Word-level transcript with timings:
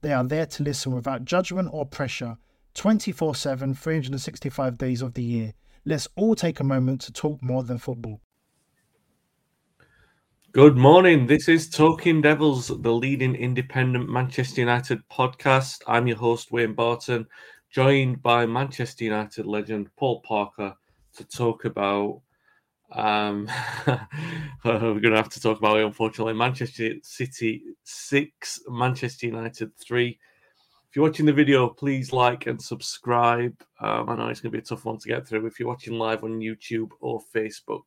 They 0.00 0.12
are 0.12 0.24
there 0.24 0.46
to 0.46 0.62
listen 0.62 0.94
without 0.94 1.24
judgment 1.24 1.70
or 1.72 1.84
pressure 1.84 2.36
24 2.74 3.34
7, 3.34 3.74
365 3.74 4.78
days 4.78 5.02
of 5.02 5.14
the 5.14 5.22
year. 5.22 5.54
Let's 5.84 6.06
all 6.14 6.34
take 6.34 6.60
a 6.60 6.64
moment 6.64 7.00
to 7.02 7.12
talk 7.12 7.42
more 7.42 7.64
than 7.64 7.78
football. 7.78 8.20
Good 10.52 10.76
morning. 10.76 11.26
This 11.26 11.48
is 11.48 11.68
Talking 11.68 12.20
Devils, 12.20 12.68
the 12.68 12.92
leading 12.92 13.34
independent 13.34 14.08
Manchester 14.08 14.60
United 14.60 15.00
podcast. 15.08 15.82
I'm 15.86 16.06
your 16.06 16.16
host, 16.16 16.52
Wayne 16.52 16.74
Barton, 16.74 17.26
joined 17.70 18.22
by 18.22 18.46
Manchester 18.46 19.04
United 19.04 19.46
legend 19.46 19.88
Paul 19.96 20.20
Parker 20.20 20.74
to 21.16 21.24
talk 21.24 21.64
about 21.64 22.22
um, 22.92 23.48
we're 24.64 24.78
going 24.78 25.02
to 25.02 25.16
have 25.16 25.28
to 25.30 25.40
talk 25.40 25.58
about 25.58 25.78
it, 25.78 25.84
unfortunately. 25.84 26.34
Manchester 26.34 26.94
City 27.02 27.62
6, 27.84 28.60
Manchester 28.68 29.26
United 29.26 29.76
3. 29.76 30.18
If 30.88 30.96
you're 30.96 31.04
watching 31.04 31.26
the 31.26 31.32
video, 31.32 31.68
please 31.68 32.12
like 32.12 32.46
and 32.46 32.60
subscribe. 32.60 33.54
Um, 33.80 34.08
I 34.08 34.16
know 34.16 34.28
it's 34.28 34.40
going 34.40 34.52
to 34.52 34.58
be 34.58 34.62
a 34.62 34.66
tough 34.66 34.86
one 34.86 34.98
to 34.98 35.08
get 35.08 35.28
through. 35.28 35.46
If 35.46 35.60
you're 35.60 35.68
watching 35.68 35.98
live 35.98 36.24
on 36.24 36.40
YouTube 36.40 36.90
or 37.00 37.20
Facebook, 37.34 37.82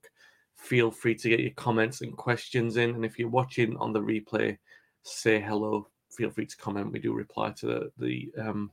feel 0.56 0.92
free 0.92 1.16
to 1.16 1.30
get 1.30 1.40
your 1.40 1.52
comments 1.52 2.02
and 2.02 2.16
questions 2.16 2.78
in. 2.78 2.92
And 2.92 3.04
if 3.04 3.18
you're 3.18 3.28
watching 3.28 3.76
on 3.78 3.92
the 3.92 4.02
replay, 4.02 4.58
say 5.02 5.40
hello. 5.40 5.88
Feel 6.12 6.30
free 6.30 6.46
to 6.46 6.58
comment. 6.58 6.92
We 6.92 7.00
do 7.00 7.14
reply 7.14 7.52
to 7.58 7.66
the, 7.66 7.92
the 7.98 8.32
um, 8.40 8.72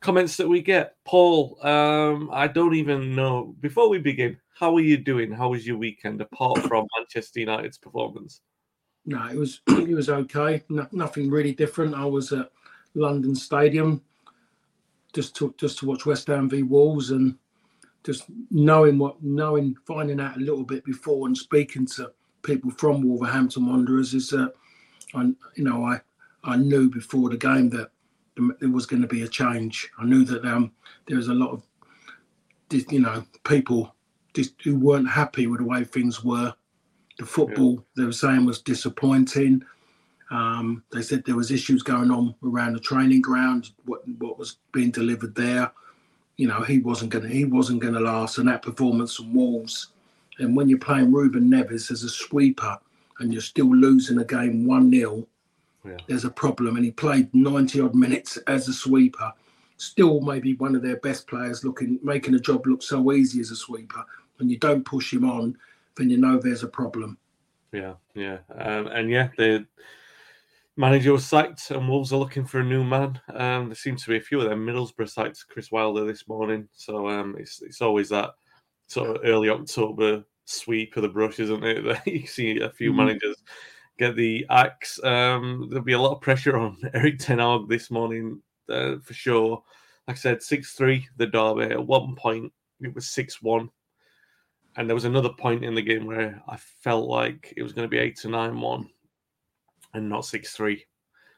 comments 0.00 0.36
that 0.36 0.48
we 0.48 0.60
get. 0.60 0.96
Paul, 1.04 1.56
um, 1.64 2.28
I 2.32 2.48
don't 2.48 2.74
even 2.74 3.14
know. 3.14 3.54
Before 3.60 3.88
we 3.88 3.98
begin, 3.98 4.36
how 4.60 4.76
are 4.76 4.80
you 4.80 4.98
doing? 4.98 5.32
How 5.32 5.48
was 5.48 5.66
your 5.66 5.78
weekend 5.78 6.20
apart 6.20 6.58
from 6.68 6.86
Manchester 6.98 7.40
United's 7.40 7.78
performance? 7.78 8.42
No, 9.06 9.26
it 9.26 9.36
was 9.36 9.62
it 9.68 9.94
was 9.94 10.10
okay. 10.10 10.62
No, 10.68 10.86
nothing 10.92 11.30
really 11.30 11.52
different. 11.52 11.94
I 11.94 12.04
was 12.04 12.30
at 12.32 12.50
London 12.94 13.34
Stadium 13.34 14.02
just 15.14 15.34
to 15.36 15.54
just 15.56 15.78
to 15.78 15.86
watch 15.86 16.04
West 16.04 16.26
Ham 16.26 16.48
v 16.48 16.62
Wolves 16.62 17.10
and 17.10 17.36
just 18.04 18.24
knowing 18.50 18.98
what 18.98 19.22
knowing 19.22 19.74
finding 19.86 20.20
out 20.20 20.36
a 20.36 20.40
little 20.40 20.64
bit 20.64 20.84
before 20.84 21.26
and 21.26 21.36
speaking 21.36 21.86
to 21.86 22.12
people 22.42 22.70
from 22.70 23.02
Wolverhampton 23.02 23.66
Wanderers 23.66 24.14
is 24.14 24.28
that 24.28 24.52
I 25.14 25.22
you 25.54 25.64
know 25.64 25.84
I 25.84 26.00
I 26.44 26.56
knew 26.56 26.90
before 26.90 27.30
the 27.30 27.36
game 27.38 27.70
that 27.70 27.90
there 28.60 28.70
was 28.70 28.86
going 28.86 29.02
to 29.02 29.08
be 29.08 29.22
a 29.22 29.28
change. 29.28 29.90
I 29.98 30.04
knew 30.04 30.24
that 30.24 30.44
um, 30.44 30.72
there 31.06 31.16
was 31.16 31.28
a 31.28 31.34
lot 31.34 31.50
of 31.50 31.62
you 32.90 33.00
know 33.00 33.24
people 33.44 33.94
who 34.62 34.78
weren't 34.78 35.10
happy 35.10 35.46
with 35.46 35.60
the 35.60 35.66
way 35.66 35.84
things 35.84 36.24
were. 36.24 36.54
The 37.18 37.26
football 37.26 37.74
yeah. 37.74 37.80
they 37.96 38.04
were 38.04 38.12
saying 38.12 38.46
was 38.46 38.62
disappointing. 38.62 39.62
Um, 40.30 40.84
they 40.92 41.02
said 41.02 41.24
there 41.24 41.36
was 41.36 41.50
issues 41.50 41.82
going 41.82 42.10
on 42.10 42.34
around 42.44 42.74
the 42.74 42.80
training 42.80 43.20
ground. 43.20 43.70
What 43.84 44.06
what 44.18 44.38
was 44.38 44.56
being 44.72 44.90
delivered 44.90 45.34
there, 45.34 45.72
you 46.36 46.48
know, 46.48 46.62
he 46.62 46.78
wasn't 46.78 47.10
gonna 47.10 47.28
he 47.28 47.44
wasn't 47.44 47.82
gonna 47.82 48.00
last. 48.00 48.38
And 48.38 48.48
that 48.48 48.62
performance 48.62 49.16
from 49.16 49.34
Wolves, 49.34 49.88
and 50.38 50.56
when 50.56 50.68
you're 50.68 50.78
playing 50.78 51.12
Ruben 51.12 51.50
Neves 51.50 51.90
as 51.90 52.04
a 52.04 52.08
sweeper 52.08 52.78
and 53.18 53.32
you're 53.32 53.42
still 53.42 53.74
losing 53.74 54.18
a 54.18 54.24
game 54.24 54.66
one 54.66 54.90
0 54.90 55.26
yeah. 55.84 55.96
there's 56.08 56.24
a 56.24 56.30
problem. 56.30 56.76
And 56.76 56.84
he 56.84 56.90
played 56.90 57.32
90 57.34 57.80
odd 57.80 57.94
minutes 57.94 58.36
as 58.46 58.68
a 58.68 58.72
sweeper. 58.72 59.32
Still, 59.76 60.20
maybe 60.20 60.54
one 60.54 60.76
of 60.76 60.82
their 60.82 60.96
best 60.96 61.26
players, 61.26 61.64
looking 61.64 61.98
making 62.02 62.34
a 62.34 62.40
job 62.40 62.66
look 62.66 62.82
so 62.82 63.12
easy 63.12 63.40
as 63.40 63.50
a 63.50 63.56
sweeper 63.56 64.04
and 64.40 64.50
you 64.50 64.58
don't 64.58 64.84
push 64.84 65.12
him 65.12 65.24
on, 65.24 65.56
then 65.96 66.10
you 66.10 66.16
know 66.16 66.38
there's 66.38 66.62
a 66.62 66.68
problem. 66.68 67.18
Yeah, 67.72 67.94
yeah, 68.14 68.38
um, 68.58 68.88
and 68.88 69.10
yeah, 69.10 69.28
the 69.36 69.66
manager 70.76 71.12
was 71.12 71.26
sacked, 71.26 71.70
and 71.70 71.88
Wolves 71.88 72.12
are 72.12 72.18
looking 72.18 72.44
for 72.44 72.60
a 72.60 72.64
new 72.64 72.82
man. 72.82 73.20
Um, 73.32 73.68
there 73.68 73.76
seems 73.76 74.02
to 74.04 74.10
be 74.10 74.16
a 74.16 74.20
few 74.20 74.40
of 74.40 74.48
them. 74.48 74.66
Middlesbrough 74.66 75.10
sacked 75.10 75.44
Chris 75.48 75.70
Wilder 75.70 76.04
this 76.04 76.26
morning, 76.26 76.68
so 76.72 77.08
um, 77.08 77.36
it's 77.38 77.62
it's 77.62 77.80
always 77.80 78.08
that 78.08 78.30
sort 78.88 79.10
of 79.10 79.22
early 79.24 79.50
October 79.50 80.24
sweep 80.46 80.96
of 80.96 81.02
the 81.02 81.08
brush, 81.08 81.38
isn't 81.38 81.64
it? 81.64 81.84
That 81.84 82.06
you 82.06 82.26
see 82.26 82.58
a 82.58 82.70
few 82.70 82.90
mm-hmm. 82.90 82.98
managers 82.98 83.36
get 83.98 84.16
the 84.16 84.46
axe. 84.50 85.02
Um, 85.04 85.68
there'll 85.68 85.84
be 85.84 85.92
a 85.92 86.00
lot 86.00 86.12
of 86.12 86.20
pressure 86.20 86.58
on 86.58 86.78
Erik 86.94 87.18
Ten 87.18 87.38
Hag 87.38 87.68
this 87.68 87.90
morning 87.90 88.42
uh, 88.68 88.96
for 89.02 89.14
sure. 89.14 89.62
Like 90.08 90.16
I 90.16 90.20
said, 90.20 90.42
six 90.42 90.72
three 90.72 91.06
the 91.16 91.26
derby. 91.26 91.72
At 91.72 91.86
one 91.86 92.16
point, 92.16 92.52
it 92.80 92.94
was 92.94 93.08
six 93.08 93.42
one 93.42 93.70
and 94.76 94.88
there 94.88 94.94
was 94.94 95.04
another 95.04 95.30
point 95.30 95.64
in 95.64 95.74
the 95.74 95.82
game 95.82 96.06
where 96.06 96.42
I 96.48 96.56
felt 96.56 97.08
like 97.08 97.52
it 97.56 97.62
was 97.62 97.72
going 97.72 97.86
to 97.86 97.90
be 97.90 97.98
eight 97.98 98.16
to 98.18 98.28
nine 98.28 98.60
one, 98.60 98.88
and 99.94 100.08
not 100.08 100.24
six 100.24 100.52
three. 100.52 100.86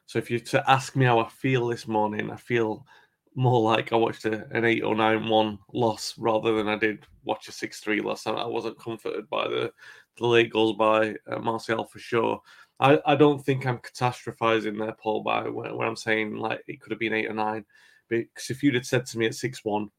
So 0.06 0.19
if 0.19 0.31
you 0.31 0.38
to 0.38 0.70
ask 0.70 0.97
me 0.97 1.06
how 1.06 1.20
I 1.20 1.28
feel 1.28 1.66
this 1.69 1.88
morning, 1.88 2.31
I 2.31 2.37
feel 2.37 2.87
more 3.34 3.60
like 3.62 3.92
I 3.92 3.97
watched 3.97 4.26
a, 4.26 4.47
an 4.50 4.65
eight 4.65 4.82
or 4.82 4.94
nine 4.94 5.28
one 5.28 5.59
loss 5.72 6.15
rather 6.19 6.54
than 6.54 6.69
I 6.69 6.76
did 6.76 7.06
watch 7.25 7.48
a 7.48 7.53
six 7.53 7.81
three 7.81 8.00
loss. 8.00 8.26
I, 8.26 8.32
I 8.32 8.47
wasn't 8.47 8.78
comforted 8.78 9.28
by 9.31 9.48
the 9.48 9.72
the 10.19 10.26
late 10.26 10.53
goals 10.53 10.76
by 10.76 11.15
uh, 11.26 11.38
Martial 11.38 11.84
for 11.84 11.98
sure. 11.98 12.41
I, 12.81 13.00
I 13.06 13.15
don't 13.15 13.42
think 13.42 13.65
I'm 13.65 13.78
catastrophizing 13.78 14.78
there, 14.78 14.97
Paul, 15.00 15.22
by 15.22 15.48
when, 15.48 15.75
when 15.76 15.88
I'm 15.88 15.97
saying 15.97 16.37
like 16.37 16.62
it 16.66 16.81
could 16.81 16.91
have 16.91 16.98
been 16.98 17.15
eight 17.15 17.31
or 17.31 17.34
nine. 17.34 17.65
Because 18.09 18.50
if 18.50 18.62
you'd 18.62 18.75
have 18.75 18.84
said 18.84 19.06
to 19.06 19.19
me 19.19 19.25
at 19.25 19.34
six 19.34 19.65
one, 19.65 19.91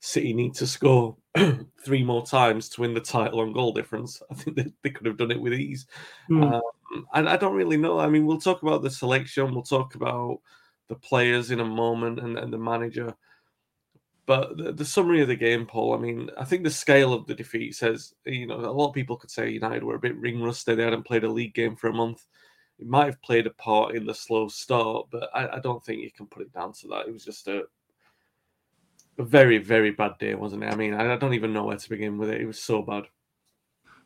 City 0.00 0.32
need 0.32 0.54
to 0.54 0.66
score 0.66 1.16
three 1.84 2.02
more 2.02 2.24
times 2.26 2.68
to 2.70 2.80
win 2.80 2.94
the 2.94 3.00
title 3.00 3.40
on 3.40 3.52
goal 3.52 3.72
difference. 3.72 4.22
I 4.30 4.34
think 4.34 4.56
they, 4.56 4.72
they 4.82 4.90
could 4.90 5.06
have 5.06 5.16
done 5.16 5.30
it 5.30 5.40
with 5.40 5.54
ease. 5.54 5.86
Mm. 6.30 6.54
Um, 6.54 7.06
and 7.14 7.28
I 7.28 7.36
don't 7.36 7.54
really 7.54 7.76
know. 7.76 7.98
I 7.98 8.08
mean, 8.08 8.26
we'll 8.26 8.40
talk 8.40 8.62
about 8.62 8.82
the 8.82 8.90
selection, 8.90 9.52
we'll 9.52 9.62
talk 9.62 9.94
about 9.94 10.38
the 10.88 10.94
players 10.94 11.50
in 11.50 11.60
a 11.60 11.64
moment 11.64 12.20
and, 12.20 12.38
and 12.38 12.52
the 12.52 12.58
manager. 12.58 13.14
But 14.26 14.56
the, 14.56 14.72
the, 14.72 14.84
summary 14.84 15.22
of 15.22 15.28
the 15.28 15.36
game, 15.36 15.66
Paul, 15.66 15.94
I 15.94 15.98
mean, 15.98 16.30
I 16.36 16.44
think 16.44 16.64
the 16.64 16.70
scale 16.70 17.12
of 17.12 17.26
the 17.26 17.34
defeat 17.34 17.76
says, 17.76 18.12
you 18.24 18.48
know, 18.48 18.56
a 18.56 18.72
lot 18.72 18.88
of 18.88 18.94
people 18.94 19.16
could 19.16 19.30
say 19.30 19.50
United 19.50 19.84
were 19.84 19.94
a 19.94 20.00
bit 20.00 20.16
ring 20.16 20.42
rusted. 20.42 20.78
They 20.78 20.82
hadn't 20.82 21.06
played 21.06 21.22
a 21.22 21.30
league 21.30 21.54
game 21.54 21.76
for 21.76 21.88
a 21.88 21.94
month. 21.94 22.26
It 22.80 22.88
might 22.88 23.06
have 23.06 23.22
played 23.22 23.46
a 23.46 23.50
part 23.50 23.94
in 23.94 24.04
the 24.04 24.14
slow 24.14 24.48
start, 24.48 25.06
but 25.10 25.30
I, 25.32 25.56
I 25.56 25.60
don't 25.60 25.82
think 25.84 26.02
you 26.02 26.10
can 26.10 26.26
put 26.26 26.42
it 26.42 26.52
down 26.52 26.72
to 26.74 26.88
that. 26.88 27.06
It 27.06 27.12
was 27.12 27.24
just 27.24 27.46
a, 27.46 27.62
a 29.18 29.24
very, 29.24 29.58
very 29.58 29.90
bad 29.90 30.18
day, 30.18 30.34
wasn't 30.34 30.64
it? 30.64 30.72
I 30.72 30.76
mean, 30.76 30.94
I, 30.94 31.16
don't 31.16 31.34
even 31.34 31.52
know 31.52 31.64
where 31.64 31.76
to 31.76 31.88
begin 31.88 32.18
with 32.18 32.30
it. 32.30 32.40
It 32.40 32.46
was 32.46 32.60
so 32.60 32.82
bad. 32.82 33.04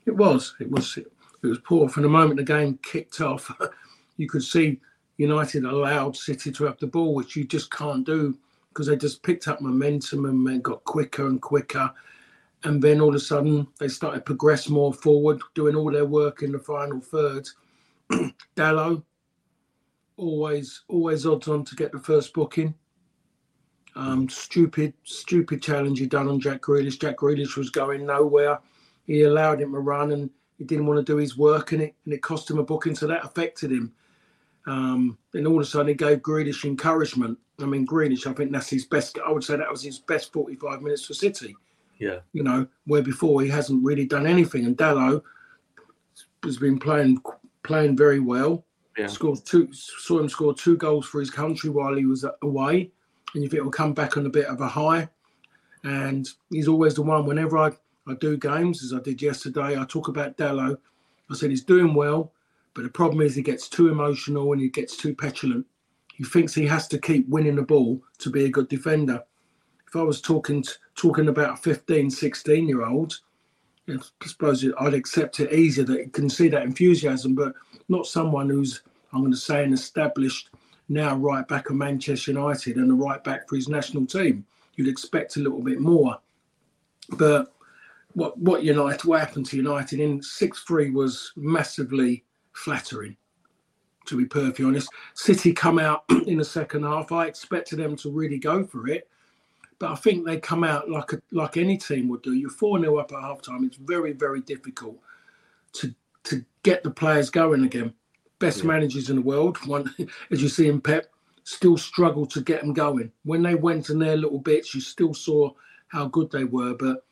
It 0.07 0.17
was. 0.17 0.55
It 0.61 0.71
was. 0.71 0.97
It 0.99 1.47
was 1.47 1.59
poor. 1.59 1.89
From 1.89 2.05
the 2.05 2.09
moment 2.09 2.37
the 2.37 2.45
game 2.45 2.79
kicked 2.83 3.21
off, 3.21 3.51
you 4.17 4.29
could 4.29 4.43
see 4.43 4.81
United 5.17 5.65
allowed 5.65 6.17
City 6.17 6.53
to 6.53 6.65
have 6.65 6.79
the 6.79 6.87
ball, 6.87 7.15
which 7.15 7.37
you 7.37 7.45
just 7.45 7.71
can't 7.71 8.07
do 8.07 8.37
because 8.69 8.87
they 8.87 8.97
just 8.97 9.23
picked 9.23 9.49
up 9.49 9.61
momentum 9.61 10.27
and 10.27 10.63
got 10.63 10.85
quicker 10.85 11.27
and 11.27 11.43
quicker. 11.43 11.91
And 12.65 12.81
then 12.81 13.01
all 13.01 13.09
of 13.09 13.15
a 13.15 13.21
sudden, 13.21 13.67
they 13.79 13.89
started 13.89 14.19
to 14.19 14.25
progress 14.25 14.69
more 14.69 14.93
forward, 14.93 15.41
doing 15.55 15.75
all 15.75 15.91
their 15.91 16.05
work 16.05 16.43
in 16.43 16.53
the 16.53 16.59
final 16.59 17.01
third. 17.01 17.49
Dalot, 18.57 19.03
always, 20.17 20.83
always 20.89 21.27
odds 21.27 21.49
on 21.49 21.65
to 21.65 21.75
get 21.75 21.91
the 21.91 21.99
first 21.99 22.33
booking. 22.33 22.75
Um, 24.01 24.31
stupid, 24.31 24.95
stupid 25.05 25.63
challenge 25.63 25.99
he 25.99 26.07
done 26.07 26.27
on 26.27 26.41
Jack 26.41 26.63
Grealish. 26.63 26.99
Jack 26.99 27.19
Grealish 27.19 27.59
was 27.59 27.69
going 27.69 28.07
nowhere. 28.07 28.59
He 29.07 29.25
allowed 29.25 29.61
him 29.61 29.73
to 29.73 29.79
run, 29.79 30.13
and 30.13 30.31
he 30.57 30.65
didn't 30.65 30.87
want 30.87 31.05
to 31.05 31.13
do 31.13 31.19
his 31.19 31.37
work, 31.37 31.73
and 31.73 31.83
it 31.83 31.95
and 32.07 32.15
it 32.15 32.23
cost 32.23 32.51
him 32.51 32.59
a 32.59 32.63
booking. 32.63 32.95
So 32.95 33.07
that 33.09 33.27
affected 33.27 33.71
him. 33.71 33.93
Um, 34.67 35.19
and 35.35 35.47
all 35.47 35.57
of 35.57 35.63
a 35.63 35.65
sudden, 35.67 35.89
he 35.89 35.95
gave 35.95 36.21
Grealish 36.21 36.65
encouragement. 36.65 37.39
I 37.61 37.67
mean, 37.67 37.87
Grealish, 37.87 38.27
I 38.27 38.33
think 38.33 38.53
that's 38.53 38.71
his 38.71 38.87
best. 38.87 39.19
I 39.27 39.31
would 39.31 39.45
say 39.45 39.57
that 39.57 39.71
was 39.71 39.83
his 39.83 39.99
best 39.99 40.33
45 40.33 40.81
minutes 40.81 41.05
for 41.05 41.13
City. 41.13 41.55
Yeah. 41.99 42.21
You 42.33 42.43
know, 42.43 42.67
where 42.87 43.03
before 43.03 43.43
he 43.43 43.49
hasn't 43.51 43.85
really 43.85 44.07
done 44.07 44.27
anything. 44.27 44.65
And 44.65 44.79
Dalot 44.79 45.23
has 46.43 46.57
been 46.57 46.79
playing 46.79 47.21
playing 47.65 47.99
very 47.99 48.21
well. 48.21 48.65
Yeah. 48.97 49.09
Scored 49.09 49.45
two, 49.45 49.69
saw 49.73 50.21
him 50.21 50.29
score 50.31 50.55
two 50.55 50.79
goals 50.79 51.05
for 51.07 51.21
his 51.21 51.31
country 51.31 51.69
while 51.69 51.95
he 51.95 52.07
was 52.07 52.25
away, 52.41 52.93
and 53.35 53.43
you 53.43 53.49
think 53.49 53.63
he'll 53.63 53.71
come 53.71 53.95
back 53.95 54.17
on 54.17 54.27
a 54.27 54.31
bit 54.31 54.47
of 54.47 54.61
a 54.61 54.69
high. 54.69 55.09
And 55.85 56.29
he's 56.51 56.69
always 56.69 56.95
the 56.95 57.03
one. 57.03 57.27
Whenever 57.27 57.59
I, 57.59 57.71
I 58.07 58.15
do 58.21 58.37
games, 58.37 58.83
as 58.83 58.93
I 58.93 59.01
did 59.01 59.23
yesterday, 59.23 59.79
I 59.79 59.85
talk 59.85 60.09
about 60.09 60.37
Dalot. 60.37 60.79
I 61.31 61.35
said 61.35 61.51
he's 61.51 61.65
doing 61.65 61.95
well, 61.95 62.33
but 62.75 62.83
the 62.83 62.91
problem 62.91 63.21
is 63.21 63.35
he 63.35 63.43
gets 63.43 63.69
too 63.69 63.89
emotional 63.89 64.53
and 64.53 64.61
he 64.61 64.69
gets 64.69 64.97
too 64.97 65.15
petulant. 65.15 65.65
He 66.15 66.25
thinks 66.25 66.55
he 66.55 66.67
has 66.67 66.87
to 66.89 66.99
keep 66.99 67.29
winning 67.29 67.57
the 67.57 67.63
ball 67.63 68.03
to 68.19 68.31
be 68.31 68.45
a 68.45 68.51
good 68.51 68.69
defender. 68.69 69.23
If 69.87 69.97
I 69.97 70.03
was 70.03 70.21
talking 70.21 70.65
talking 70.95 71.29
about 71.29 71.63
15, 71.63 72.11
16 72.11 72.69
year 72.69 72.85
olds, 72.85 73.23
I 73.89 73.97
suppose 74.27 74.65
I'd 74.79 74.95
accept 74.95 75.41
it 75.41 75.53
easier 75.53 75.85
that 75.85 75.99
you 75.99 76.11
can 76.11 76.29
see 76.29 76.49
that 76.49 76.63
enthusiasm, 76.63 77.35
but 77.35 77.55
not 77.89 78.07
someone 78.07 78.49
who's, 78.49 78.83
I'm 79.13 79.21
going 79.21 79.33
to 79.33 79.39
say, 79.39 79.65
an 79.65 79.73
established 79.73 80.51
now 80.91 81.17
right 81.17 81.47
back 81.49 81.71
of 81.71 81.77
Manchester 81.77 82.33
United 82.33 82.77
and 82.77 82.91
a 82.91 82.95
right 82.95 83.23
back 83.23 83.49
for 83.49 83.57
his 83.57 83.69
national 83.69 84.05
team. 84.05 84.45
You'd 84.75 84.89
expect 84.89 85.37
a 85.37 85.41
little 85.41 85.63
bit 85.63 85.81
more. 85.81 86.19
But 87.11 87.55
what 88.13 88.37
what 88.39 88.65
United 88.65 89.05
what 89.05 89.21
happened 89.21 89.47
to 89.47 89.57
United 89.57 90.01
in 90.01 90.21
six 90.21 90.61
three 90.65 90.91
was 90.91 91.33
massively 91.37 92.25
flattering, 92.53 93.17
to 94.07 94.19
be 94.19 94.27
perfectly 94.27 94.65
honest. 94.65 94.91
City 95.15 95.53
come 95.53 95.79
out 95.79 96.05
in 96.27 96.39
the 96.39 96.45
second 96.45 96.83
half. 96.83 97.13
I 97.13 97.27
expected 97.27 97.79
them 97.79 97.97
to 97.97 98.11
really 98.11 98.39
go 98.39 98.65
for 98.65 98.89
it. 98.89 99.09
But 99.79 99.93
I 99.93 99.95
think 99.95 100.27
they 100.27 100.39
come 100.39 100.63
out 100.63 100.91
like 100.91 101.15
a, 101.15 101.23
like 101.33 101.57
any 101.57 101.79
team 101.79 102.09
would 102.09 102.23
do. 102.23 102.35
You're 102.35 102.51
4 102.51 102.81
0 102.81 102.99
up 102.99 103.13
at 103.13 103.21
half 103.21 103.41
time. 103.41 103.65
It's 103.65 103.79
very, 103.79 104.13
very 104.13 104.41
difficult 104.43 104.99
to 105.75 105.95
to 106.25 106.45
get 106.63 106.83
the 106.83 106.91
players 106.91 107.31
going 107.31 107.65
again. 107.65 107.95
Best 108.41 108.59
yeah. 108.59 108.67
managers 108.67 109.09
in 109.11 109.17
the 109.17 109.23
world, 109.23 109.59
one 109.67 109.95
as 110.31 110.43
you 110.43 110.49
see 110.49 110.69
in 110.69 110.81
Pep, 110.81 111.07
still 111.45 111.77
struggle 111.77 112.27
to 112.27 112.41
get 112.41 112.61
them 112.63 112.73
going. 112.73 113.13
When 113.25 113.43
they 113.43 113.55
went 113.55 113.91
in 113.91 113.99
their 113.99 114.17
little 114.17 114.41
bits, 114.41 114.75
you 114.75 114.81
still 114.81 115.15
saw 115.15 115.53
how 115.89 116.07
good 116.07 116.31
they 116.31 116.45
were. 116.45 116.75
But 116.75 117.05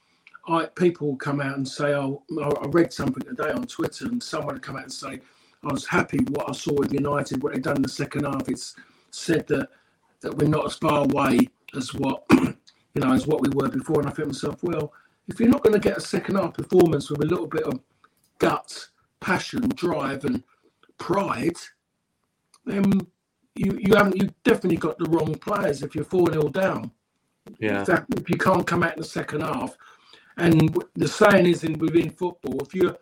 I, 0.49 0.67
people 0.67 1.15
come 1.17 1.41
out 1.41 1.57
and 1.57 1.69
say, 1.69 1.95
"Oh, 1.95 2.23
I 2.41 2.67
read 2.67 2.93
something 2.93 3.23
today 3.23 3.51
on 3.51 3.67
Twitter," 3.67 4.07
and 4.07 4.23
someone 4.23 4.59
come 4.59 4.77
out 4.77 4.85
and 4.85 4.93
say, 4.93 5.21
"I 5.63 5.73
was 5.73 5.87
happy 5.87 6.19
what 6.31 6.49
I 6.49 6.53
saw 6.53 6.73
with 6.73 6.93
United, 6.93 7.43
what 7.43 7.53
they 7.53 7.61
done 7.61 7.77
in 7.77 7.83
the 7.83 7.89
second 7.89 8.25
half." 8.25 8.49
It's 8.49 8.75
said 9.11 9.47
that 9.49 9.69
that 10.21 10.37
we're 10.37 10.49
not 10.49 10.67
as 10.67 10.75
far 10.75 11.05
away 11.05 11.39
as 11.77 11.95
what 11.95 12.25
you 12.99 13.07
know, 13.07 13.13
as 13.13 13.27
what 13.27 13.41
we 13.41 13.51
were 13.51 13.69
before. 13.69 14.01
And 14.01 14.09
I 14.09 14.13
think 14.13 14.29
myself, 14.29 14.63
well, 14.63 14.93
if 15.29 15.39
you're 15.39 15.49
not 15.49 15.63
going 15.63 15.75
to 15.75 15.89
get 15.89 15.99
a 15.99 16.01
second 16.01 16.37
half 16.37 16.55
performance 16.55 17.11
with 17.11 17.23
a 17.23 17.27
little 17.27 17.47
bit 17.47 17.65
of 17.65 17.79
guts, 18.39 18.91
passion, 19.21 19.69
drive, 19.75 20.25
and 20.25 20.43
pride, 20.99 21.57
then 22.65 22.85
you 23.55 23.79
you 23.81 23.95
haven't 23.95 24.17
you 24.17 24.29
definitely 24.45 24.77
got 24.77 24.99
the 24.99 25.09
wrong 25.11 25.35
players 25.37 25.83
if 25.83 25.95
you're 25.95 26.05
four 26.05 26.33
0 26.33 26.49
down. 26.49 26.91
Yeah. 27.59 27.81
If, 27.81 27.87
that, 27.87 28.07
if 28.17 28.29
you 28.29 28.37
can't 28.37 28.67
come 28.67 28.83
out 28.83 28.95
in 28.95 29.01
the 29.01 29.09
second 29.09 29.41
half, 29.41 29.77
and 30.37 30.77
the 30.95 31.09
saying 31.09 31.47
is 31.47 31.65
in 31.65 31.79
within 31.79 32.11
football, 32.11 32.61
if 32.61 32.75
your 32.75 32.97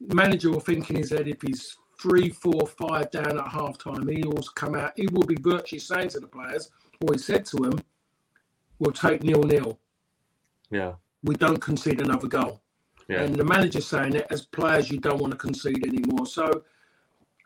manager 0.00 0.50
will 0.50 0.60
think 0.60 0.90
in 0.90 0.96
his 0.96 1.10
head 1.10 1.28
if 1.28 1.40
he's 1.40 1.76
three, 1.98 2.30
four, 2.30 2.66
five 2.66 3.10
down 3.10 3.38
at 3.38 3.48
half 3.48 3.78
time, 3.78 4.06
he 4.08 4.22
will 4.22 4.42
come 4.54 4.74
out. 4.74 4.92
He 4.96 5.06
will 5.12 5.22
be 5.22 5.36
virtually 5.40 5.78
saying 5.78 6.08
to 6.10 6.20
the 6.20 6.26
players, 6.26 6.70
or 7.00 7.14
he 7.14 7.18
said 7.18 7.44
to 7.46 7.56
them, 7.56 7.78
we'll 8.78 8.92
take 8.92 9.22
nil 9.22 9.42
nil. 9.42 9.78
Yeah. 10.70 10.94
We 11.22 11.34
don't 11.36 11.58
concede 11.58 12.00
another 12.00 12.28
goal. 12.28 12.60
Yeah. 13.08 13.22
And 13.22 13.36
the 13.36 13.44
manager's 13.44 13.86
saying 13.86 14.14
it 14.14 14.26
as 14.30 14.46
players, 14.46 14.90
you 14.90 14.98
don't 14.98 15.20
want 15.20 15.32
to 15.32 15.38
concede 15.38 15.86
anymore. 15.86 16.26
So, 16.26 16.64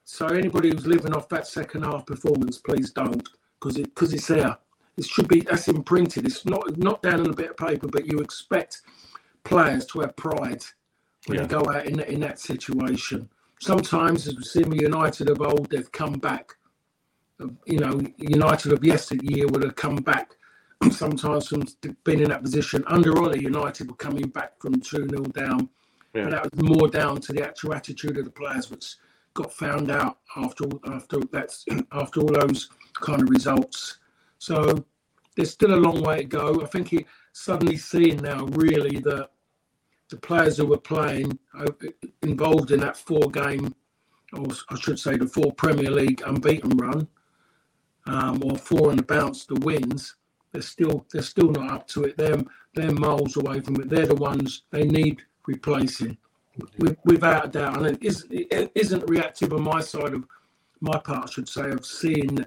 so 0.04 0.26
anybody 0.26 0.70
who's 0.70 0.86
living 0.86 1.14
off 1.14 1.28
that 1.28 1.46
second 1.46 1.84
half 1.84 2.06
performance, 2.06 2.58
please 2.58 2.90
don't, 2.90 3.28
because 3.58 3.76
it 3.76 3.94
because 3.94 4.12
it's 4.12 4.26
there. 4.26 4.56
It 4.96 5.06
should 5.06 5.28
be 5.28 5.40
that's 5.40 5.68
imprinted. 5.68 6.26
It's 6.26 6.44
not 6.44 6.76
not 6.76 7.02
down 7.02 7.20
on 7.20 7.30
a 7.30 7.34
bit 7.34 7.50
of 7.50 7.56
paper, 7.56 7.88
but 7.88 8.06
you 8.06 8.18
expect 8.18 8.82
players 9.44 9.86
to 9.86 10.00
have 10.00 10.16
pride 10.16 10.64
when 11.26 11.38
yeah. 11.38 11.46
they 11.46 11.54
go 11.54 11.70
out 11.70 11.86
in 11.86 12.00
in 12.00 12.20
that 12.20 12.38
situation. 12.38 13.28
Sometimes, 13.60 14.26
as 14.26 14.36
we 14.36 14.42
see 14.42 14.62
with 14.62 14.80
United 14.80 15.28
of 15.28 15.40
old, 15.42 15.70
they've 15.70 15.92
come 15.92 16.14
back. 16.14 16.56
Um, 17.40 17.58
you 17.66 17.78
know, 17.78 18.00
United 18.16 18.72
of 18.72 18.84
yesteryear 18.84 19.46
would 19.48 19.62
have 19.62 19.76
come 19.76 19.96
back 19.96 20.36
sometimes 20.90 21.48
from 21.48 21.64
being 22.04 22.20
in 22.20 22.30
that 22.30 22.42
position. 22.42 22.82
Under 22.86 23.18
Ole, 23.18 23.36
United 23.36 23.88
were 23.88 23.96
coming 23.96 24.28
back 24.28 24.60
from 24.60 24.80
2 24.80 25.08
0 25.08 25.22
down. 25.24 25.68
Yeah. 26.14 26.24
But 26.24 26.30
that 26.30 26.42
was 26.52 26.62
more 26.62 26.88
down 26.88 27.20
to 27.20 27.32
the 27.32 27.46
actual 27.46 27.74
attitude 27.74 28.18
of 28.18 28.24
the 28.24 28.30
players, 28.30 28.70
which 28.70 28.96
got 29.40 29.52
found 29.52 29.90
out 29.90 30.18
after 30.36 30.64
after 30.86 31.20
that's 31.32 31.64
after 31.92 32.20
all 32.20 32.32
those 32.32 32.68
kind 33.00 33.22
of 33.22 33.30
results. 33.30 33.98
So 34.38 34.84
there's 35.36 35.50
still 35.50 35.74
a 35.74 35.84
long 35.86 36.02
way 36.02 36.18
to 36.18 36.24
go. 36.24 36.60
I 36.62 36.66
think 36.66 36.88
he 36.88 37.06
suddenly 37.32 37.76
seeing 37.76 38.18
now 38.18 38.46
really 38.46 38.98
that 39.00 39.30
the 40.10 40.16
players 40.16 40.56
who 40.56 40.66
were 40.66 40.78
playing 40.78 41.38
uh, 41.56 41.66
involved 42.22 42.72
in 42.72 42.80
that 42.80 42.96
four 42.96 43.30
game, 43.30 43.74
or 44.32 44.46
I 44.68 44.76
should 44.78 44.98
say 44.98 45.16
the 45.16 45.26
four 45.26 45.52
Premier 45.52 45.90
League 45.90 46.22
unbeaten 46.26 46.76
run, 46.76 47.06
um, 48.06 48.42
or 48.44 48.56
four 48.58 48.90
and 48.90 48.98
the 48.98 49.04
bounce, 49.04 49.46
the 49.46 49.60
wins, 49.60 50.16
they're 50.52 50.62
still 50.62 51.06
they're 51.12 51.22
still 51.22 51.50
not 51.50 51.70
up 51.70 51.86
to 51.88 52.04
it. 52.04 52.18
They're 52.18 52.42
they're 52.74 52.92
miles 52.92 53.36
away 53.36 53.60
from 53.60 53.76
it. 53.76 53.88
They're 53.88 54.06
the 54.06 54.14
ones 54.16 54.62
they 54.70 54.84
need 54.84 55.22
replacing, 55.46 56.16
without 57.04 57.46
a 57.46 57.48
doubt. 57.48 57.76
And 57.76 57.86
it 57.86 57.98
isn't 58.02 58.32
it 58.32 58.72
isn't 58.74 59.08
reactive 59.08 59.52
on 59.52 59.62
my 59.62 59.80
side 59.80 60.14
of 60.14 60.24
my 60.80 60.98
part, 60.98 61.28
I 61.28 61.30
should 61.30 61.48
say, 61.48 61.70
of 61.70 61.84
seeing 61.84 62.44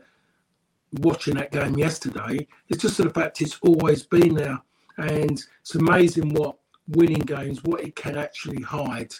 watching 0.99 1.35
that 1.35 1.51
game 1.51 1.77
yesterday. 1.77 2.47
It's 2.69 2.81
just 2.81 2.97
the 2.97 3.09
fact 3.09 3.41
it's 3.41 3.59
always 3.61 4.03
been 4.03 4.35
there, 4.35 4.59
and 4.97 5.41
it's 5.61 5.75
amazing 5.75 6.33
what 6.33 6.57
winning 6.87 7.19
games 7.19 7.63
what 7.63 7.81
it 7.81 7.95
can 7.95 8.17
actually 8.17 8.61
hide. 8.61 9.13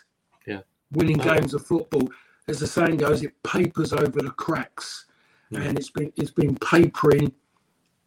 Yeah, 0.46 0.62
winning 0.92 1.18
games 1.18 1.54
of 1.54 1.66
football, 1.66 2.10
as 2.48 2.60
the 2.60 2.68
saying 2.68 2.98
goes, 2.98 3.24
it 3.24 3.42
papers 3.44 3.94
over 3.94 4.22
the 4.22 4.32
cracks, 4.32 5.06
yeah. 5.50 5.62
and 5.62 5.78
it's 5.78 5.90
been 5.90 6.12
it's 6.16 6.32
been 6.32 6.56
papering 6.56 7.32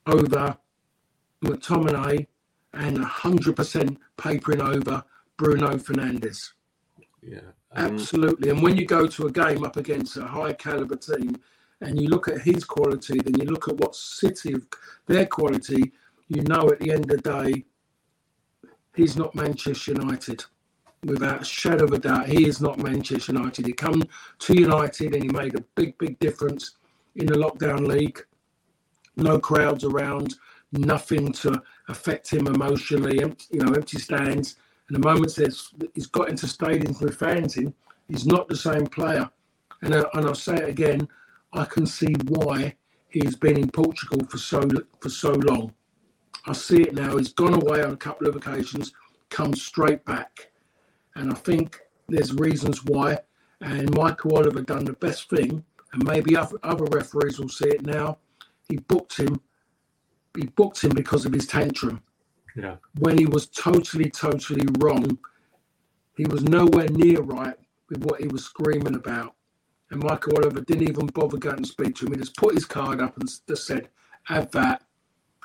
over 0.06 0.56
McTominay 1.44 2.26
and 2.72 2.98
100% 2.98 3.96
papering 4.16 4.60
over 4.60 5.02
Bruno 5.36 5.76
Fernandes. 5.76 6.52
Yeah. 7.26 7.40
Um, 7.72 7.94
Absolutely. 7.94 8.50
And 8.50 8.62
when 8.62 8.76
you 8.76 8.86
go 8.86 9.06
to 9.06 9.26
a 9.26 9.32
game 9.32 9.64
up 9.64 9.76
against 9.76 10.16
a 10.16 10.24
high 10.24 10.52
caliber 10.52 10.96
team 10.96 11.36
and 11.80 12.00
you 12.00 12.08
look 12.08 12.28
at 12.28 12.40
his 12.40 12.64
quality, 12.64 13.18
then 13.20 13.38
you 13.38 13.46
look 13.46 13.68
at 13.68 13.76
what 13.76 13.96
City 13.96 14.54
of 14.54 14.66
their 15.06 15.26
quality, 15.26 15.92
you 16.28 16.42
know 16.42 16.68
at 16.70 16.80
the 16.80 16.92
end 16.92 17.10
of 17.10 17.22
the 17.22 17.44
day, 17.44 17.64
he's 18.94 19.16
not 19.16 19.34
Manchester 19.34 19.92
United. 19.92 20.44
Without 21.04 21.42
a 21.42 21.44
shadow 21.44 21.84
of 21.84 21.92
a 21.92 21.98
doubt, 21.98 22.28
he 22.28 22.46
is 22.46 22.60
not 22.60 22.78
Manchester 22.78 23.32
United. 23.32 23.66
He 23.66 23.72
come 23.72 24.02
to 24.38 24.54
United 24.58 25.14
and 25.14 25.22
he 25.22 25.28
made 25.28 25.54
a 25.54 25.64
big, 25.74 25.98
big 25.98 26.18
difference 26.18 26.76
in 27.16 27.26
the 27.26 27.34
lockdown 27.34 27.86
league. 27.86 28.24
No 29.16 29.38
crowds 29.38 29.84
around, 29.84 30.34
nothing 30.72 31.32
to 31.32 31.62
affect 31.88 32.32
him 32.32 32.46
emotionally. 32.46 33.18
You 33.18 33.60
know, 33.60 33.72
empty 33.72 33.98
stands. 33.98 34.56
And 34.88 34.96
the 34.96 35.08
moment 35.08 35.36
he's 35.94 36.06
got 36.06 36.28
into 36.28 36.46
stadiums 36.46 37.00
with 37.00 37.18
fans 37.18 37.56
in, 37.56 37.74
he's 38.08 38.26
not 38.26 38.48
the 38.48 38.56
same 38.56 38.86
player. 38.86 39.28
And, 39.82 39.94
uh, 39.94 40.08
and 40.14 40.26
I'll 40.26 40.34
say 40.34 40.56
it 40.56 40.68
again, 40.68 41.08
I 41.52 41.64
can 41.64 41.86
see 41.86 42.14
why 42.28 42.76
he's 43.08 43.36
been 43.36 43.58
in 43.58 43.70
Portugal 43.70 44.24
for 44.28 44.38
so 44.38 44.62
for 45.00 45.08
so 45.08 45.32
long. 45.32 45.74
I 46.46 46.52
see 46.52 46.82
it 46.82 46.94
now. 46.94 47.16
He's 47.16 47.32
gone 47.32 47.54
away 47.54 47.82
on 47.82 47.92
a 47.92 47.96
couple 47.96 48.28
of 48.28 48.36
occasions, 48.36 48.92
come 49.30 49.54
straight 49.54 50.04
back, 50.04 50.52
and 51.16 51.32
I 51.32 51.34
think 51.34 51.80
there's 52.08 52.32
reasons 52.32 52.84
why. 52.84 53.18
And 53.60 53.92
Michael 53.96 54.36
Oliver 54.36 54.62
done 54.62 54.84
the 54.84 54.92
best 54.92 55.30
thing, 55.30 55.64
and 55.92 56.04
maybe 56.04 56.36
other, 56.36 56.58
other 56.62 56.84
referees 56.84 57.38
will 57.38 57.48
see 57.48 57.68
it 57.68 57.84
now. 57.84 58.18
He 58.68 58.76
booked 58.76 59.16
him 59.16 59.40
he 60.36 60.46
booked 60.48 60.84
him 60.84 60.90
because 60.90 61.24
of 61.24 61.32
his 61.32 61.46
tantrum. 61.46 62.02
Yeah. 62.56 62.76
When 62.98 63.18
he 63.18 63.26
was 63.26 63.46
totally, 63.48 64.10
totally 64.10 64.66
wrong. 64.78 65.18
He 66.16 66.24
was 66.24 66.42
nowhere 66.42 66.88
near 66.88 67.20
right 67.20 67.56
with 67.90 68.02
what 68.04 68.20
he 68.20 68.28
was 68.28 68.44
screaming 68.44 68.94
about. 68.94 69.34
And 69.90 70.02
Michael 70.02 70.38
Oliver 70.38 70.62
didn't 70.62 70.88
even 70.88 71.06
bother 71.08 71.36
going 71.36 71.58
to 71.58 71.68
speak 71.68 71.94
to 71.96 72.06
him. 72.06 72.12
He 72.12 72.18
just 72.18 72.36
put 72.36 72.54
his 72.54 72.64
card 72.64 73.00
up 73.00 73.18
and 73.18 73.30
just 73.46 73.66
said, 73.66 73.90
have 74.24 74.50
that. 74.52 74.82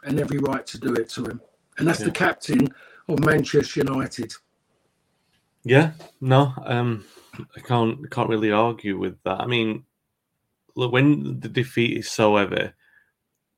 and 0.04 0.20
every 0.20 0.40
right 0.40 0.66
to 0.68 0.80
do 0.80 0.94
it 0.94 1.10
to 1.10 1.26
him. 1.26 1.42
And 1.78 1.88
that's 1.88 2.00
yeah. 2.00 2.06
the 2.06 2.12
captain 2.12 2.70
of 3.08 3.20
Manchester 3.26 3.82
United. 3.82 4.34
Yeah, 5.64 5.92
no, 6.20 6.54
um, 6.66 7.06
I 7.56 7.60
can't 7.60 8.10
can't 8.10 8.30
really 8.30 8.52
argue 8.52 8.98
with 8.98 9.22
that. 9.24 9.40
I 9.42 9.46
mean, 9.46 9.84
look, 10.76 10.92
when 10.92 11.40
the 11.40 11.50
defeat 11.50 11.98
is 11.98 12.10
so 12.10 12.38
heavy, 12.38 12.72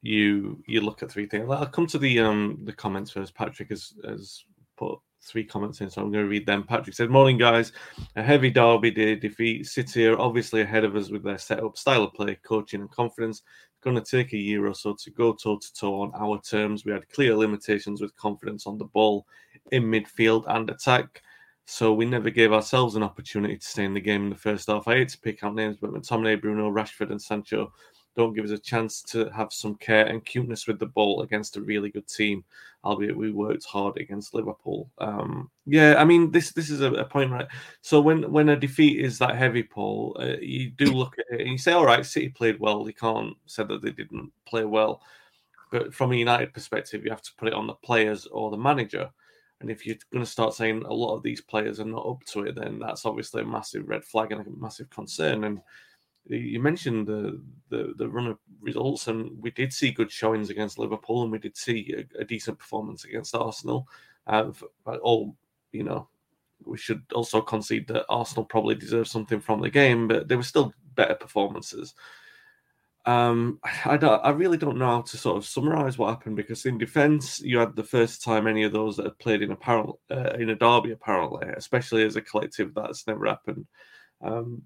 you 0.03 0.62
you 0.67 0.81
look 0.81 1.01
at 1.01 1.10
three 1.10 1.25
things. 1.25 1.50
I'll 1.50 1.65
come 1.65 1.88
to 1.88 1.98
the 1.98 2.19
um 2.19 2.60
the 2.65 2.74
comments 2.74 3.10
first. 3.10 3.33
Patrick 3.33 3.69
has 3.69 3.93
has 4.05 4.43
put 4.77 5.00
three 5.22 5.45
comments 5.45 5.79
in, 5.79 5.89
so 5.89 6.01
I'm 6.01 6.12
going 6.12 6.25
to 6.25 6.29
read 6.29 6.45
them. 6.45 6.63
Patrick 6.63 6.93
said, 6.95 7.10
"Morning, 7.10 7.38
guys. 7.38 7.72
A 8.17 8.22
heavy 8.22 8.51
derby 8.51 8.91
day 8.91 9.15
defeat. 9.15 9.65
City 9.65 10.05
are 10.05 10.19
obviously 10.19 10.62
ahead 10.62 10.83
of 10.83 10.98
us 10.98 11.10
with 11.10 11.24
their 11.24 11.38
setup, 11.38 11.77
style 11.77 12.03
of 12.03 12.13
play, 12.13 12.38
coaching, 12.43 12.81
and 12.81 12.91
confidence. 12.91 13.39
It's 13.39 13.81
Going 13.81 13.95
to 13.95 14.01
take 14.01 14.33
a 14.33 14.38
year 14.38 14.67
or 14.67 14.75
so 14.75 14.93
to 14.93 15.12
go 15.12 15.31
toe 15.31 15.57
to 15.57 15.74
toe 15.74 16.01
on 16.01 16.12
our 16.15 16.41
terms. 16.41 16.83
We 16.83 16.91
had 16.91 17.07
clear 17.10 17.33
limitations 17.33 18.01
with 18.01 18.15
confidence 18.17 18.67
on 18.67 18.77
the 18.77 18.86
ball, 18.86 19.25
in 19.72 19.83
midfield 19.83 20.43
and 20.48 20.69
attack." 20.69 21.22
So 21.65 21.93
we 21.93 22.03
never 22.03 22.29
gave 22.29 22.51
ourselves 22.51 22.98
an 22.98 23.03
opportunity 23.03 23.55
to 23.55 23.65
stay 23.65 23.86
in 23.86 23.93
the 23.93 24.01
game 24.01 24.24
in 24.24 24.29
the 24.29 24.36
first 24.36 24.67
half. 24.67 24.86
I 24.86 24.95
hate 24.95 25.10
to 25.10 25.19
pick 25.19 25.45
out 25.45 25.55
names, 25.55 25.77
but 25.79 25.91
McTominay, 25.91 26.41
Bruno, 26.41 26.69
Rashford, 26.69 27.10
and 27.12 27.22
Sancho 27.22 27.72
don't 28.15 28.34
give 28.34 28.46
us 28.46 28.51
a 28.51 28.58
chance 28.58 29.01
to 29.01 29.29
have 29.29 29.51
some 29.51 29.75
care 29.75 30.05
and 30.05 30.24
cuteness 30.24 30.67
with 30.67 30.79
the 30.79 30.86
ball 30.86 31.22
against 31.22 31.58
a 31.58 31.62
really 31.62 31.89
good 31.89 32.08
team. 32.08 32.43
Albeit 32.86 33.15
we 33.15 33.32
worked 33.32 33.63
hard 33.63 33.98
against 33.98 34.34
Liverpool. 34.34 34.89
Um, 34.98 35.50
yeah, 35.65 35.96
I 35.98 36.03
mean 36.03 36.32
this 36.32 36.51
this 36.51 36.70
is 36.70 36.82
a, 36.82 36.91
a, 36.93 37.05
point, 37.05 37.32
right? 37.32 37.48
So 37.82 38.01
when 38.01 38.29
when 38.29 38.50
a 38.50 38.58
defeat 38.58 39.00
is 39.00 39.17
that 39.20 39.38
heavy, 39.38 39.63
Paul, 39.63 40.17
uh, 40.20 40.36
you 40.41 40.70
do 40.70 40.88
look 40.88 41.17
at 41.17 41.25
it 41.32 41.41
and 41.41 41.51
you 41.51 41.58
say, 41.58 41.72
all 41.72 41.86
right, 41.86 42.05
City 42.05 42.29
played 42.29 42.60
well. 42.60 42.86
You 42.86 42.93
can't 42.93 43.36
say 43.46 43.63
that 43.63 43.82
they 43.82 43.91
didn't 43.91 44.32
play 44.46 44.65
well. 44.65 45.01
But 45.72 45.93
from 45.93 46.12
a 46.12 46.15
United 46.15 46.53
perspective, 46.53 47.03
you 47.03 47.10
have 47.10 47.22
to 47.22 47.32
put 47.38 47.48
it 47.48 47.53
on 47.53 47.67
the 47.67 47.74
players 47.74 48.27
or 48.27 48.51
the 48.51 48.58
manager. 48.58 49.10
And 49.60 49.72
if 49.72 49.88
you're 49.88 49.96
going 50.12 50.24
to 50.24 50.29
start 50.29 50.53
saying 50.53 50.84
a 50.84 50.93
lot 50.93 51.15
of 51.15 51.24
these 51.24 51.39
players 51.39 51.79
are 51.79 51.86
not 51.86 52.05
up 52.05 52.24
to 52.25 52.43
it, 52.43 52.55
then 52.55 52.79
that's 52.79 53.05
obviously 53.05 53.43
a 53.43 53.46
massive 53.46 53.88
red 53.88 54.03
flag 54.03 54.34
and 54.34 54.46
a 54.46 54.50
massive 54.62 54.89
concern. 54.89 55.46
And 55.46 55.62
you 56.27 56.60
mentioned 56.60 57.08
the, 57.08 57.42
the, 57.70 57.94
the 57.98 58.08
run 58.08 58.27
of 58.27 58.38
results, 58.62 59.08
and 59.08 59.32
we 59.42 59.51
did 59.51 59.74
see 59.74 59.92
good 59.92 60.12
showings 60.12 60.50
against 60.50 60.80
Liverpool, 60.80 61.24
and 61.24 61.32
we 61.32 61.39
did 61.39 61.58
see 61.58 61.94
a, 61.98 62.22
a 62.22 62.25
decent 62.25 62.58
performance 62.58 63.03
against 63.03 63.36
Arsenal. 63.36 63.88
Uh, 64.25 64.51
all 65.01 65.36
you 65.72 65.84
know, 65.84 66.08
we 66.65 66.77
should 66.77 67.01
also 67.13 67.42
concede 67.42 67.88
that 67.88 68.06
Arsenal 68.08 68.46
probably 68.46 68.75
deserved 68.75 69.10
something 69.10 69.42
from 69.42 69.62
the 69.62 69.70
game, 69.70 70.08
but 70.08 70.27
there 70.27 70.38
were 70.38 70.44
still 70.44 70.74
better 70.96 71.15
performances. 71.15 71.94
Um, 73.06 73.60
I 73.63 73.98
I 73.98 74.30
really 74.30 74.58
don't 74.58 74.77
know 74.77 74.86
how 74.86 75.01
to 75.01 75.18
sort 75.18 75.36
of 75.36 75.46
summarize 75.46 75.98
what 75.98 76.10
happened 76.10 76.38
because 76.38 76.65
in 76.65 76.77
defence, 76.77 77.42
you 77.42 77.58
had 77.58 77.75
the 77.75 77.84
first 77.84 78.24
time 78.24 78.48
any 78.48 78.63
of 78.63 78.72
those 78.72 78.96
that 78.96 79.06
had 79.06 79.20
played 79.20 79.42
in 79.42 79.51
a 79.51 79.58
parallel, 79.58 80.00
uh, 80.10 80.32
in 80.39 80.51
a 80.51 80.56
derby 80.56 80.92
apparently, 80.92 81.48
especially 81.58 82.06
as 82.06 82.15
a 82.15 82.22
collective, 82.22 82.74
that's 82.74 83.06
never 83.06 83.25
happened. 83.25 83.68
Um, 84.22 84.62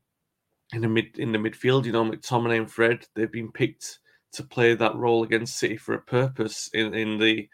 in 0.74 0.82
the 0.82 0.88
mid 0.88 1.18
in 1.18 1.32
the 1.32 1.38
midfield. 1.38 1.86
You 1.86 1.92
know, 1.92 2.06
McTominay 2.06 2.58
and 2.58 2.72
Fred 2.72 3.06
they've 3.16 3.32
been 3.32 3.52
picked 3.52 4.00
to 4.34 4.44
play 4.44 4.76
that 4.76 4.96
role 4.96 5.24
against 5.24 5.58
City 5.58 5.78
for 5.78 5.94
a 5.94 6.02
purpose 6.02 6.70
in 6.74 6.94
in 6.94 7.18
the 7.18 7.50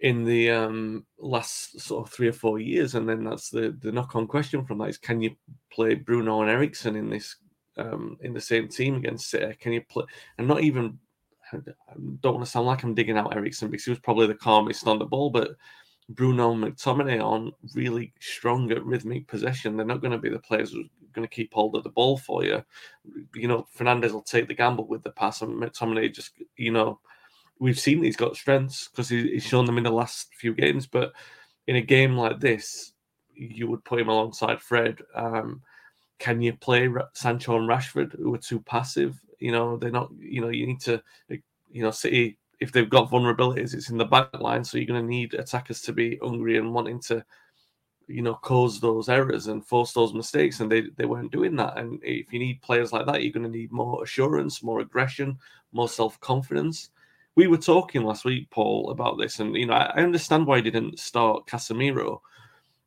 in 0.00 0.24
the 0.24 0.50
um, 0.50 1.06
last 1.18 1.80
sort 1.80 2.06
of 2.06 2.12
three 2.12 2.28
or 2.28 2.32
four 2.32 2.58
years, 2.58 2.94
and 2.94 3.08
then 3.08 3.24
that's 3.24 3.50
the 3.50 3.76
the 3.80 3.92
knock 3.92 4.14
on 4.16 4.26
question 4.26 4.64
from 4.64 4.78
that 4.78 4.88
is 4.88 4.98
can 4.98 5.20
you 5.20 5.34
play 5.70 5.94
Bruno 5.94 6.42
and 6.42 6.50
Eriksen 6.50 6.96
in 6.96 7.08
this 7.08 7.36
um, 7.76 8.18
in 8.20 8.32
the 8.32 8.40
same 8.40 8.68
team 8.68 8.96
against 8.96 9.30
City? 9.30 9.54
Can 9.60 9.72
you 9.72 9.82
play 9.82 10.04
and 10.38 10.46
not 10.46 10.62
even 10.62 10.98
I 11.52 11.58
don't 12.20 12.34
want 12.34 12.44
to 12.44 12.50
sound 12.50 12.66
like 12.66 12.82
I'm 12.82 12.94
digging 12.94 13.16
out 13.16 13.34
Eriksen 13.34 13.70
because 13.70 13.84
he 13.84 13.90
was 13.90 14.00
probably 14.00 14.26
the 14.26 14.34
calmest 14.34 14.86
on 14.86 14.98
the 14.98 15.04
ball, 15.04 15.30
but 15.30 15.56
Bruno 16.08 16.52
and 16.52 16.62
McTominay 16.62 17.22
on 17.22 17.52
really 17.74 18.12
strong 18.20 18.70
at 18.72 18.84
rhythmic 18.84 19.26
possession. 19.26 19.76
They're 19.76 19.86
not 19.86 20.00
going 20.00 20.12
to 20.12 20.18
be 20.18 20.28
the 20.28 20.38
players 20.38 20.74
going 21.14 21.26
to 21.26 21.34
keep 21.34 21.52
hold 21.52 21.76
of 21.76 21.84
the 21.84 21.90
ball 21.90 22.18
for 22.18 22.44
you. 22.44 22.64
You 23.34 23.48
know, 23.48 23.66
Fernandes 23.76 24.12
will 24.12 24.22
take 24.22 24.48
the 24.48 24.54
gamble 24.54 24.86
with 24.86 25.02
the 25.02 25.10
pass, 25.10 25.42
and 25.42 25.52
McTominay 25.52 26.14
just, 26.14 26.32
you 26.56 26.72
know, 26.72 27.00
we've 27.58 27.78
seen 27.78 28.02
he's 28.02 28.16
got 28.16 28.36
strengths 28.36 28.88
because 28.88 29.08
he's 29.08 29.44
shown 29.44 29.64
them 29.64 29.78
in 29.78 29.84
the 29.84 29.90
last 29.90 30.34
few 30.34 30.54
games. 30.54 30.86
But 30.86 31.12
in 31.66 31.76
a 31.76 31.80
game 31.80 32.16
like 32.16 32.40
this, 32.40 32.92
you 33.34 33.68
would 33.68 33.84
put 33.84 34.00
him 34.00 34.08
alongside 34.08 34.60
Fred. 34.60 34.98
Um, 35.14 35.62
can 36.18 36.40
you 36.40 36.52
play 36.52 36.88
Sancho 37.14 37.56
and 37.56 37.68
Rashford, 37.68 38.16
who 38.18 38.34
are 38.34 38.38
too 38.38 38.60
passive? 38.60 39.18
You 39.38 39.52
know, 39.52 39.76
they're 39.76 39.90
not. 39.90 40.10
You 40.18 40.40
know, 40.40 40.48
you 40.48 40.66
need 40.66 40.80
to. 40.82 41.02
You 41.28 41.82
know, 41.82 41.90
City 41.90 42.38
if 42.60 42.72
they've 42.72 42.90
got 42.90 43.10
vulnerabilities, 43.10 43.74
it's 43.74 43.90
in 43.90 43.98
the 43.98 44.04
back 44.04 44.40
line. 44.40 44.64
So 44.64 44.78
you're 44.78 44.86
going 44.86 45.02
to 45.02 45.08
need 45.08 45.34
attackers 45.34 45.80
to 45.82 45.92
be 45.92 46.18
hungry 46.22 46.56
and 46.56 46.72
wanting 46.72 47.00
to, 47.02 47.24
you 48.06 48.22
know, 48.22 48.34
cause 48.34 48.80
those 48.80 49.08
errors 49.08 49.46
and 49.46 49.66
force 49.66 49.92
those 49.92 50.14
mistakes. 50.14 50.60
And 50.60 50.70
they, 50.70 50.82
they 50.96 51.04
weren't 51.04 51.32
doing 51.32 51.56
that. 51.56 51.78
And 51.78 52.00
if 52.02 52.32
you 52.32 52.38
need 52.38 52.62
players 52.62 52.92
like 52.92 53.06
that, 53.06 53.22
you're 53.22 53.32
going 53.32 53.50
to 53.50 53.58
need 53.58 53.72
more 53.72 54.02
assurance, 54.02 54.62
more 54.62 54.80
aggression, 54.80 55.38
more 55.72 55.88
self 55.88 56.18
confidence. 56.20 56.90
We 57.36 57.46
were 57.48 57.58
talking 57.58 58.04
last 58.04 58.24
week, 58.24 58.48
Paul, 58.50 58.90
about 58.90 59.18
this, 59.18 59.40
and 59.40 59.56
you 59.56 59.66
know, 59.66 59.74
I 59.74 60.02
understand 60.02 60.46
why 60.46 60.58
he 60.58 60.62
didn't 60.62 61.00
start 61.00 61.48
Casemiro, 61.48 62.20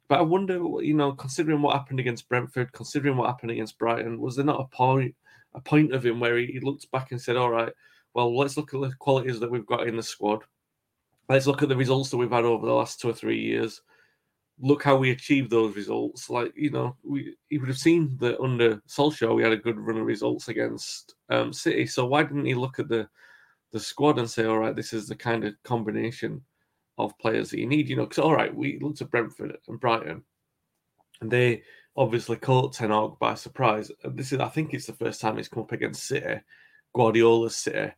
but 0.08 0.20
I 0.20 0.22
wonder, 0.22 0.54
you 0.82 0.94
know, 0.94 1.12
considering 1.12 1.62
what 1.62 1.76
happened 1.76 2.00
against 2.00 2.30
Brentford, 2.30 2.72
considering 2.72 3.18
what 3.18 3.28
happened 3.28 3.52
against 3.52 3.78
Brighton, 3.78 4.22
was 4.22 4.38
there 4.38 4.46
not 4.46 4.62
a 4.62 4.74
point, 4.74 5.14
a 5.54 5.60
point 5.60 5.94
of 5.94 6.06
him 6.06 6.22
where 6.22 6.38
he, 6.38 6.46
he 6.46 6.60
looked 6.62 6.90
back 6.92 7.12
and 7.12 7.22
said, 7.22 7.36
"All 7.36 7.50
right, 7.50 7.74
well, 8.14 8.36
let's 8.36 8.58
look 8.58 8.74
at 8.74 8.80
the 8.80 8.92
qualities 9.00 9.40
that 9.42 9.52
we've 9.52 9.66
got 9.66 9.86
in 9.88 9.98
the 9.98 10.04
squad. 10.04 10.44
Let's 11.30 11.46
look 11.46 11.62
at 11.62 11.70
the 11.70 11.76
results 11.76 12.10
that 12.10 12.18
we've 12.18 12.32
had 12.32 12.46
over 12.46 12.66
the 12.66 12.74
last 12.74 13.02
two 13.02 13.10
or 13.10 13.14
three 13.14 13.40
years. 13.40 13.82
Look 14.60 14.84
how 14.84 14.96
we 14.96 15.12
achieved 15.12 15.52
those 15.52 15.76
results. 15.76 16.30
Like, 16.30 16.52
you 16.56 16.72
know, 16.72 16.96
we 17.04 17.36
he 17.50 17.58
would 17.58 17.70
have 17.70 17.78
seen 17.78 18.18
that 18.20 18.40
under 18.42 18.78
Solskjaer 18.88 19.36
we 19.36 19.44
had 19.44 19.52
a 19.52 19.58
good 19.58 19.80
run 19.80 19.98
of 19.98 20.06
results 20.06 20.48
against 20.48 21.16
um, 21.30 21.54
City. 21.54 21.86
So 21.86 22.08
why 22.08 22.24
didn't 22.24 22.46
he 22.46 22.56
look 22.56 22.80
at 22.80 22.88
the 22.88 23.08
the 23.72 23.80
squad 23.80 24.18
and 24.18 24.30
say, 24.30 24.46
all 24.46 24.58
right, 24.58 24.76
this 24.76 24.94
is 24.94 25.08
the 25.08 25.16
kind 25.16 25.44
of 25.44 25.54
combination 25.64 26.42
of 26.98 27.18
players 27.20 27.52
that 27.52 27.60
you 27.60 27.68
need? 27.68 27.88
You 27.88 27.98
know, 27.98 28.06
because 28.06 28.20
all 28.20 28.36
right, 28.36 28.54
we 28.54 28.80
looked 28.80 29.02
at 29.02 29.12
Brentford 29.12 29.58
and 29.68 29.80
Brighton, 29.80 30.24
and 31.22 31.30
they 31.30 31.64
obviously 31.96 32.38
caught 32.38 32.74
Ten 32.74 32.90
Hag 32.90 33.12
by 33.20 33.36
surprise. 33.36 33.92
And 34.04 34.18
This 34.18 34.32
is, 34.32 34.40
I 34.40 34.50
think, 34.50 34.74
it's 34.74 34.88
the 34.88 34.94
first 34.94 35.22
time 35.22 35.38
he's 35.38 35.50
come 35.50 35.64
up 35.64 35.72
against 35.72 36.08
City, 36.08 36.40
Guardiola's 36.94 37.56
City, 37.56 37.92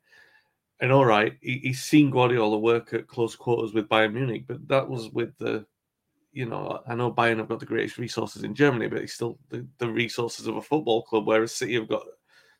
and 0.79 0.91
all 0.91 1.05
right, 1.05 1.37
he, 1.41 1.59
he's 1.63 1.83
seen 1.83 2.09
Guardiola 2.09 2.57
work 2.57 2.93
at 2.93 3.07
close 3.07 3.35
quarters 3.35 3.73
with 3.73 3.89
Bayern 3.89 4.13
Munich, 4.13 4.45
but 4.47 4.67
that 4.67 4.89
was 4.89 5.09
with 5.09 5.37
the, 5.37 5.65
you 6.31 6.45
know, 6.45 6.81
I 6.87 6.95
know 6.95 7.11
Bayern 7.11 7.37
have 7.37 7.49
got 7.49 7.59
the 7.59 7.65
greatest 7.65 7.97
resources 7.97 8.43
in 8.43 8.53
Germany, 8.53 8.87
but 8.87 8.99
it's 8.99 9.13
still 9.13 9.39
the, 9.49 9.65
the 9.77 9.89
resources 9.89 10.47
of 10.47 10.57
a 10.57 10.61
football 10.61 11.03
club, 11.03 11.27
whereas 11.27 11.55
City 11.55 11.75
have 11.75 11.87
got 11.89 12.03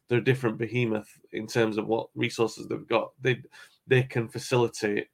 they're 0.07 0.17
a 0.17 0.23
different 0.23 0.57
behemoth 0.57 1.09
in 1.33 1.45
terms 1.45 1.77
of 1.77 1.85
what 1.85 2.09
resources 2.15 2.67
they've 2.67 2.87
got. 2.87 3.11
They 3.21 3.41
they 3.87 4.03
can 4.03 4.27
facilitate 4.27 5.07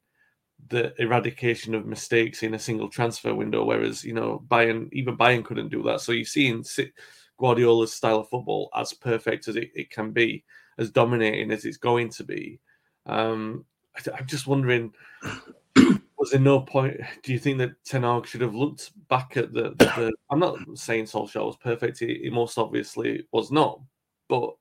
the 0.70 0.94
eradication 1.00 1.76
of 1.76 1.86
mistakes 1.86 2.44
in 2.44 2.54
a 2.54 2.60
single 2.60 2.90
transfer 2.90 3.36
window, 3.36 3.66
whereas 3.66 4.04
you 4.04 4.14
know 4.14 4.44
Bayern 4.48 4.90
even 4.94 5.18
Bayern 5.18 5.44
couldn't 5.44 5.70
do 5.70 5.84
that. 5.84 6.02
So 6.02 6.12
you 6.12 6.26
see 6.26 6.48
in 6.48 6.64
Guardiola's 7.38 7.94
style 7.94 8.20
of 8.20 8.30
football 8.30 8.70
as 8.76 8.94
perfect 8.94 9.48
as 9.50 9.58
it, 9.58 9.70
it 9.76 9.90
can 9.90 10.12
be, 10.12 10.46
as 10.78 10.92
dominating 10.92 11.52
as 11.52 11.66
it's 11.66 11.78
going 11.78 12.10
to 12.12 12.24
be 12.24 12.60
um, 13.06 13.66
I, 13.96 14.20
am 14.20 14.28
just 14.28 14.48
wondering, 14.48 14.94
was 16.26 16.32
there 16.32 16.40
no 16.40 16.62
point? 16.62 17.00
Do 17.22 17.34
you 17.34 17.38
think 17.38 17.60
that 17.60 17.84
Ten 17.86 18.02
Hag 18.02 18.26
should 18.26 18.42
have 18.42 18.56
looked 18.56 18.92
back 19.10 19.38
at 19.38 19.54
the? 19.54 19.76
the 19.78 20.12
I'm 20.32 20.40
not 20.40 20.58
saying 20.74 21.06
Solskjaer 21.06 21.46
was 21.46 21.58
perfect. 21.58 22.00
He, 22.00 22.20
he, 22.24 22.30
most 22.32 22.58
obviously 22.58 23.28
was 23.32 23.52
not, 23.52 23.80
but 24.28 24.56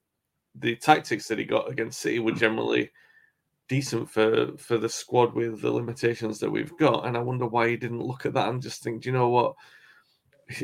the 0.54 0.76
tactics 0.76 1.26
that 1.28 1.38
he 1.38 1.44
got 1.44 1.70
against 1.70 2.00
City 2.00 2.18
were 2.18 2.32
hmm. 2.32 2.38
generally 2.38 2.90
decent 3.66 4.10
for 4.10 4.54
for 4.58 4.76
the 4.76 4.88
squad 4.88 5.32
with 5.32 5.62
the 5.62 5.70
limitations 5.70 6.38
that 6.40 6.50
we've 6.50 6.76
got. 6.76 7.06
And 7.06 7.16
I 7.16 7.20
wonder 7.20 7.46
why 7.46 7.70
he 7.70 7.76
didn't 7.78 8.02
look 8.02 8.26
at 8.26 8.34
that 8.34 8.50
and 8.50 8.60
just 8.60 8.82
think, 8.82 9.02
do 9.02 9.08
you 9.08 9.14
know 9.14 9.30
what? 9.30 9.54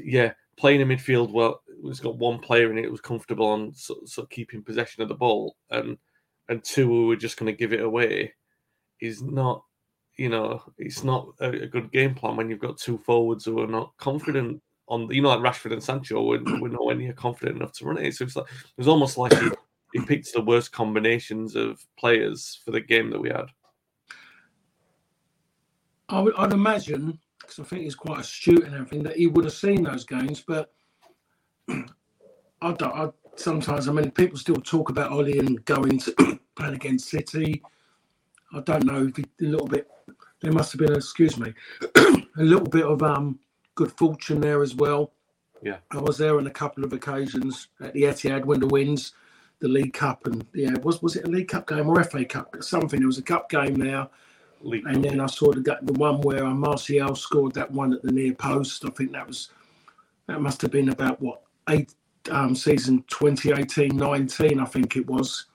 Yeah, 0.04 0.34
playing 0.58 0.82
in 0.82 0.88
midfield 0.88 1.32
well, 1.32 1.62
it 1.66 1.82
was 1.82 2.00
got 2.00 2.18
one 2.18 2.38
player 2.38 2.70
in 2.70 2.76
it, 2.76 2.84
it 2.84 2.90
was 2.90 3.00
comfortable 3.00 3.46
on 3.46 3.72
sort, 3.72 4.06
sort 4.06 4.26
of 4.26 4.30
keeping 4.30 4.62
possession 4.62 5.02
of 5.02 5.08
the 5.08 5.14
ball 5.14 5.56
and 5.70 5.96
and 6.50 6.62
two 6.62 6.86
who 6.86 7.06
were 7.06 7.16
just 7.16 7.38
going 7.38 7.50
to 7.50 7.56
give 7.56 7.72
it 7.72 7.80
away 7.80 8.34
is 9.00 9.22
not, 9.22 9.64
you 10.20 10.28
know, 10.28 10.62
it's 10.76 11.02
not 11.02 11.28
a, 11.40 11.48
a, 11.62 11.66
good 11.66 11.90
game 11.92 12.14
plan 12.14 12.36
when 12.36 12.50
you've 12.50 12.58
got 12.58 12.76
two 12.76 12.98
forwards 12.98 13.46
who 13.46 13.58
are 13.58 13.66
not 13.66 13.96
confident 13.96 14.60
on, 14.86 15.10
you 15.10 15.22
know, 15.22 15.30
like 15.30 15.38
Rashford 15.38 15.72
and 15.72 15.82
Sancho 15.82 16.22
were, 16.22 16.42
were 16.60 16.68
nowhere 16.68 16.94
near 16.94 17.14
confident 17.14 17.56
enough 17.56 17.72
to 17.78 17.86
run 17.86 17.96
it. 17.96 18.14
So 18.14 18.26
it's 18.26 18.36
like 18.36 18.44
it 18.44 18.76
was 18.76 18.86
almost 18.86 19.16
like 19.16 19.32
he, 19.32 19.48
he 19.94 20.04
picked 20.04 20.30
the 20.34 20.42
worst 20.42 20.72
combinations 20.72 21.56
of 21.56 21.82
players 21.98 22.60
for 22.62 22.70
the 22.70 22.82
game 22.82 23.08
that 23.08 23.18
we 23.18 23.30
had. 23.30 23.46
I 26.10 26.20
would, 26.20 26.34
I'd 26.36 26.52
imagine 26.52 27.18
because 27.40 27.58
I 27.58 27.62
think 27.62 27.84
he's 27.84 27.94
quite 27.94 28.20
astute 28.20 28.64
and 28.64 28.74
everything 28.74 29.02
that 29.04 29.16
he 29.16 29.26
would 29.26 29.46
have 29.46 29.54
seen 29.54 29.84
those 29.84 30.04
games, 30.04 30.44
but 30.46 30.70
I 31.70 32.72
don't. 32.72 32.94
I, 32.94 33.08
sometimes, 33.36 33.88
I 33.88 33.92
mean, 33.92 34.10
people 34.10 34.36
still 34.36 34.56
talk 34.56 34.90
about 34.90 35.12
Ole 35.12 35.38
and 35.38 35.64
going 35.64 35.98
to 36.00 36.38
playing 36.56 36.74
against 36.74 37.08
City. 37.08 37.62
I 38.52 38.60
don't 38.60 38.84
know 38.84 39.06
if 39.06 39.16
he, 39.16 39.24
a 39.40 39.48
little 39.48 39.66
bit. 39.66 39.88
There 40.40 40.52
must 40.52 40.72
have 40.72 40.80
been, 40.80 40.94
excuse 40.94 41.38
me, 41.38 41.52
a 41.96 42.22
little 42.36 42.66
bit 42.66 42.84
of 42.84 43.02
um 43.02 43.38
good 43.74 43.92
fortune 43.92 44.40
there 44.40 44.62
as 44.62 44.74
well. 44.74 45.12
Yeah. 45.62 45.78
I 45.90 45.98
was 45.98 46.18
there 46.18 46.38
on 46.38 46.46
a 46.46 46.50
couple 46.50 46.84
of 46.84 46.92
occasions 46.92 47.68
at 47.80 47.92
the 47.92 48.02
Etihad 48.02 48.44
when 48.44 48.60
the 48.60 48.66
wins, 48.66 49.12
the 49.60 49.68
League 49.68 49.92
Cup, 49.92 50.26
and 50.26 50.46
yeah, 50.54 50.74
was 50.82 51.02
was 51.02 51.16
it 51.16 51.26
a 51.26 51.30
League 51.30 51.48
Cup 51.48 51.68
game 51.68 51.88
or 51.88 52.02
FA 52.04 52.24
Cup? 52.24 52.56
Something. 52.60 53.02
It 53.02 53.06
was 53.06 53.18
a 53.18 53.22
cup 53.22 53.50
game 53.50 53.74
there. 53.74 54.08
League 54.62 54.86
And 54.86 55.04
then 55.04 55.20
I 55.20 55.26
saw 55.26 55.52
the 55.52 55.78
the 55.82 55.92
one 55.94 56.20
where 56.22 56.44
uh, 56.44 56.54
Martial 56.54 57.14
scored 57.14 57.54
that 57.54 57.70
one 57.70 57.92
at 57.92 58.02
the 58.02 58.12
near 58.12 58.34
post. 58.34 58.84
I 58.84 58.90
think 58.90 59.12
that 59.12 59.26
was 59.26 59.50
that 60.26 60.40
must 60.40 60.62
have 60.62 60.70
been 60.70 60.90
about 60.90 61.20
what 61.20 61.42
eight 61.68 61.94
um, 62.30 62.54
season 62.54 63.02
2018-19, 63.10 64.60
I 64.60 64.64
think 64.66 64.96
it 64.96 65.06
was. 65.06 65.46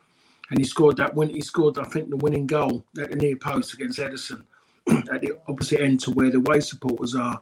And 0.49 0.59
he 0.59 0.65
scored 0.65 0.97
that 0.97 1.13
win. 1.15 1.29
He 1.29 1.41
scored, 1.41 1.77
I 1.77 1.83
think, 1.83 2.09
the 2.09 2.17
winning 2.17 2.47
goal 2.47 2.85
at 2.99 3.11
the 3.11 3.15
near 3.15 3.35
post 3.35 3.73
against 3.73 3.99
Ederson 3.99 4.43
at 4.87 5.21
the 5.21 5.37
opposite 5.47 5.81
end 5.81 5.99
to 6.01 6.11
where 6.11 6.29
the 6.29 6.37
away 6.37 6.59
supporters 6.59 7.15
are. 7.15 7.39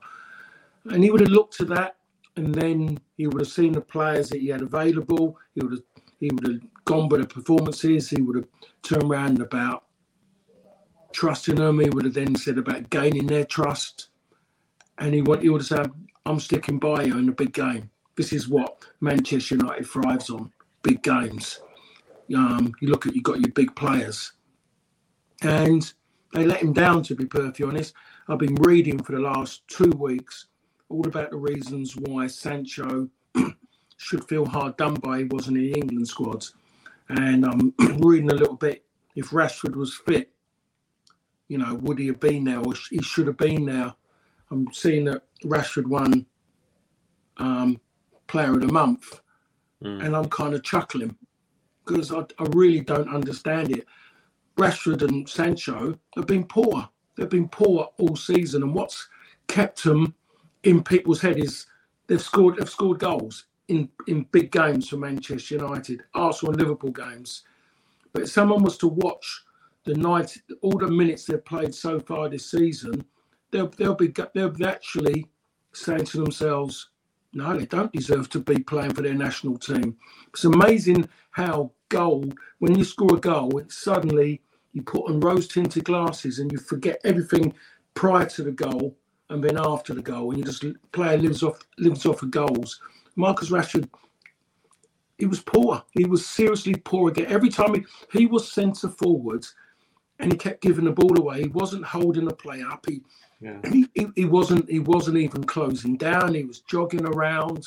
And 0.86 1.04
he 1.04 1.12
would 1.12 1.22
have 1.22 1.30
looked 1.30 1.58
to 1.58 1.66
that, 1.66 1.98
and 2.36 2.54
then 2.54 3.00
he 3.18 3.28
would 3.28 3.42
have 3.42 3.50
seen 3.50 3.74
the 3.74 3.82
players 3.82 4.30
that 4.30 4.42
he 4.42 4.48
had 4.48 4.62
available. 4.62 5.38
He 5.56 5.62
would 5.62 5.74
have 5.74 5.84
he 6.20 6.30
would 6.32 6.48
have 6.48 6.86
gone 6.86 7.10
by 7.10 7.18
the 7.18 7.28
performances. 7.28 8.10
He 8.10 8.22
would 8.22 8.38
have 8.38 8.48
turned 8.82 9.04
around 9.04 9.42
about 9.42 9.84
trusting 11.12 11.56
them. 11.56 11.80
He 11.80 11.90
would 11.90 12.06
have 12.06 12.14
then 12.14 12.36
said 12.36 12.58
about 12.58 12.90
gaining 12.90 13.28
their 13.28 13.46
trust, 13.46 14.08
and 14.98 15.14
he 15.14 15.22
would 15.22 15.42
he 15.42 15.50
would 15.50 15.62
have 15.62 15.68
said, 15.68 15.92
"I'm 16.26 16.40
sticking 16.40 16.80
by 16.80 17.04
you 17.04 17.18
in 17.18 17.30
a 17.30 17.34
big 17.34 17.54
game." 17.54 17.90
This 18.16 18.32
is 18.32 18.48
what 18.48 18.86
Manchester 19.02 19.56
United 19.56 19.88
thrives 19.88 20.30
on: 20.30 20.52
big 20.82 21.02
games. 21.04 21.60
Um, 22.36 22.74
you 22.80 22.88
look 22.88 23.06
at 23.06 23.16
you 23.16 23.22
got 23.22 23.40
your 23.40 23.52
big 23.52 23.76
players, 23.76 24.32
and 25.42 25.94
they 26.34 26.46
let 26.46 26.62
him 26.62 26.74
down. 26.74 27.04
To 27.04 27.16
be 27.16 27.26
perfectly 27.26 27.66
honest, 27.66 27.94
I've 28.28 28.40
been 28.40 28.56
reading 28.56 29.02
for 29.04 29.14
the 29.14 29.22
last 29.22 29.68
two 29.68 29.92
weeks 29.92 30.48
all 30.90 31.08
about 31.08 31.32
the 31.32 31.38
reasons 31.38 31.96
why 31.98 32.28
Sancho 32.28 33.10
should 33.98 34.26
feel 34.26 34.46
hard 34.46 34.78
done 34.78 34.96
by. 34.96 35.20
He 35.20 35.24
wasn't 35.26 35.58
in 35.58 35.64
the 35.72 35.80
England 35.80 36.08
squad, 36.08 36.46
and 37.10 37.46
I'm 37.46 37.74
reading 38.00 38.32
a 38.32 38.36
little 38.36 38.56
bit. 38.58 38.86
If 39.16 39.30
Rashford 39.32 39.76
was 39.76 39.96
fit, 39.96 40.32
you 41.50 41.58
know, 41.60 41.76
would 41.76 42.00
he 42.00 42.08
have 42.08 42.20
been 42.20 42.46
there, 42.46 42.60
or 42.60 42.74
he 42.90 43.02
should 43.02 43.28
have 43.28 43.38
been 43.38 43.66
there? 43.66 43.94
I'm 44.52 44.72
seeing 44.74 45.06
that 45.06 45.24
Rashford 45.46 45.88
won 45.88 46.26
um, 47.38 47.80
Player 48.28 48.54
of 48.54 48.62
the 48.62 48.68
Month, 48.72 49.22
Mm. 49.84 50.06
and 50.06 50.16
I'm 50.16 50.30
kind 50.30 50.54
of 50.56 50.64
chuckling 50.64 51.18
because 51.86 52.12
I, 52.12 52.20
I 52.40 52.46
really 52.52 52.82
don't 52.82 53.10
understand 53.14 53.72
it. 53.72 53.86
Rashford 54.58 55.02
and 55.02 55.28
Sancho 55.28 55.98
have 56.16 56.28
been 56.28 56.46
poor. 56.46 56.88
They've 57.16 57.30
been 57.30 57.50
poor 57.50 57.90
all 57.98 58.16
season, 58.16 58.64
and 58.64 58.74
what's 58.74 59.08
kept 59.48 59.84
them 59.84 60.14
in 60.64 60.84
people's 60.84 61.22
head 61.22 61.38
is 61.38 61.66
they've 62.08 62.22
scored 62.22 62.58
they've 62.58 62.70
scored 62.70 63.00
goals 63.00 63.46
in 63.68 63.90
in 64.08 64.26
big 64.32 64.52
games 64.52 64.90
for 64.90 64.98
Manchester 64.98 65.56
United, 65.56 66.04
Arsenal, 66.14 66.54
and 66.54 66.62
Liverpool 66.62 66.92
games. 66.92 67.44
But 68.14 68.24
if 68.24 68.30
someone 68.30 68.64
was 68.64 68.78
to 68.80 68.88
watch 68.88 69.44
the 69.86 69.96
night, 69.96 70.38
all 70.62 70.78
the 70.78 70.88
minutes 70.88 71.26
they've 71.26 71.44
played 71.44 71.74
so 71.74 72.00
far 72.00 72.30
this 72.30 72.50
season, 72.50 73.04
they'll 73.52 73.70
they'll 73.70 73.96
be 73.96 74.14
they'll 74.34 74.50
be 74.50 74.66
actually 74.66 75.28
saying 75.74 76.06
to 76.06 76.18
themselves, 76.18 76.90
"No, 77.34 77.58
they 77.58 77.66
don't 77.66 77.92
deserve 77.92 78.30
to 78.30 78.40
be 78.40 78.60
playing 78.60 78.94
for 78.94 79.02
their 79.02 79.16
national 79.16 79.58
team." 79.58 79.98
It's 80.28 80.46
amazing 80.46 81.10
how 81.32 81.72
goal 82.00 82.26
when 82.60 82.78
you 82.78 82.86
score 82.86 83.16
a 83.18 83.20
goal, 83.20 83.62
suddenly 83.70 84.42
you 84.74 84.82
put 84.84 85.10
on 85.10 85.20
rose 85.22 85.48
tinted 85.48 85.86
glasses 85.86 86.40
and 86.40 86.52
you 86.52 86.60
forget 86.60 87.00
everything 87.06 87.54
prior 87.96 88.26
to 88.36 88.44
the 88.44 88.52
goal 88.66 88.98
and 89.30 89.44
then 89.44 89.58
after 89.60 89.94
the 89.96 90.04
goal, 90.04 90.32
and 90.32 90.40
you 90.40 90.46
just 90.46 90.66
player 90.94 91.18
lives 91.18 91.44
off 91.44 91.60
lives 91.80 92.06
off 92.06 92.24
of 92.24 92.32
goals. 92.32 92.82
Marcus 93.18 93.52
Rashford, 93.52 93.90
he 95.20 95.26
was 95.28 95.42
poor. 95.42 95.84
He 95.92 96.06
was 96.06 96.26
seriously 96.26 96.76
poor 96.76 97.10
again. 97.12 97.28
Every 97.28 97.50
time 97.50 97.76
he, 97.76 97.86
he 98.20 98.26
was 98.28 98.52
centre 98.52 98.90
forward, 98.90 99.46
and 100.20 100.32
he 100.32 100.38
kept 100.38 100.62
giving 100.62 100.86
the 100.86 100.92
ball 100.92 101.18
away. 101.20 101.44
He 101.44 101.50
wasn't 101.50 101.86
holding 101.86 102.26
the 102.26 102.36
play 102.36 102.64
up. 102.64 102.86
He, 102.88 103.04
Yeah. 103.42 103.60
he, 103.72 103.88
he 103.96 104.08
he 104.16 104.26
wasn't 104.26 104.70
he 104.70 104.80
wasn't 104.80 105.18
even 105.20 105.44
closing 105.46 105.98
down. 105.98 106.34
He 106.36 106.46
was 106.46 106.62
jogging 106.62 107.06
around. 107.06 107.66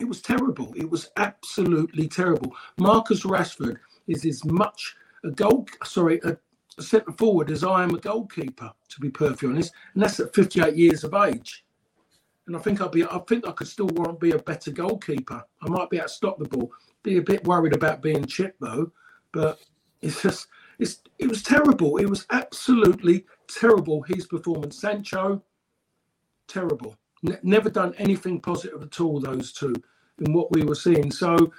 It 0.00 0.04
was 0.06 0.20
terrible. 0.20 0.72
It 0.76 0.88
was 0.90 1.10
absolutely 1.16 2.08
terrible. 2.08 2.54
Marcus 2.78 3.22
Rashford 3.22 3.78
is 4.08 4.24
as 4.24 4.44
much 4.44 4.96
a 5.24 5.30
goal 5.30 5.66
sorry 5.84 6.20
a, 6.24 6.36
centre 6.80 7.12
forward 7.12 7.50
as 7.50 7.62
I 7.62 7.84
am 7.84 7.94
a 7.94 7.98
goalkeeper. 7.98 8.72
To 8.90 9.00
be 9.00 9.10
perfectly 9.10 9.48
honest, 9.48 9.72
and 9.94 10.02
that's 10.02 10.20
at 10.20 10.34
58 10.34 10.74
years 10.76 11.04
of 11.04 11.14
age. 11.14 11.64
And 12.46 12.56
I 12.56 12.60
think 12.60 12.80
I'll 12.80 12.88
be 12.88 13.04
I 13.04 13.18
think 13.28 13.46
I 13.46 13.52
could 13.52 13.68
still 13.68 13.88
want 13.88 14.10
to 14.10 14.26
be 14.26 14.32
a 14.32 14.38
better 14.38 14.70
goalkeeper. 14.70 15.42
I 15.62 15.68
might 15.68 15.90
be 15.90 15.96
able 15.96 16.08
to 16.08 16.12
stop 16.12 16.38
the 16.38 16.48
ball. 16.48 16.72
Be 17.02 17.18
a 17.18 17.22
bit 17.22 17.44
worried 17.44 17.74
about 17.74 18.02
being 18.02 18.26
chipped 18.26 18.60
though, 18.60 18.92
but 19.32 19.60
it's 20.02 20.22
just 20.22 20.48
it's 20.78 21.00
it 21.18 21.28
was 21.28 21.42
terrible. 21.42 21.96
It 21.98 22.06
was 22.08 22.26
absolutely 22.30 23.24
terrible. 23.48 24.02
His 24.02 24.26
performance, 24.26 24.80
Sancho, 24.80 25.42
terrible. 26.48 26.96
Ne- 27.24 27.38
never 27.42 27.70
done 27.70 27.94
anything 27.98 28.40
positive 28.40 28.82
at 28.82 29.00
all. 29.00 29.18
Those 29.18 29.52
two, 29.52 29.74
in 30.24 30.32
what 30.32 30.52
we 30.52 30.62
were 30.62 30.76
seeing. 30.76 31.10
So, 31.10 31.52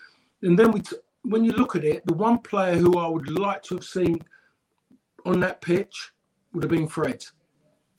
and 0.43 0.57
then 0.57 0.71
we, 0.71 0.79
t- 0.79 0.95
when 1.23 1.43
you 1.43 1.51
look 1.51 1.75
at 1.75 1.83
it, 1.83 2.05
the 2.05 2.13
one 2.13 2.37
player 2.39 2.75
who 2.75 2.97
I 2.99 3.07
would 3.07 3.29
like 3.29 3.63
to 3.63 3.75
have 3.75 3.83
seen 3.83 4.19
on 5.25 5.39
that 5.41 5.61
pitch 5.61 6.11
would 6.53 6.63
have 6.63 6.71
been 6.71 6.87
Fred. 6.87 7.25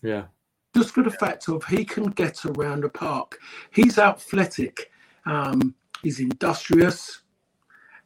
Yeah. 0.03 0.27
Just 0.75 0.95
for 0.95 1.03
the 1.03 1.11
fact 1.11 1.49
of 1.49 1.65
he 1.65 1.85
can 1.85 2.05
get 2.05 2.45
around 2.45 2.85
the 2.85 2.89
park. 2.89 3.39
He's 3.73 3.99
athletic. 3.99 4.91
Um, 5.25 5.75
he's 6.03 6.21
industrious, 6.21 7.23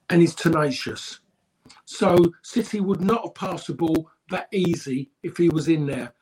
and 0.09 0.21
he's 0.23 0.35
tenacious. 0.35 1.21
So 1.85 2.17
City 2.43 2.81
would 2.81 3.01
not 3.03 3.25
have 3.25 3.35
passed 3.35 3.67
the 3.67 3.75
ball 3.75 4.09
that 4.31 4.49
easy 4.53 5.11
if 5.23 5.37
he 5.37 5.49
was 5.51 5.69
in 5.69 5.87
there. 5.87 6.15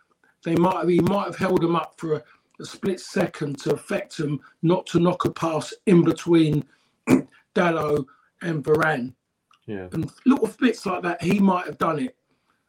They 0.44 0.56
might 0.56 0.76
have, 0.76 0.88
he 0.88 1.00
might 1.00 1.26
have 1.26 1.36
held 1.36 1.62
him 1.62 1.76
up 1.76 1.94
for 1.98 2.14
a, 2.14 2.22
a 2.60 2.64
split 2.64 3.00
second 3.00 3.58
to 3.60 3.74
affect 3.74 4.18
him 4.18 4.40
not 4.62 4.86
to 4.86 5.00
knock 5.00 5.24
a 5.24 5.30
pass 5.30 5.72
in 5.86 6.02
between 6.02 6.64
Dalot 7.54 8.04
and 8.42 8.64
Varane. 8.64 9.14
Yeah. 9.66 9.88
And 9.92 10.10
little 10.26 10.50
bits 10.58 10.86
like 10.86 11.02
that, 11.02 11.22
he 11.22 11.38
might 11.38 11.66
have 11.66 11.78
done 11.78 11.98
it. 11.98 12.16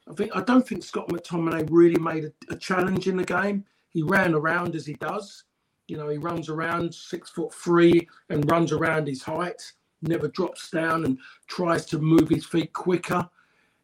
I 0.10 0.13
think 0.13 0.36
I 0.36 0.41
don't 0.41 0.67
think 0.67 0.84
Scott 0.84 1.08
McTominay 1.10 1.67
really 1.71 1.99
made 1.99 2.25
a, 2.25 2.32
a 2.54 2.58
challenge 2.58 3.08
in 3.08 3.17
the 3.17 3.23
game. 3.23 3.63
He 3.89 4.04
ran 4.04 4.34
around 4.34 4.75
as 4.75 4.86
he 4.86 4.93
does. 4.95 5.43
You 5.88 5.97
know, 5.97 6.10
he 6.10 6.17
runs 6.17 6.49
around 6.49 6.93
six 6.93 7.30
foot 7.30 7.54
three 7.54 8.08
and 8.30 8.49
runs 8.49 8.71
around 8.71 9.08
his 9.08 9.23
height, 9.23 9.71
never 10.02 10.28
drops 10.28 10.69
down 10.69 11.06
and 11.06 11.17
tries 11.47 11.86
to 11.88 11.99
move 11.99 12.30
his 12.30 12.45
feet 12.45 12.73
quicker. 12.73 13.28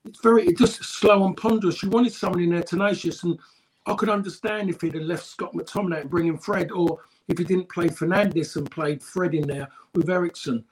It's 0.06 0.22
very 0.22 0.46
it's 0.46 0.60
just 0.60 0.84
slow 0.84 1.26
and 1.26 1.36
ponderous. 1.36 1.82
You 1.82 1.90
wanted 1.90 2.14
someone 2.14 2.42
in 2.42 2.52
there 2.52 2.64
tenacious, 2.64 3.24
and 3.24 3.40
I 3.86 3.94
could 3.94 4.10
understand 4.10 4.70
if 4.70 4.82
he'd 4.82 4.96
have 4.96 5.04
left 5.04 5.26
Scott 5.26 5.54
McTominay 5.54 6.02
and 6.02 6.10
bring 6.10 6.28
in 6.28 6.38
Fred, 6.38 6.72
or 6.72 7.00
if 7.28 7.38
he 7.38 7.44
didn't 7.44 7.70
play 7.70 7.88
Fernandes 7.88 8.56
and 8.56 8.70
played 8.70 9.02
Fred 9.02 9.36
in 9.36 9.48
there 9.48 9.68
with 9.94 10.10
Eriksen. 10.10 10.64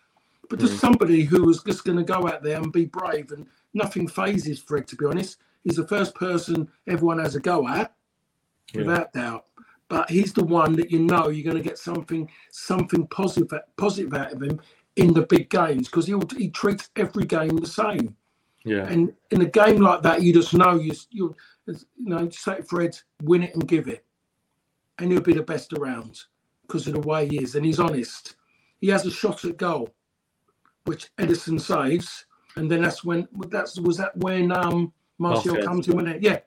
But 0.50 0.60
just 0.60 0.74
hmm. 0.74 0.80
somebody 0.80 1.24
who 1.24 1.44
was 1.44 1.64
just 1.64 1.86
going 1.86 1.98
to 1.98 2.04
go 2.04 2.28
out 2.28 2.44
there 2.44 2.58
and 2.58 2.72
be 2.72 2.86
brave, 2.86 3.32
and 3.32 3.46
nothing 3.74 4.08
phases 4.08 4.62
Fred. 4.62 4.88
To 4.88 4.96
be 4.96 5.06
honest, 5.06 5.38
he's 5.64 5.76
the 5.76 5.88
first 5.88 6.16
person 6.16 6.70
everyone 6.88 7.20
has 7.20 7.36
a 7.36 7.40
go 7.40 7.68
at, 7.68 7.94
Yeah. 8.74 8.82
without 8.84 9.14
doubt. 9.14 9.46
But 9.90 10.10
he's 10.10 10.34
the 10.34 10.44
one 10.44 10.74
that 10.78 10.92
you 10.92 11.00
know 11.00 11.30
you're 11.30 11.44
going 11.44 11.62
to 11.62 11.70
get 11.70 11.78
something 11.78 12.30
something 12.52 13.06
positive 13.08 13.54
positive 13.78 14.14
out 14.14 14.34
of 14.34 14.42
him 14.42 14.60
in 14.96 15.14
the 15.14 15.26
big 15.28 15.50
games 15.50 15.88
because 15.88 16.08
he 16.08 16.16
he 16.38 16.50
treats 16.50 16.90
every 16.96 17.26
game 17.26 17.58
the 17.58 17.68
same. 17.68 18.16
Yeah. 18.66 18.88
And 18.88 19.14
in 19.32 19.42
a 19.42 19.46
game 19.46 19.82
like 19.82 20.02
that, 20.04 20.22
you 20.22 20.34
just 20.34 20.54
know 20.54 20.76
you 20.76 20.94
you 21.12 21.36
you 21.68 21.76
know 21.98 22.30
say 22.30 22.62
Fred, 22.62 22.98
win 23.24 23.44
it 23.44 23.54
and 23.54 23.68
give 23.68 23.88
it, 23.88 24.06
and 25.00 25.12
he'll 25.12 25.22
be 25.22 25.34
the 25.34 25.44
best 25.44 25.74
around 25.74 26.22
because 26.62 26.88
of 26.88 26.94
the 26.94 27.00
way 27.02 27.28
he 27.28 27.44
is, 27.44 27.56
and 27.56 27.66
he's 27.66 27.80
honest. 27.80 28.36
He 28.80 28.88
has 28.90 29.06
a 29.06 29.12
shot 29.12 29.44
at 29.46 29.58
goal, 29.58 29.90
which 30.86 31.10
Ederson 31.18 31.60
saves, 31.60 32.26
and 32.56 32.70
then 32.70 32.82
that's 32.82 33.04
when 33.04 33.28
that's 33.50 33.80
was 33.80 33.98
that 33.98 34.16
when 34.18 34.52
um 34.52 34.94
Martial 35.18 35.62
comes 35.64 35.88
in 35.88 35.98
with 35.98 36.08
it, 36.08 36.22
yeah. 36.22 36.40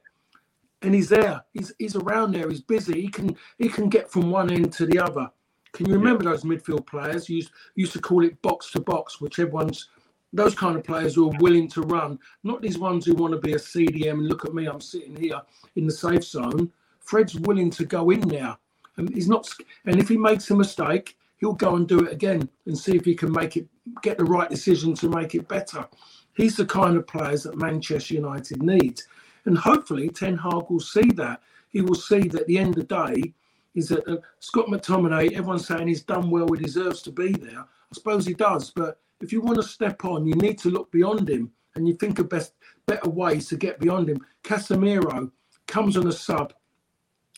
And 0.82 0.94
he's 0.94 1.08
there. 1.08 1.42
He's 1.52 1.72
he's 1.78 1.96
around 1.96 2.32
there. 2.32 2.48
He's 2.48 2.60
busy. 2.60 3.00
He 3.00 3.08
can 3.08 3.36
he 3.58 3.68
can 3.68 3.88
get 3.88 4.10
from 4.10 4.30
one 4.30 4.50
end 4.50 4.72
to 4.74 4.86
the 4.86 4.98
other. 4.98 5.30
Can 5.72 5.86
you 5.86 5.94
remember 5.94 6.24
those 6.24 6.42
midfield 6.42 6.86
players? 6.86 7.28
You 7.28 7.36
used, 7.36 7.50
used 7.74 7.92
to 7.92 8.00
call 8.00 8.24
it 8.24 8.40
box 8.40 8.70
to 8.72 8.80
box, 8.80 9.20
which 9.20 9.38
everyone's 9.38 9.88
those 10.36 10.54
kind 10.54 10.76
of 10.76 10.84
players 10.84 11.14
who 11.14 11.30
are 11.30 11.38
willing 11.40 11.68
to 11.68 11.82
run, 11.82 12.18
not 12.44 12.62
these 12.62 12.78
ones 12.78 13.04
who 13.04 13.14
want 13.14 13.32
to 13.32 13.40
be 13.40 13.52
a 13.52 13.58
CDM 13.58 14.12
and 14.12 14.28
look 14.28 14.44
at 14.44 14.54
me, 14.54 14.66
I'm 14.66 14.80
sitting 14.80 15.16
here 15.16 15.40
in 15.76 15.86
the 15.86 15.92
safe 15.92 16.24
zone. 16.24 16.70
Fred's 17.00 17.38
willing 17.40 17.70
to 17.70 17.84
go 17.84 18.10
in 18.10 18.20
there. 18.20 18.56
And 18.96 19.14
he's 19.14 19.28
not 19.28 19.48
and 19.84 20.00
if 20.00 20.08
he 20.08 20.16
makes 20.16 20.50
a 20.50 20.56
mistake, 20.56 21.16
he'll 21.38 21.52
go 21.52 21.76
and 21.76 21.86
do 21.86 22.00
it 22.00 22.12
again 22.12 22.48
and 22.66 22.76
see 22.76 22.96
if 22.96 23.04
he 23.04 23.14
can 23.14 23.30
make 23.32 23.56
it 23.56 23.66
get 24.02 24.18
the 24.18 24.24
right 24.24 24.48
decision 24.48 24.94
to 24.94 25.08
make 25.08 25.34
it 25.34 25.48
better. 25.48 25.86
He's 26.34 26.56
the 26.56 26.66
kind 26.66 26.96
of 26.96 27.06
players 27.06 27.44
that 27.44 27.56
Manchester 27.56 28.14
United 28.14 28.62
needs. 28.62 29.06
And 29.44 29.56
hopefully, 29.56 30.08
Ten 30.08 30.36
Hag 30.36 30.68
will 30.68 30.80
see 30.80 31.10
that. 31.12 31.40
He 31.70 31.80
will 31.80 31.94
see 31.94 32.28
that 32.28 32.42
at 32.42 32.46
the 32.46 32.58
end 32.58 32.70
of 32.70 32.88
the 32.88 33.12
day, 33.12 33.32
is 33.74 33.88
that 33.88 34.06
uh, 34.08 34.16
Scott 34.40 34.66
McTominay, 34.66 35.32
everyone's 35.32 35.66
saying 35.66 35.86
he's 35.86 36.02
done 36.02 36.30
well, 36.30 36.48
he 36.52 36.62
deserves 36.62 37.02
to 37.02 37.12
be 37.12 37.32
there. 37.32 37.60
I 37.60 37.94
suppose 37.94 38.26
he 38.26 38.34
does. 38.34 38.70
But 38.70 38.98
if 39.20 39.32
you 39.32 39.40
want 39.40 39.56
to 39.56 39.62
step 39.62 40.04
on, 40.04 40.26
you 40.26 40.34
need 40.34 40.58
to 40.58 40.70
look 40.70 40.90
beyond 40.90 41.28
him 41.28 41.50
and 41.74 41.86
you 41.86 41.94
think 41.94 42.18
of 42.18 42.28
best 42.28 42.54
better 42.86 43.08
ways 43.08 43.48
to 43.48 43.56
get 43.56 43.78
beyond 43.80 44.08
him. 44.08 44.24
Casemiro 44.44 45.30
comes 45.66 45.96
on 45.96 46.06
a 46.06 46.12
sub. 46.12 46.52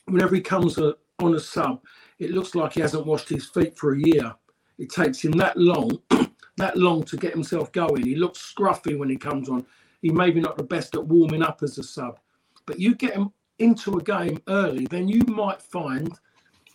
Whenever 0.07 0.35
he 0.35 0.41
comes 0.41 0.79
on 0.79 1.35
a 1.35 1.41
sub, 1.41 1.83
it 2.19 2.31
looks 2.31 2.55
like 2.55 2.73
he 2.73 2.81
hasn't 2.81 3.07
washed 3.07 3.29
his 3.29 3.47
feet 3.47 3.77
for 3.77 3.95
a 3.95 4.01
year. 4.01 4.35
It 4.79 4.91
takes 4.91 5.25
him 5.25 5.33
that 5.33 5.57
long, 5.57 5.99
that 6.57 6.77
long 6.77 7.03
to 7.05 7.17
get 7.17 7.33
himself 7.33 7.73
going. 7.73 8.05
He 8.05 8.15
looks 8.17 8.55
scruffy 8.55 8.99
when 8.99 9.11
he 9.11 9.17
comes 9.17 9.49
on. 9.49 9.67
He 10.03 10.11
may 10.11 10.31
be 10.31 10.41
not 10.41 10.57
the 10.57 10.63
best 10.63 10.95
at 10.95 11.07
warming 11.07 11.43
up 11.43 11.63
as 11.63 11.79
a 11.79 11.83
sub, 11.83 12.19
but 12.67 12.79
you 12.79 12.95
get 12.95 13.15
him 13.15 13.33
into 13.59 13.99
a 13.99 14.03
game 14.03 14.41
early, 14.49 14.87
then 14.87 15.09
you 15.09 15.23
might 15.27 15.61
find 15.61 16.17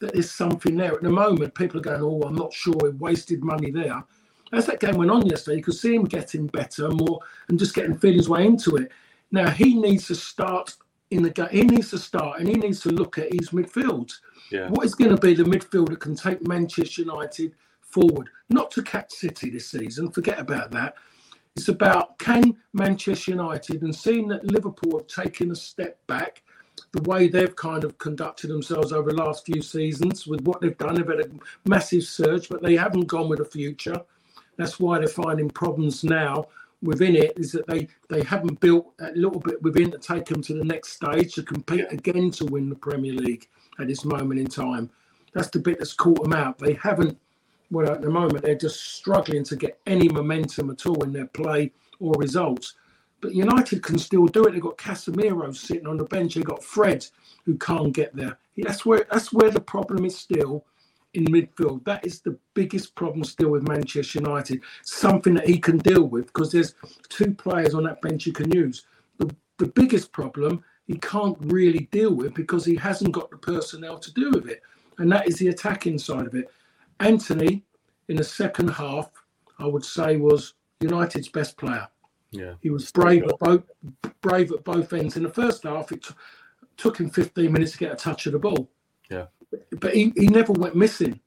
that 0.01 0.13
there's 0.13 0.31
something 0.31 0.75
there. 0.75 0.93
At 0.93 1.01
the 1.01 1.09
moment, 1.09 1.55
people 1.55 1.79
are 1.79 1.83
going, 1.83 2.01
"Oh, 2.01 2.21
I'm 2.27 2.35
not 2.35 2.51
sure. 2.51 2.75
We 2.81 2.89
wasted 2.89 3.41
money 3.43 3.71
there." 3.71 4.03
As 4.53 4.67
that 4.67 4.79
game 4.79 4.97
went 4.97 5.11
on 5.11 5.25
yesterday, 5.25 5.57
you 5.57 5.63
could 5.63 5.73
see 5.73 5.95
him 5.95 6.05
getting 6.05 6.47
better, 6.47 6.85
and 6.85 6.99
more, 6.99 7.19
and 7.49 7.57
just 7.57 7.73
getting 7.73 7.97
feeling 7.97 8.17
his 8.17 8.29
way 8.29 8.45
into 8.45 8.75
it. 8.77 8.91
Now 9.31 9.49
he 9.49 9.73
needs 9.73 10.07
to 10.07 10.15
start 10.15 10.75
in 11.09 11.23
the 11.23 11.31
game. 11.31 11.49
He 11.51 11.63
needs 11.63 11.89
to 11.89 11.97
start, 11.97 12.39
and 12.39 12.47
he 12.47 12.55
needs 12.55 12.79
to 12.81 12.89
look 12.89 13.17
at 13.17 13.33
his 13.33 13.49
midfield. 13.49 14.13
Yeah. 14.51 14.69
What 14.69 14.85
is 14.85 14.93
going 14.93 15.15
to 15.15 15.19
be 15.19 15.33
the 15.33 15.43
midfield 15.43 15.89
that 15.89 15.99
can 15.99 16.15
take 16.15 16.47
Manchester 16.47 17.01
United 17.01 17.55
forward? 17.81 18.29
Not 18.49 18.69
to 18.71 18.83
catch 18.83 19.11
City 19.11 19.49
this 19.49 19.69
season. 19.69 20.11
Forget 20.11 20.39
about 20.39 20.71
that. 20.71 20.95
It's 21.55 21.67
about 21.67 22.17
can 22.19 22.55
Manchester 22.73 23.31
United 23.31 23.81
and 23.81 23.95
seeing 23.95 24.27
that 24.27 24.45
Liverpool 24.45 24.99
have 24.99 25.07
taken 25.07 25.51
a 25.51 25.55
step 25.55 25.99
back, 26.07 26.43
the 26.91 27.01
way 27.03 27.27
they've 27.27 27.55
kind 27.55 27.83
of 27.83 27.97
conducted 27.97 28.49
themselves 28.49 28.91
over 28.91 29.11
the 29.11 29.17
last 29.17 29.45
few 29.45 29.61
seasons 29.61 30.27
with 30.27 30.41
what 30.41 30.61
they've 30.61 30.77
done. 30.77 30.95
They've 30.95 31.07
had 31.07 31.21
a 31.21 31.29
massive 31.67 32.03
surge, 32.03 32.49
but 32.49 32.61
they 32.61 32.75
haven't 32.75 33.07
gone 33.07 33.29
with 33.29 33.39
a 33.39 33.45
future. 33.45 34.01
That's 34.57 34.79
why 34.79 34.99
they're 34.99 35.07
finding 35.07 35.49
problems 35.49 36.03
now 36.03 36.47
within 36.83 37.15
it 37.15 37.33
is 37.37 37.51
that 37.53 37.65
they 37.65 37.87
they 38.09 38.21
haven't 38.23 38.59
built 38.59 38.93
a 38.99 39.11
little 39.13 39.39
bit 39.39 39.61
within 39.63 39.89
to 39.91 39.97
take 39.97 40.25
them 40.25 40.41
to 40.43 40.53
the 40.53 40.65
next 40.65 40.89
stage 40.93 41.33
to 41.33 41.43
compete 41.43 41.85
again 41.89 42.29
to 42.31 42.45
win 42.45 42.69
the 42.69 42.75
Premier 42.75 43.13
League 43.13 43.47
at 43.79 43.87
this 43.87 44.05
moment 44.05 44.39
in 44.39 44.47
time. 44.47 44.89
That's 45.33 45.49
the 45.49 45.59
bit 45.59 45.79
that's 45.79 45.93
caught 45.93 46.21
them 46.21 46.33
out. 46.33 46.59
They 46.59 46.73
haven't. 46.73 47.17
Well, 47.71 47.91
at 47.91 48.01
the 48.01 48.09
moment, 48.09 48.43
they're 48.43 48.53
just 48.53 48.95
struggling 48.95 49.43
to 49.45 49.55
get 49.55 49.79
any 49.87 50.07
momentum 50.07 50.69
at 50.69 50.85
all 50.85 51.03
in 51.03 51.11
their 51.11 51.25
play 51.25 51.71
or 51.99 52.13
results. 52.19 52.75
But 53.19 53.33
United 53.33 53.81
can 53.81 53.97
still 53.97 54.27
do 54.27 54.43
it. 54.43 54.51
They've 54.51 54.61
got 54.61 54.77
Casemiro 54.77 55.55
sitting 55.55 55.87
on 55.87 55.97
the 55.97 56.03
bench. 56.03 56.35
They've 56.35 56.43
got 56.43 56.63
Fred 56.63 57.07
who 57.45 57.57
can't 57.57 57.93
get 57.93 58.15
there. 58.15 58.37
That's 58.57 58.85
where 58.85 59.07
that's 59.09 59.33
where 59.33 59.49
the 59.49 59.61
problem 59.61 60.05
is 60.05 60.17
still 60.17 60.65
in 61.13 61.25
midfield. 61.25 61.83
That 61.85 62.05
is 62.05 62.21
the 62.21 62.37
biggest 62.53 62.95
problem 62.95 63.23
still 63.23 63.49
with 63.49 63.67
Manchester 63.67 64.19
United. 64.19 64.61
Something 64.83 65.33
that 65.35 65.47
he 65.47 65.59
can 65.59 65.77
deal 65.77 66.03
with 66.03 66.27
because 66.27 66.51
there's 66.51 66.75
two 67.09 67.33
players 67.33 67.73
on 67.73 67.83
that 67.83 68.01
bench 68.01 68.25
you 68.25 68.33
can 68.33 68.51
use. 68.51 68.85
The, 69.17 69.33
the 69.57 69.67
biggest 69.67 70.11
problem 70.11 70.63
he 70.87 70.97
can't 70.97 71.37
really 71.39 71.87
deal 71.91 72.13
with 72.13 72.33
because 72.33 72.65
he 72.65 72.75
hasn't 72.75 73.13
got 73.13 73.29
the 73.29 73.37
personnel 73.37 73.97
to 73.99 74.13
do 74.13 74.31
with 74.31 74.47
it. 74.47 74.61
And 74.97 75.11
that 75.11 75.27
is 75.27 75.37
the 75.37 75.47
attacking 75.47 75.97
side 75.97 76.27
of 76.27 76.35
it. 76.35 76.51
Antony, 76.99 77.63
in 78.09 78.17
the 78.17 78.23
second 78.23 78.69
half, 78.69 79.09
I 79.59 79.65
would 79.65 79.85
say 79.85 80.17
was 80.17 80.53
United's 80.81 81.29
best 81.29 81.57
player. 81.57 81.87
Yeah. 82.31 82.53
He 82.61 82.69
was 82.69 82.91
brave 82.91 83.23
at 83.23 83.39
both 83.39 83.63
brave 84.21 84.51
at 84.51 84.63
both 84.63 84.91
ends. 84.93 85.15
In 85.15 85.23
the 85.23 85.29
first 85.29 85.63
half, 85.63 85.91
it 85.91 86.03
t- 86.03 86.15
took 86.77 86.99
him 86.99 87.09
15 87.09 87.51
minutes 87.51 87.73
to 87.73 87.77
get 87.77 87.91
a 87.91 87.95
touch 87.95 88.25
of 88.25 88.33
the 88.33 88.39
ball. 88.39 88.69
Yeah. 89.09 89.27
But 89.79 89.93
he, 89.93 90.13
he 90.15 90.27
never 90.27 90.53
went 90.53 90.75
missing. 90.75 91.19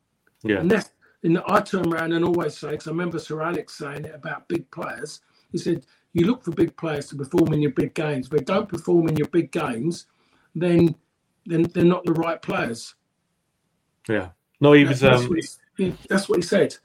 Yeah. 0.42 0.58
And 0.58 0.70
that's 0.70 0.90
and 1.22 1.40
I 1.48 1.60
turn 1.60 1.92
around 1.92 2.12
and 2.12 2.24
always 2.24 2.56
say, 2.56 2.70
because 2.72 2.86
I 2.86 2.90
remember 2.90 3.18
Sir 3.18 3.42
Alex 3.42 3.74
saying 3.74 4.04
it 4.04 4.14
about 4.14 4.48
big 4.48 4.70
players. 4.70 5.20
He 5.50 5.58
said, 5.58 5.84
you 6.12 6.26
look 6.26 6.44
for 6.44 6.52
big 6.52 6.76
players 6.76 7.08
to 7.08 7.16
perform 7.16 7.52
in 7.52 7.60
your 7.62 7.72
big 7.72 7.94
games. 7.94 8.28
But 8.28 8.40
if 8.40 8.46
they 8.46 8.54
don't 8.54 8.68
perform 8.68 9.08
in 9.08 9.16
your 9.16 9.28
big 9.28 9.50
games, 9.50 10.06
then 10.54 10.94
then 11.46 11.62
they're 11.62 11.84
not 11.84 12.04
the 12.04 12.12
right 12.12 12.40
players. 12.40 12.94
Yeah. 14.08 14.30
No, 14.60 14.72
he 14.72 14.84
was. 14.84 15.00
That's, 15.00 15.22
Um, 15.22 15.28
what, 15.28 15.38
he, 15.76 15.94
that's 16.08 16.28
what 16.28 16.36
he 16.36 16.42
said. 16.42 16.76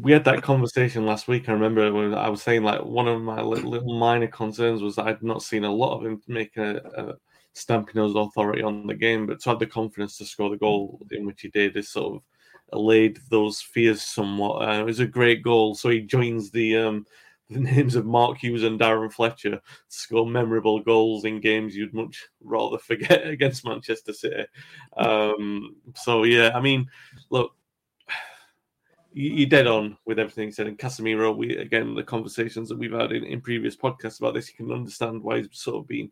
we 0.00 0.12
had 0.12 0.24
that 0.24 0.42
conversation 0.42 1.06
last 1.06 1.28
week. 1.28 1.48
I 1.48 1.52
remember 1.52 1.92
when 1.92 2.14
I 2.14 2.28
was 2.28 2.42
saying 2.42 2.62
like 2.62 2.84
one 2.84 3.08
of 3.08 3.20
my 3.20 3.40
little, 3.40 3.98
minor 3.98 4.26
concerns 4.26 4.82
was 4.82 4.98
I'd 4.98 5.22
not 5.22 5.42
seen 5.42 5.64
a 5.64 5.72
lot 5.72 5.98
of 5.98 6.06
him 6.06 6.22
make 6.26 6.56
a, 6.56 6.76
a 6.96 7.14
stamping 7.54 8.02
his 8.02 8.14
authority 8.14 8.62
on 8.62 8.86
the 8.86 8.94
game, 8.94 9.26
but 9.26 9.40
to 9.40 9.50
have 9.50 9.58
the 9.58 9.66
confidence 9.66 10.16
to 10.18 10.24
score 10.24 10.50
the 10.50 10.56
goal 10.56 11.00
in 11.10 11.26
which 11.26 11.42
he 11.42 11.48
did 11.48 11.76
is 11.76 11.90
sort 11.90 12.16
of 12.16 12.22
allayed 12.72 13.18
those 13.30 13.60
fears 13.60 14.02
somewhat. 14.02 14.68
Uh, 14.68 14.80
it 14.80 14.84
was 14.84 15.00
a 15.00 15.06
great 15.06 15.42
goal. 15.42 15.74
So 15.74 15.88
he 15.88 16.00
joins 16.00 16.50
the 16.50 16.76
um, 16.76 17.06
the 17.50 17.60
names 17.60 17.94
of 17.94 18.04
Mark 18.04 18.38
Hughes 18.38 18.62
and 18.62 18.78
Darren 18.78 19.10
Fletcher 19.10 19.52
to 19.52 19.62
score 19.88 20.26
memorable 20.26 20.80
goals 20.80 21.24
in 21.24 21.40
games 21.40 21.74
you'd 21.74 21.94
much 21.94 22.26
rather 22.42 22.76
forget 22.90 23.26
against 23.26 23.64
Manchester 23.64 24.12
City. 24.12 24.44
Um, 24.96 25.76
so 25.94 26.24
yeah, 26.24 26.50
I 26.54 26.60
mean, 26.60 26.86
look, 27.30 27.54
you- 29.12 29.32
you're 29.32 29.48
dead 29.48 29.66
on 29.66 29.96
with 30.04 30.18
everything 30.18 30.52
said. 30.52 30.66
And 30.66 30.78
Casemiro, 30.78 31.34
we 31.34 31.56
again 31.56 31.94
the 31.94 32.02
conversations 32.02 32.68
that 32.68 32.78
we've 32.78 32.92
had 32.92 33.12
in, 33.12 33.24
in 33.24 33.40
previous 33.40 33.76
podcasts 33.76 34.18
about 34.20 34.34
this, 34.34 34.48
you 34.50 34.54
can 34.54 34.70
understand 34.74 35.22
why 35.22 35.38
he's 35.38 35.48
sort 35.52 35.76
of 35.78 35.88
been. 35.88 36.10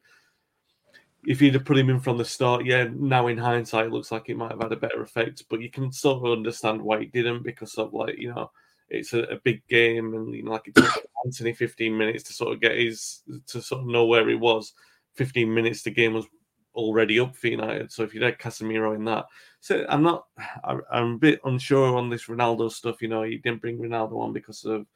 If 1.26 1.42
you'd 1.42 1.54
have 1.54 1.64
put 1.64 1.78
him 1.78 1.90
in 1.90 2.00
from 2.00 2.18
the 2.18 2.24
start, 2.24 2.64
yeah, 2.64 2.88
now 2.94 3.26
in 3.26 3.36
hindsight, 3.36 3.86
it 3.86 3.92
looks 3.92 4.12
like 4.12 4.28
it 4.28 4.36
might 4.36 4.52
have 4.52 4.62
had 4.62 4.72
a 4.72 4.76
better 4.76 5.02
effect. 5.02 5.44
But 5.50 5.60
you 5.60 5.70
can 5.70 5.90
sort 5.90 6.24
of 6.24 6.32
understand 6.32 6.80
why 6.80 7.00
he 7.00 7.06
didn't 7.06 7.42
because 7.42 7.74
of 7.74 7.92
like 7.92 8.16
you 8.18 8.32
know 8.32 8.50
it's 8.88 9.12
a, 9.12 9.22
a 9.22 9.40
big 9.42 9.66
game 9.66 10.14
and 10.14 10.32
you 10.34 10.44
know 10.44 10.52
like 10.52 10.68
it 10.68 10.74
took 10.76 11.06
Antony 11.24 11.52
15 11.52 11.96
minutes 11.96 12.22
to 12.24 12.32
sort 12.32 12.52
of 12.54 12.60
get 12.60 12.76
his 12.76 13.22
to 13.48 13.60
sort 13.60 13.82
of 13.82 13.88
know 13.88 14.06
where 14.06 14.28
he 14.28 14.34
was. 14.34 14.72
15 15.14 15.52
minutes, 15.52 15.82
the 15.82 15.90
game 15.90 16.12
was 16.12 16.26
already 16.74 17.18
up 17.18 17.34
for 17.34 17.48
United. 17.48 17.90
So 17.90 18.02
if 18.02 18.14
you'd 18.14 18.22
had 18.22 18.38
Casemiro 18.38 18.94
in 18.94 19.04
that, 19.06 19.26
so 19.60 19.84
I'm 19.88 20.02
not. 20.02 20.26
I, 20.62 20.78
I'm 20.92 21.14
a 21.14 21.18
bit 21.18 21.40
unsure 21.44 21.96
on 21.96 22.08
this 22.08 22.26
Ronaldo 22.26 22.70
stuff. 22.70 23.02
You 23.02 23.08
know, 23.08 23.22
he 23.22 23.38
didn't 23.38 23.62
bring 23.62 23.78
Ronaldo 23.78 24.20
on 24.20 24.32
because 24.32 24.64
of, 24.64 24.86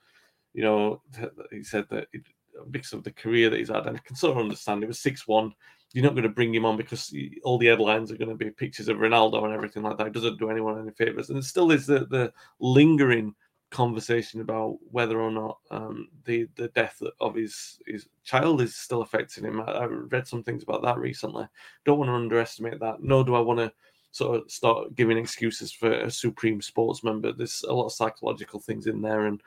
you 0.52 0.62
know, 0.62 1.02
he 1.50 1.64
said 1.64 1.86
that 1.90 2.06
it, 2.12 2.22
because 2.70 2.92
of 2.92 3.02
the 3.02 3.12
career 3.12 3.50
that 3.50 3.58
he's 3.58 3.70
had, 3.70 3.86
and 3.86 3.96
I 3.96 4.00
can 4.00 4.14
sort 4.16 4.36
of 4.36 4.42
understand. 4.42 4.84
It 4.84 4.88
was 4.88 5.00
six 5.00 5.26
one. 5.26 5.54
You're 5.92 6.04
not 6.04 6.14
going 6.14 6.22
to 6.22 6.28
bring 6.28 6.54
him 6.54 6.64
on 6.64 6.76
because 6.76 7.12
all 7.42 7.58
the 7.58 7.66
headlines 7.66 8.12
are 8.12 8.16
going 8.16 8.28
to 8.28 8.36
be 8.36 8.50
pictures 8.50 8.88
of 8.88 8.98
Ronaldo 8.98 9.44
and 9.44 9.52
everything 9.52 9.82
like 9.82 9.98
that. 9.98 10.08
It 10.08 10.12
doesn't 10.12 10.38
do 10.38 10.50
anyone 10.50 10.80
any 10.80 10.92
favors, 10.92 11.30
and 11.30 11.44
still 11.44 11.72
is 11.72 11.86
the 11.86 12.06
the 12.06 12.32
lingering 12.60 13.34
conversation 13.70 14.40
about 14.40 14.78
whether 14.90 15.20
or 15.20 15.30
not 15.30 15.58
um, 15.70 16.08
the 16.24 16.48
the 16.56 16.68
death 16.68 17.02
of 17.20 17.34
his 17.34 17.80
his 17.86 18.08
child 18.24 18.60
is 18.60 18.76
still 18.76 19.02
affecting 19.02 19.44
him. 19.44 19.60
I, 19.60 19.64
I 19.64 19.84
read 19.86 20.26
some 20.26 20.42
things 20.42 20.62
about 20.62 20.82
that 20.82 20.98
recently. 20.98 21.46
Don't 21.84 21.98
want 21.98 22.08
to 22.08 22.14
underestimate 22.14 22.80
that. 22.80 23.02
Nor 23.02 23.24
do 23.24 23.34
I 23.34 23.40
want 23.40 23.58
to 23.58 23.72
sort 24.12 24.40
of 24.40 24.50
start 24.50 24.94
giving 24.96 25.18
excuses 25.18 25.72
for 25.72 25.92
a 25.92 26.10
supreme 26.10 26.60
sportsman. 26.60 27.20
But 27.20 27.36
there's 27.36 27.64
a 27.68 27.72
lot 27.72 27.86
of 27.86 27.92
psychological 27.92 28.60
things 28.60 28.86
in 28.86 29.02
there, 29.02 29.26
and 29.26 29.42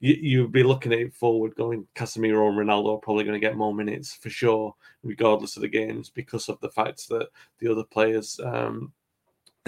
you 0.00 0.14
you'd 0.14 0.52
be 0.52 0.62
looking 0.62 0.92
at 0.92 1.00
it 1.00 1.14
forward, 1.14 1.54
going 1.54 1.86
Casemiro 1.94 2.48
and 2.48 2.58
Ronaldo 2.58 2.96
are 2.96 3.00
probably 3.00 3.24
going 3.24 3.40
to 3.40 3.46
get 3.46 3.56
more 3.56 3.74
minutes 3.74 4.14
for 4.14 4.30
sure, 4.30 4.74
regardless 5.02 5.56
of 5.56 5.62
the 5.62 5.68
games, 5.68 6.10
because 6.10 6.48
of 6.48 6.60
the 6.60 6.70
fact 6.70 7.08
that 7.08 7.28
the 7.58 7.70
other 7.70 7.84
players. 7.84 8.38
Um, 8.42 8.92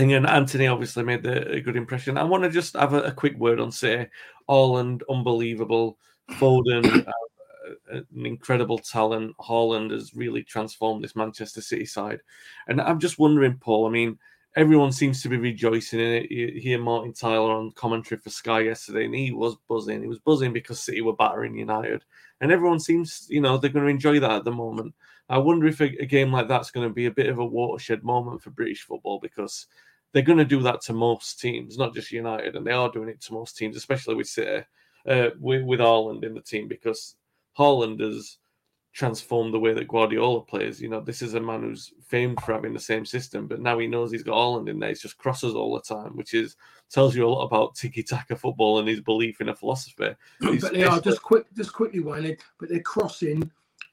thing. 0.00 0.14
And 0.14 0.26
Antony 0.26 0.66
obviously 0.66 1.04
made 1.04 1.22
the, 1.22 1.48
a 1.50 1.60
good 1.60 1.76
impression. 1.76 2.16
I 2.16 2.24
want 2.24 2.44
to 2.44 2.50
just 2.50 2.74
have 2.74 2.94
a, 2.94 3.02
a 3.02 3.12
quick 3.12 3.36
word 3.38 3.60
on 3.60 3.70
say 3.70 4.08
Haaland, 4.48 5.02
unbelievable. 5.08 5.98
Foden, 6.32 7.06
uh, 7.92 8.00
an 8.12 8.26
incredible 8.26 8.78
talent. 8.78 9.36
Haaland 9.38 9.90
has 9.90 10.14
really 10.14 10.42
transformed 10.42 11.04
this 11.04 11.16
Manchester 11.16 11.60
City 11.60 11.86
side. 11.86 12.20
And 12.66 12.80
I'm 12.80 13.00
just 13.00 13.18
wondering, 13.18 13.58
Paul, 13.58 13.86
I 13.86 13.90
mean, 13.90 14.18
everyone 14.56 14.92
seems 14.92 15.22
to 15.22 15.28
be 15.28 15.36
rejoicing 15.36 16.00
in 16.00 16.12
it. 16.12 16.30
You 16.30 16.60
hear 16.60 16.78
Martin 16.78 17.12
Tyler 17.12 17.52
on 17.52 17.72
commentary 17.72 18.20
for 18.20 18.30
Sky 18.30 18.60
yesterday, 18.60 19.04
and 19.04 19.14
he 19.14 19.30
was 19.30 19.56
buzzing. 19.68 20.02
He 20.02 20.08
was 20.08 20.18
buzzing 20.18 20.52
because 20.52 20.80
City 20.80 21.00
were 21.00 21.14
battering 21.14 21.56
United. 21.56 22.04
And 22.40 22.50
everyone 22.50 22.80
seems, 22.80 23.26
you 23.28 23.40
know, 23.40 23.58
they're 23.58 23.70
going 23.70 23.84
to 23.84 23.90
enjoy 23.90 24.18
that 24.20 24.30
at 24.30 24.44
the 24.44 24.52
moment. 24.52 24.94
I 25.28 25.38
wonder 25.38 25.66
if 25.66 25.80
a, 25.80 26.02
a 26.02 26.06
game 26.06 26.32
like 26.32 26.48
that's 26.48 26.72
going 26.72 26.88
to 26.88 26.92
be 26.92 27.06
a 27.06 27.12
bit 27.12 27.28
of 27.28 27.38
a 27.38 27.44
watershed 27.44 28.02
moment 28.02 28.42
for 28.42 28.50
British 28.50 28.82
football 28.82 29.20
because 29.20 29.66
they're 30.12 30.22
going 30.22 30.38
to 30.38 30.44
do 30.44 30.62
that 30.62 30.80
to 30.82 30.92
most 30.92 31.38
teams, 31.38 31.78
not 31.78 31.94
just 31.94 32.10
United, 32.10 32.56
and 32.56 32.66
they 32.66 32.72
are 32.72 32.90
doing 32.90 33.08
it 33.08 33.20
to 33.22 33.32
most 33.32 33.56
teams, 33.56 33.76
especially 33.76 34.16
with 34.16 34.26
City, 34.26 34.64
uh, 35.06 35.30
with, 35.38 35.62
with 35.62 35.78
Haaland 35.78 36.24
in 36.24 36.34
the 36.34 36.40
team 36.40 36.66
because 36.66 37.14
Haaland 37.56 38.00
has 38.00 38.38
transformed 38.92 39.54
the 39.54 39.58
way 39.60 39.72
that 39.72 39.88
Guardiola 39.88 40.40
plays. 40.42 40.80
You 40.80 40.88
know, 40.88 41.00
this 41.00 41.22
is 41.22 41.34
a 41.34 41.40
man 41.40 41.62
who's 41.62 41.92
famed 42.08 42.40
for 42.40 42.52
having 42.52 42.74
the 42.74 42.80
same 42.80 43.04
system, 43.06 43.46
but 43.46 43.60
now 43.60 43.78
he 43.78 43.86
knows 43.86 44.10
he's 44.10 44.22
got 44.24 44.34
Haaland 44.34 44.68
in 44.68 44.78
there. 44.78 44.88
He's 44.88 45.00
just 45.02 45.18
crosses 45.18 45.54
all 45.54 45.74
the 45.74 45.80
time, 45.82 46.16
which 46.16 46.34
is 46.34 46.56
tells 46.90 47.14
you 47.14 47.24
a 47.24 47.28
lot 47.28 47.44
about 47.44 47.76
tiki 47.76 48.02
taka 48.02 48.34
football 48.34 48.80
and 48.80 48.88
his 48.88 49.00
belief 49.00 49.40
in 49.40 49.48
a 49.48 49.54
philosophy. 49.54 50.14
He's- 50.40 50.60
but 50.62 50.72
they 50.72 50.82
are 50.82 51.00
just 51.00 51.22
quick, 51.22 51.46
just 51.56 51.72
quickly, 51.72 52.00
Wayne. 52.00 52.36
But 52.58 52.68
they're 52.68 52.80
crossing 52.80 53.48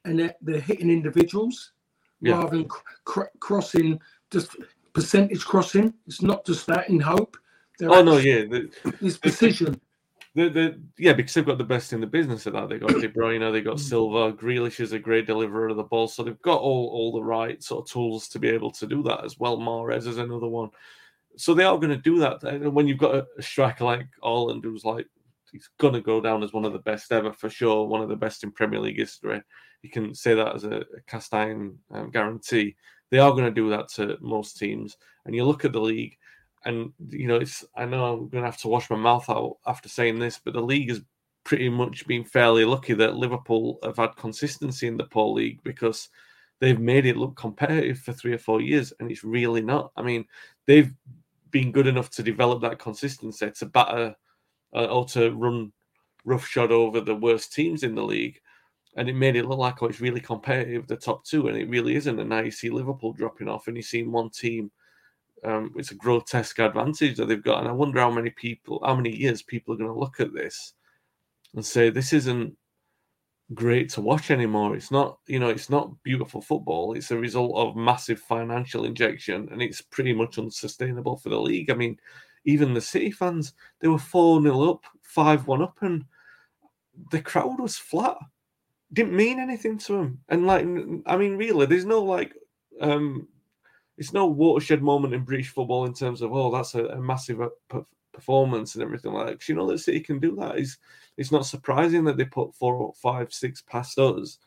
and 0.06 0.20
they're, 0.20 0.36
they're 0.42 0.60
hitting 0.60 0.90
individuals 0.90 1.74
Yeah. 2.22 2.34
rather 2.40 2.58
than 2.58 2.68
cr- 2.68 2.82
cr- 3.06 3.38
crossing 3.40 4.00
just 4.32 4.56
percentage 4.94 5.46
crossing. 5.46 5.94
It's 6.08 6.24
not 6.24 6.44
just 6.44 6.66
that 6.68 6.90
in 6.90 7.00
hope. 7.00 7.38
They're 7.78 7.92
Oh 7.92 8.02
no, 8.02 8.18
yeah, 8.18 8.46
the, 8.46 8.72
it's 9.02 9.18
precision. 9.18 9.80
The, 10.36 10.50
the, 10.50 10.82
yeah, 11.00 11.13
because 11.13 11.34
they've 11.34 11.46
got 11.46 11.58
the 11.58 11.63
best 11.63 11.94
in 11.94 12.02
the 12.02 12.08
business 12.08 12.46
of 12.46 12.54
that. 12.54 12.70
They've 12.70 12.80
got 12.80 12.90
De 13.02 13.10
Bruyne, 13.10 13.52
they 13.52 13.62
Mm. 13.62 13.66
got 13.66 13.80
Silva. 13.80 14.34
Grealish 14.34 14.80
is 14.80 14.94
a 14.94 15.00
great 15.00 15.26
deliverer 15.26 15.70
of 15.70 15.78
the 15.78 15.84
ball, 15.84 16.08
so 16.08 16.24
they've 16.24 16.42
got 16.42 16.62
all 16.62 16.90
all 16.90 17.12
the 17.12 17.24
right 17.24 17.62
sort 17.63 17.86
of 17.86 17.92
tools 17.92 18.28
to 18.30 18.40
be 18.40 18.50
able 18.50 18.72
to 18.72 18.86
do 18.88 19.02
that 19.04 19.24
as 19.26 19.40
well. 19.40 19.58
Mahrez 19.58 20.06
is 20.08 20.18
another 20.18 20.48
one, 20.48 20.70
so 21.38 21.54
they 21.54 21.63
are 21.63 21.78
going 21.78 21.90
to 21.90 21.98
do 21.98 22.20
that. 22.20 22.44
And 22.44 22.74
when 22.74 22.88
you've 22.88 22.98
got 22.98 23.16
a, 23.16 23.26
a 23.38 23.42
striker 23.42 23.84
like 23.86 24.08
Haaland, 24.24 24.63
who's 24.63 24.86
like 24.86 25.08
he's 25.52 25.70
going 25.80 25.94
to 25.94 26.02
go 26.02 26.22
down 26.22 26.44
as 26.44 26.54
one 26.54 26.66
of 26.66 26.74
the 26.74 26.80
best 26.80 27.12
ever 27.12 27.34
for 27.34 27.50
sure, 27.50 27.88
one 27.88 28.02
of 28.02 28.10
the 28.10 28.16
best 28.16 28.44
in 28.44 28.52
Premier 28.52 28.80
League 28.80 28.98
history. 29.00 29.42
You 29.82 29.90
can 29.90 30.13
say 30.13 30.34
that 30.34 30.56
as 30.56 30.63
a, 30.66 30.78
a 30.82 31.02
cast 31.08 31.34
iron 31.34 31.78
um, 31.92 32.12
guarantee. 32.12 32.76
They 33.10 33.20
are 33.20 33.32
going 33.32 33.46
to 33.46 33.52
do 33.52 33.70
that 33.70 33.88
to 33.96 34.18
most 34.22 34.58
teams, 34.58 34.98
and 35.26 35.34
you 35.34 35.46
look 35.46 35.63
at 35.66 35.72
the 35.72 35.80
league 35.82 36.18
and 36.67 36.91
you 37.10 37.27
know 37.27 37.38
it's 37.38 37.65
i 37.75 37.86
know 37.86 38.06
i'm 38.06 38.30
going 38.30 38.43
to 38.43 38.49
have 38.49 38.60
to 38.60 38.67
wash 38.67 38.89
my 38.89 38.95
mouth 38.95 39.30
out 39.30 39.58
after 39.65 39.89
saying 39.89 40.19
this 40.19 40.39
but 40.43 40.53
the 40.53 40.62
league 40.62 40.89
has 40.89 41.01
pretty 41.43 41.69
much 41.69 42.06
been 42.08 42.25
fairly 42.25 42.65
lucky 42.65 42.93
that 42.93 43.15
liverpool 43.15 43.80
have 43.82 43.97
had 43.97 44.15
consistency 44.17 44.86
in 44.86 44.97
the 44.97 45.06
poor 45.06 45.34
league 45.34 45.60
because 45.63 46.10
they've 46.60 46.80
made 46.80 47.06
it 47.06 47.17
look 47.17 47.36
competitive 47.38 47.99
for 47.99 48.13
three 48.13 48.34
or 48.34 48.38
four 48.38 48.62
years 48.62 48.91
and 48.99 49.10
it's 49.10 49.23
really 49.23 49.62
not. 49.62 49.91
I 49.95 50.01
mean 50.01 50.25
they've 50.65 50.93
been 51.51 51.71
good 51.71 51.88
enough 51.88 52.10
to 52.12 52.23
develop 52.23 52.62
that 52.62 52.80
consistency 52.80 53.49
to 53.49 53.65
batter 53.65 54.15
uh, 54.75 54.86
or 54.86 55.06
to 55.06 55.32
run 55.32 55.71
roughshod 56.25 56.71
over 56.71 56.99
the 56.99 57.15
worst 57.15 57.53
teams 57.53 57.84
in 57.84 57.95
the 57.95 58.03
league 58.03 58.39
and 58.97 59.08
it 59.08 59.15
made 59.15 59.38
it 59.38 59.45
look 59.45 59.60
like 59.60 59.82
oh 59.82 59.86
it's 59.86 60.01
really 60.01 60.19
competitive 60.19 60.86
the 60.88 60.97
top 60.97 61.23
two 61.23 61.47
and 61.47 61.58
it 61.58 61.69
really 61.69 61.95
isn't 61.95 62.19
and 62.19 62.30
now 62.30 62.41
you 62.41 62.51
see 62.51 62.69
liverpool 62.69 63.13
dropping 63.13 63.47
off 63.47 63.67
and 63.67 63.77
you 63.77 63.84
see 63.84 64.03
one 64.03 64.30
team 64.30 64.69
um, 65.43 65.73
it's 65.76 65.91
a 65.91 65.95
grotesque 65.95 66.60
advantage 66.60 67.17
that 67.17 67.28
they've 67.28 67.43
got. 67.43 67.60
And 67.60 67.67
I 67.67 67.71
wonder 67.71 68.00
how 68.00 68.12
many 68.12 68.30
people, 68.32 68.82
how 68.86 68.95
many 68.95 69.15
years 69.15 69.41
people 69.41 69.73
are 69.73 69.78
going 69.78 69.91
to 69.91 70.00
look 70.00 70.19
at 70.19 70.34
this 70.34 70.73
and 71.54 71.65
say, 71.65 71.89
this 71.89 72.13
isn't 72.13 72.56
great 73.54 73.89
to 73.89 74.02
watch 74.02 74.32
anymore. 74.32 74.76
It's 74.76 74.91
not, 74.91 75.19
you 75.28 75.39
know, 75.39 75.50
it's 75.50 75.69
not 75.69 75.91
beautiful 76.04 76.41
football. 76.41 76.93
It's 76.93 77.12
a 77.12 77.17
result 77.17 77.56
of 77.56 77.76
massive 77.76 78.19
financial 78.19 78.86
injection 78.86 79.47
and 79.52 79.62
it's 79.62 79.82
pretty 79.82 80.13
much 80.13 80.38
unsustainable 80.38 81.17
for 81.17 81.30
the 81.30 81.39
league. 81.39 81.69
I 81.69 81.73
mean, 81.76 81.97
even 82.45 82.73
the 82.73 82.82
City 82.82 83.12
fans, 83.12 83.54
they 83.80 83.88
were 83.88 84.00
4 84.00 84.41
0 84.41 84.69
up, 84.69 84.84
5 85.02 85.47
1 85.47 85.62
up, 85.62 85.78
and 85.82 86.06
the 87.12 87.21
crowd 87.21 87.60
was 87.60 87.78
flat. 87.78 88.17
Didn't 88.93 89.15
mean 89.15 89.39
anything 89.39 89.78
to 89.80 89.93
them. 89.93 90.19
And, 90.30 90.47
like, 90.47 90.62
I 91.06 91.17
mean, 91.17 91.36
really, 91.36 91.65
there's 91.65 91.86
no 91.86 92.02
like, 92.02 92.34
um, 92.80 93.28
it's 93.98 94.14
no 94.14 94.28
watershed 94.28 94.82
moment 94.82 95.14
in 95.14 95.24
British 95.24 95.50
football 95.50 95.86
in 95.86 95.94
terms 95.94 96.22
of 96.22 96.32
oh 96.34 96.52
that's 96.52 96.76
a, 96.76 96.86
a 96.86 97.02
massive 97.02 97.42
uh, 97.42 97.80
performance 98.14 98.76
and 98.76 98.84
everything 98.84 99.14
like 99.14 99.28
that. 99.28 99.50
you 99.50 99.56
know 99.56 99.68
that 99.68 99.80
City 99.80 100.00
can 100.00 100.20
do 100.20 100.36
that. 100.36 100.58
It's 100.58 100.78
it's 101.18 101.32
not 101.32 101.46
surprising 101.46 102.04
that 102.06 102.18
they 102.18 102.26
put 102.26 102.54
four, 102.56 102.94
five, 103.02 103.34
six 103.34 103.62
past 103.62 103.98
us 104.00 104.38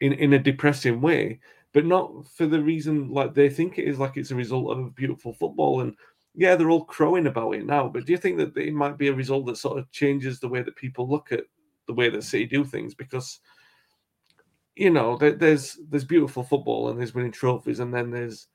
in 0.00 0.12
in 0.14 0.32
a 0.34 0.38
depressing 0.38 1.00
way, 1.00 1.40
but 1.72 1.84
not 1.84 2.26
for 2.28 2.46
the 2.46 2.60
reason 2.60 3.10
like 3.10 3.34
they 3.34 3.48
think 3.50 3.78
it 3.78 3.88
is. 3.88 3.98
Like 3.98 4.16
it's 4.16 4.30
a 4.30 4.36
result 4.36 4.76
of 4.76 4.94
beautiful 4.94 5.32
football 5.32 5.80
and. 5.80 5.94
Yeah, 6.36 6.56
they're 6.56 6.70
all 6.70 6.84
crowing 6.84 7.28
about 7.28 7.52
it 7.52 7.64
now, 7.64 7.86
but 7.86 8.06
do 8.06 8.10
you 8.10 8.18
think 8.18 8.38
that 8.38 8.56
it 8.56 8.74
might 8.74 8.98
be 8.98 9.06
a 9.06 9.14
result 9.14 9.46
that 9.46 9.56
sort 9.56 9.78
of 9.78 9.88
changes 9.92 10.40
the 10.40 10.48
way 10.48 10.62
that 10.62 10.74
people 10.74 11.08
look 11.08 11.30
at 11.30 11.44
the 11.86 11.92
way 11.92 12.10
that 12.10 12.24
City 12.24 12.44
do 12.44 12.64
things? 12.64 12.92
Because 12.92 13.38
you 14.74 14.90
know, 14.90 15.16
there's 15.16 15.78
there's 15.88 16.04
beautiful 16.04 16.42
football 16.42 16.88
and 16.88 16.98
there's 16.98 17.14
winning 17.14 17.30
trophies, 17.30 17.78
and 17.78 17.94
then 17.94 18.10
there's 18.10 18.48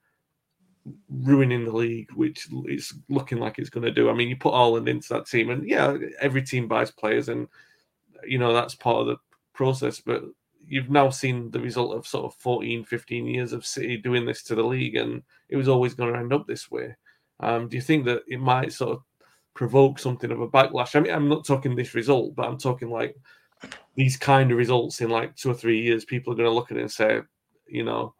ruining 1.09 1.65
the 1.65 1.75
league, 1.75 2.11
which 2.13 2.47
is 2.65 2.93
looking 3.09 3.39
like 3.39 3.59
it's 3.59 3.69
going 3.69 3.85
to 3.85 3.91
do. 3.91 4.09
I 4.09 4.13
mean, 4.13 4.29
you 4.29 4.35
put 4.35 4.53
Haaland 4.53 4.87
into 4.87 5.09
that 5.09 5.27
team, 5.27 5.49
and 5.49 5.67
yeah, 5.67 5.97
every 6.19 6.41
team 6.41 6.67
buys 6.67 6.91
players, 6.91 7.29
and 7.29 7.47
you 8.25 8.37
know 8.37 8.53
that's 8.53 8.75
part 8.75 9.01
of 9.01 9.07
the 9.07 9.17
process. 9.53 9.99
But 9.99 10.23
you've 10.67 10.89
now 10.89 11.09
seen 11.09 11.51
the 11.51 11.59
result 11.59 11.95
of 11.95 12.07
sort 12.07 12.25
of 12.25 12.39
14, 12.39 12.85
15 12.85 13.25
years 13.25 13.53
of 13.53 13.65
City 13.65 13.97
doing 13.97 14.25
this 14.25 14.43
to 14.43 14.55
the 14.55 14.63
league, 14.63 14.95
and 14.95 15.23
it 15.49 15.57
was 15.57 15.67
always 15.67 15.93
going 15.93 16.13
to 16.13 16.19
end 16.19 16.33
up 16.33 16.47
this 16.47 16.69
way. 16.69 16.95
Um, 17.39 17.67
do 17.67 17.75
you 17.75 17.81
think 17.81 18.05
that 18.05 18.23
it 18.27 18.39
might 18.39 18.73
sort 18.73 18.91
of 18.91 19.03
provoke 19.53 19.99
something 19.99 20.31
of 20.31 20.41
a 20.41 20.47
backlash? 20.47 20.95
I 20.95 20.99
mean, 20.99 21.13
I'm 21.13 21.29
not 21.29 21.45
talking 21.45 21.75
this 21.75 21.95
result, 21.95 22.35
but 22.35 22.47
I'm 22.47 22.57
talking 22.57 22.89
like 22.89 23.15
these 23.95 24.17
kind 24.17 24.51
of 24.51 24.57
results 24.57 25.01
in 25.01 25.09
like 25.09 25.35
two 25.35 25.51
or 25.51 25.53
three 25.53 25.81
years. 25.81 26.05
People 26.05 26.33
are 26.33 26.35
going 26.35 26.49
to 26.49 26.53
look 26.53 26.71
at 26.71 26.77
it 26.77 26.81
and 26.81 26.91
say, 26.91 27.21
you 27.67 27.83
know, 27.83 28.13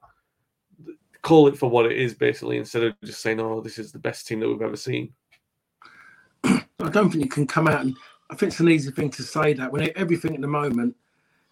call 1.21 1.47
it 1.47 1.57
for 1.57 1.69
what 1.69 1.85
it 1.85 1.97
is, 1.97 2.13
basically, 2.13 2.57
instead 2.57 2.83
of 2.83 2.93
just 3.03 3.21
saying, 3.21 3.39
"Oh, 3.39 3.61
this 3.61 3.77
is 3.77 3.91
the 3.91 3.99
best 3.99 4.27
team 4.27 4.39
that 4.39 4.47
we've 4.49 4.61
ever 4.61 4.77
seen." 4.77 5.13
I 6.43 6.89
don't 6.89 7.09
think 7.11 7.23
you 7.23 7.29
can 7.29 7.45
come 7.45 7.67
out 7.67 7.81
and 7.81 7.95
I 8.29 8.35
think 8.35 8.51
it's 8.51 8.59
an 8.59 8.69
easy 8.69 8.91
thing 8.91 9.09
to 9.11 9.23
say 9.23 9.53
that 9.53 9.71
when 9.71 9.89
everything 9.95 10.35
at 10.35 10.41
the 10.41 10.47
moment, 10.47 10.95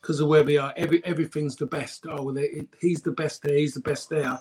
because 0.02 0.20
of 0.20 0.30
where 0.30 0.44
we 0.44 0.58
are, 0.58 0.74
every 0.78 1.04
everything's 1.06 1.56
the 1.56 1.66
best. 1.66 2.06
Oh, 2.08 2.24
well, 2.24 2.46
he's 2.80 3.02
the 3.02 3.12
best 3.12 3.42
there, 3.44 3.58
he's 3.58 3.74
the 3.74 3.82
best 3.82 4.10
there. 4.10 4.40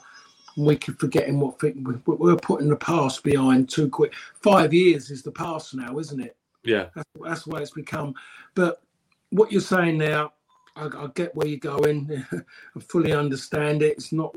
And 0.57 0.67
we 0.67 0.77
keep 0.77 0.99
forgetting 1.01 1.41
what 1.41 1.59
thing 1.61 1.83
we- 1.83 2.15
we're 2.15 2.37
putting 2.37 2.69
the 2.69 2.77
past 2.77 3.23
behind 3.23 3.69
too 3.69 3.89
quick. 3.89 4.15
Five 4.43 4.73
years 4.73 5.11
is 5.11 5.23
the 5.23 5.33
past 5.33 5.75
now, 5.75 5.99
isn't 5.99 6.21
it? 6.21 6.37
Yeah, 6.62 6.89
That's, 6.95 7.09
that's 7.23 7.43
the 7.45 7.51
way 7.51 7.62
it's 7.62 7.71
become. 7.71 8.15
But 8.55 8.83
what 9.31 9.53
you're 9.53 9.61
saying 9.61 9.99
now, 9.99 10.33
I, 10.75 10.87
I 10.87 11.09
get 11.15 11.35
where 11.35 11.47
you're 11.47 11.59
going. 11.59 12.25
I 12.33 12.81
fully 12.81 13.12
understand 13.12 13.83
it. 13.83 13.97
It's 13.97 14.12
not, 14.12 14.35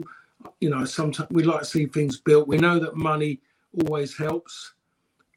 you 0.59 0.69
know, 0.69 0.85
sometimes 0.85 1.29
we 1.31 1.43
like 1.43 1.59
to 1.59 1.65
see 1.65 1.85
things 1.85 2.19
built. 2.19 2.47
We 2.47 2.57
know 2.57 2.79
that 2.79 2.95
money 2.95 3.41
always 3.83 4.17
helps, 4.17 4.73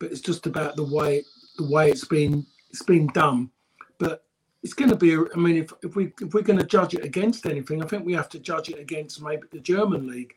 but 0.01 0.11
it's 0.11 0.21
just 0.21 0.47
about 0.47 0.77
the 0.77 0.85
way 0.85 1.25
the 1.57 1.69
way 1.69 1.91
it's 1.91 2.05
been 2.05 2.47
it's 2.71 2.83
been 2.83 3.07
done. 3.09 3.51
But 3.99 4.25
it's 4.63 4.75
going 4.75 4.91
to 4.91 4.97
be. 4.97 5.15
I 5.15 5.37
mean, 5.37 5.57
if 5.57 5.73
if 5.83 5.97
we 5.97 6.13
if 6.21 6.35
we're 6.35 6.43
going 6.43 6.59
to 6.59 6.67
judge 6.67 6.95
it 6.95 7.05
against 7.05 7.47
anything, 7.47 7.83
I 7.83 7.87
think 7.87 8.05
we 8.05 8.15
have 8.15 8.29
to 8.31 8.39
judge 8.39 8.69
it 8.69 8.79
against 8.79 9.23
maybe 9.23 9.43
the 9.51 9.61
German 9.61 10.07
league. 10.07 10.35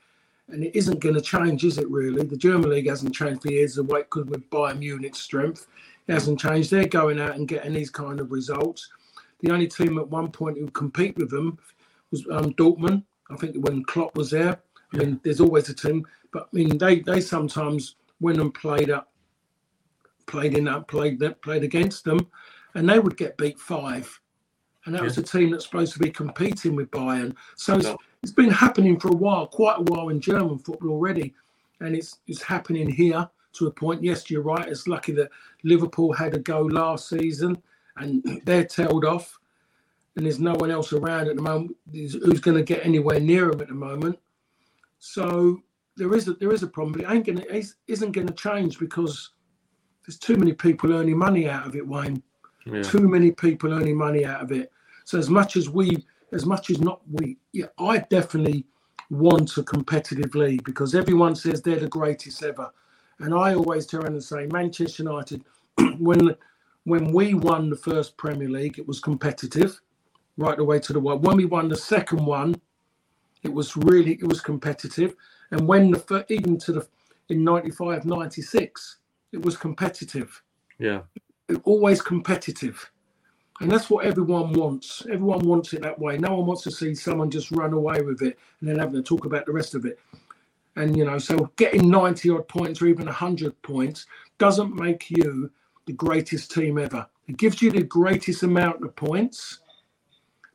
And 0.47 0.63
it 0.63 0.75
isn't 0.75 0.99
going 0.99 1.15
to 1.15 1.21
change, 1.21 1.63
is 1.63 1.79
it 1.79 1.89
really? 1.89 2.23
The 2.23 2.37
German 2.37 2.69
league 2.69 2.87
hasn't 2.87 3.15
changed 3.15 3.41
for 3.41 3.51
years. 3.51 3.75
The 3.75 3.83
way 3.83 4.01
because 4.01 4.25
with 4.25 4.47
Bayern 4.51 4.77
Munich's 4.77 5.19
strength, 5.19 5.65
it 6.07 6.13
hasn't 6.13 6.39
changed. 6.39 6.69
They're 6.69 6.87
going 6.87 7.19
out 7.19 7.35
and 7.35 7.47
getting 7.47 7.73
these 7.73 7.89
kind 7.89 8.19
of 8.19 8.31
results. 8.31 8.87
The 9.39 9.51
only 9.51 9.67
team 9.67 9.97
at 9.97 10.07
one 10.07 10.31
point 10.31 10.59
who 10.59 10.69
compete 10.69 11.17
with 11.17 11.31
them 11.31 11.57
was 12.11 12.25
um, 12.31 12.53
Dortmund. 12.53 13.03
I 13.29 13.35
think 13.35 13.55
when 13.65 13.83
Klopp 13.83 14.15
was 14.15 14.31
there. 14.31 14.59
I 14.93 14.97
mean, 14.97 15.19
there's 15.23 15.41
always 15.41 15.67
a 15.69 15.73
team, 15.73 16.05
but 16.31 16.43
I 16.43 16.55
mean, 16.55 16.77
they 16.77 16.99
they 16.99 17.19
sometimes 17.19 17.95
went 18.19 18.39
and 18.39 18.53
played 18.53 18.89
up, 18.89 19.11
played 20.25 20.57
in 20.57 20.65
that, 20.65 20.87
played 20.87 21.19
that, 21.19 21.41
played 21.41 21.63
against 21.63 22.05
them, 22.05 22.27
and 22.75 22.87
they 22.87 22.99
would 22.99 23.17
get 23.17 23.37
beat 23.37 23.59
five. 23.59 24.19
And 24.85 24.93
that 24.93 25.01
was 25.01 25.17
a 25.17 25.23
team 25.23 25.49
that's 25.49 25.65
supposed 25.65 25.93
to 25.93 25.99
be 25.99 26.11
competing 26.11 26.75
with 26.75 26.91
Bayern. 26.91 27.35
So 27.55 27.77
it's, 27.77 27.89
it's 28.21 28.31
been 28.31 28.51
happening 28.51 28.99
for 28.99 29.07
a 29.07 29.15
while, 29.15 29.47
quite 29.47 29.79
a 29.79 29.81
while 29.81 30.09
in 30.09 30.21
German 30.21 30.59
football 30.59 30.91
already, 30.91 31.33
and 31.79 31.95
it's 31.95 32.19
it's 32.27 32.43
happening 32.43 32.87
here 32.89 33.27
to 33.53 33.67
a 33.67 33.71
point. 33.71 34.03
Yes, 34.03 34.29
you're 34.29 34.43
right. 34.43 34.67
It's 34.67 34.87
lucky 34.87 35.13
that 35.13 35.29
Liverpool 35.63 36.13
had 36.13 36.35
a 36.35 36.39
go 36.39 36.61
last 36.61 37.09
season, 37.09 37.57
and 37.97 38.41
they're 38.45 38.65
tailed 38.65 39.05
off, 39.05 39.39
and 40.15 40.25
there's 40.25 40.39
no 40.39 40.53
one 40.53 40.71
else 40.71 40.93
around 40.93 41.27
at 41.27 41.35
the 41.35 41.41
moment 41.41 41.75
who's, 41.91 42.15
going 42.15 42.57
to 42.57 42.63
get 42.63 42.85
anywhere 42.85 43.19
near 43.19 43.51
him 43.51 43.59
at 43.61 43.67
the 43.67 43.73
moment. 43.73 44.17
So 44.99 45.61
there 45.97 46.13
is 46.15 46.27
a 46.27 46.33
there 46.33 46.53
is 46.53 46.63
a 46.63 46.67
problem, 46.67 46.93
but 46.93 47.01
it 47.01 47.11
ain't 47.13 47.25
gonna 47.25 47.43
it 47.49 47.67
isn't 47.87 48.11
going 48.11 48.27
to 48.27 48.33
change 48.33 48.79
because 48.79 49.31
there's 50.05 50.17
too 50.17 50.37
many 50.37 50.53
people 50.53 50.93
earning 50.93 51.17
money 51.17 51.49
out 51.49 51.67
of 51.67 51.75
it, 51.75 51.85
Wayne 51.85 52.21
yeah, 52.65 52.81
too 52.81 53.07
many 53.07 53.31
people 53.31 53.73
earning 53.73 53.97
money 53.97 54.25
out 54.25 54.41
of 54.41 54.51
it. 54.51 54.71
So 55.05 55.17
as 55.17 55.29
much 55.29 55.55
as 55.55 55.69
we, 55.69 56.03
as 56.31 56.45
much 56.45 56.69
as 56.69 56.79
not 56.79 57.01
we, 57.11 57.37
yeah, 57.53 57.67
I 57.77 57.99
definitely 58.09 58.65
want 59.09 59.57
a 59.57 59.63
competitive 59.63 60.33
league 60.33 60.63
because 60.63 60.95
everyone 60.95 61.35
says 61.35 61.61
they're 61.61 61.79
the 61.79 61.87
greatest 61.87 62.43
ever, 62.43 62.71
and 63.19 63.33
I 63.33 63.53
always 63.53 63.85
turn 63.85 64.01
around 64.01 64.13
and 64.13 64.23
say 64.23 64.47
Manchester 64.47 65.03
United, 65.03 65.43
when 65.99 66.35
when 66.85 67.11
we 67.13 67.33
won 67.33 67.69
the 67.69 67.75
first 67.75 68.17
Premier 68.17 68.49
League, 68.49 68.77
it 68.77 68.87
was 68.87 68.99
competitive, 68.99 69.79
right 70.37 70.57
the 70.57 70.63
way 70.63 70.79
to 70.79 70.93
the 70.93 70.99
world. 70.99 71.25
When 71.25 71.37
we 71.37 71.45
won 71.45 71.69
the 71.69 71.77
second 71.77 72.25
one, 72.25 72.59
it 73.43 73.53
was 73.53 73.77
really 73.77 74.13
it 74.13 74.27
was 74.27 74.41
competitive, 74.41 75.15
and 75.51 75.67
when 75.67 75.91
the 75.91 76.25
even 76.29 76.57
to 76.59 76.73
the 76.73 76.87
in 77.29 77.43
95, 77.43 78.05
96, 78.05 78.97
it 79.31 79.43
was 79.43 79.57
competitive 79.57 80.43
yeah, 80.79 81.01
always 81.63 82.01
competitive. 82.01 82.91
And 83.61 83.71
that's 83.71 83.89
what 83.89 84.05
everyone 84.05 84.51
wants. 84.53 85.03
Everyone 85.09 85.47
wants 85.47 85.73
it 85.73 85.81
that 85.83 85.97
way. 85.97 86.17
No 86.17 86.35
one 86.35 86.47
wants 86.47 86.63
to 86.63 86.71
see 86.71 86.93
someone 86.93 87.31
just 87.31 87.51
run 87.51 87.71
away 87.71 88.01
with 88.01 88.21
it 88.21 88.37
and 88.59 88.69
then 88.69 88.79
having 88.79 88.95
to 88.95 89.01
talk 89.01 89.25
about 89.25 89.45
the 89.45 89.53
rest 89.53 89.75
of 89.75 89.85
it. 89.85 89.97
And, 90.75 90.97
you 90.97 91.05
know, 91.05 91.17
so 91.17 91.49
getting 91.55 91.89
90 91.89 92.31
odd 92.31 92.47
points 92.49 92.81
or 92.81 92.87
even 92.87 93.05
100 93.05 93.61
points 93.61 94.07
doesn't 94.39 94.75
make 94.75 95.09
you 95.09 95.49
the 95.85 95.93
greatest 95.93 96.51
team 96.51 96.77
ever. 96.77 97.07
It 97.27 97.37
gives 97.37 97.61
you 97.61 97.71
the 97.71 97.83
greatest 97.83 98.43
amount 98.43 98.83
of 98.83 98.93
points, 98.97 99.59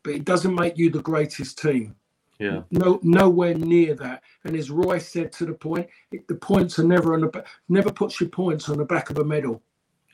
but 0.03 0.15
it 0.15 0.25
doesn't 0.25 0.55
make 0.55 0.77
you 0.77 0.91
the 0.91 1.03
greatest 1.03 1.59
team. 1.59 1.97
Yeah. 2.39 2.63
No, 2.71 2.99
nowhere 3.03 3.55
near 3.55 3.95
that. 3.97 4.23
And 4.45 4.57
as 4.57 4.71
Roy 4.71 4.99
said 4.99 5.31
to 5.33 5.45
the 5.45 5.53
point, 5.53 5.89
it, 6.11 6.27
the 6.27 6.35
points 6.35 6.79
are 6.79 6.85
never 6.85 7.13
on 7.13 7.21
the 7.21 7.27
back. 7.27 7.47
Never 7.69 7.93
puts 7.93 8.19
your 8.19 8.31
points 8.31 8.69
on 8.71 8.79
the 8.79 8.85
back 8.85 9.11
of 9.11 9.19
a 9.19 9.25
medal. 9.25 9.63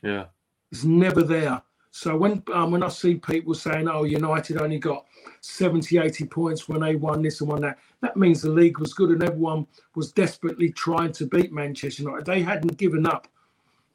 Yeah. 0.03 0.25
It's 0.71 0.83
never 0.83 1.23
there. 1.23 1.61
So 1.91 2.15
when 2.15 2.43
um, 2.53 2.71
when 2.71 2.83
I 2.83 2.89
see 2.89 3.15
people 3.15 3.55
saying, 3.55 3.87
"Oh, 3.87 4.03
United 4.03 4.61
only 4.61 4.77
got 4.77 5.05
70, 5.41 5.97
80 5.97 6.25
points 6.25 6.69
when 6.69 6.81
they 6.81 6.95
won 6.95 7.23
this 7.23 7.41
and 7.41 7.49
won 7.49 7.61
that," 7.61 7.79
that 8.01 8.17
means 8.17 8.41
the 8.41 8.51
league 8.51 8.77
was 8.77 8.93
good 8.93 9.09
and 9.09 9.23
everyone 9.23 9.65
was 9.95 10.11
desperately 10.11 10.71
trying 10.71 11.11
to 11.13 11.25
beat 11.25 11.51
Manchester 11.51 12.03
United. 12.03 12.25
They 12.25 12.43
hadn't 12.43 12.77
given 12.77 13.07
up 13.07 13.27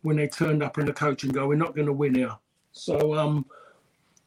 when 0.01 0.17
they 0.17 0.27
turned 0.27 0.65
up 0.65 0.79
in 0.79 0.87
the 0.87 0.93
coach 0.93 1.23
and 1.23 1.33
go, 1.33 1.47
"We're 1.47 1.55
not 1.55 1.77
going 1.77 1.87
to 1.87 1.93
win 1.93 2.17
here." 2.17 2.37
So, 2.73 3.15
um, 3.15 3.47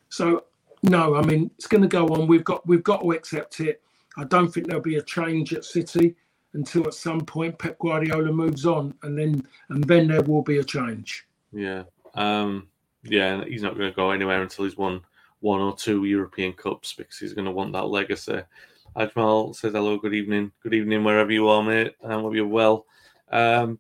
so 0.08 0.45
no, 0.90 1.16
I 1.16 1.22
mean 1.22 1.52
it's 1.58 1.68
going 1.68 1.84
to 1.84 1.88
go 1.88 2.08
on. 2.08 2.28
We've 2.28 2.44
got 2.44 2.66
we've 2.68 2.84
got 2.84 3.02
to 3.02 3.12
accept 3.12 3.60
it. 3.60 3.82
I 4.18 4.24
don't 4.24 4.50
think 4.50 4.68
there'll 4.68 4.82
be 4.82 4.98
a 4.98 5.02
change 5.02 5.54
at 5.54 5.66
City 5.66 6.16
until 6.54 6.88
at 6.88 6.94
some 6.94 7.22
point 7.22 7.60
Pep 7.60 7.78
Guardiola 7.80 8.32
moves 8.32 8.66
on, 8.66 8.94
and 9.04 9.18
then 9.18 9.46
and 9.70 9.84
then 9.84 10.08
there 10.08 10.22
will 10.22 10.42
be 10.42 10.58
a 10.58 10.64
change. 10.64 11.28
Yeah. 11.52 11.84
Um, 12.16 12.68
yeah, 13.04 13.44
he's 13.46 13.62
not 13.62 13.78
going 13.78 13.90
to 13.90 13.96
go 13.96 14.12
anywhere 14.12 14.42
until 14.42 14.66
he's 14.66 14.78
won 14.78 15.02
one 15.42 15.62
or 15.62 15.76
two 15.76 16.06
European 16.06 16.54
Cups 16.54 16.94
because 16.94 17.18
he's 17.18 17.34
going 17.34 17.46
to 17.46 17.52
want 17.52 17.74
that 17.74 17.88
legacy. 17.88 18.42
Ajmal 18.96 19.56
says 19.56 19.74
hello, 19.74 19.98
good 19.98 20.14
evening, 20.14 20.52
good 20.64 20.74
evening 20.74 21.04
wherever 21.04 21.32
you 21.32 21.50
are, 21.50 21.62
mate, 21.62 21.96
and 22.02 22.14
hope 22.14 22.34
you're 22.34 22.48
well. 22.48 22.86
Um, 23.30 23.80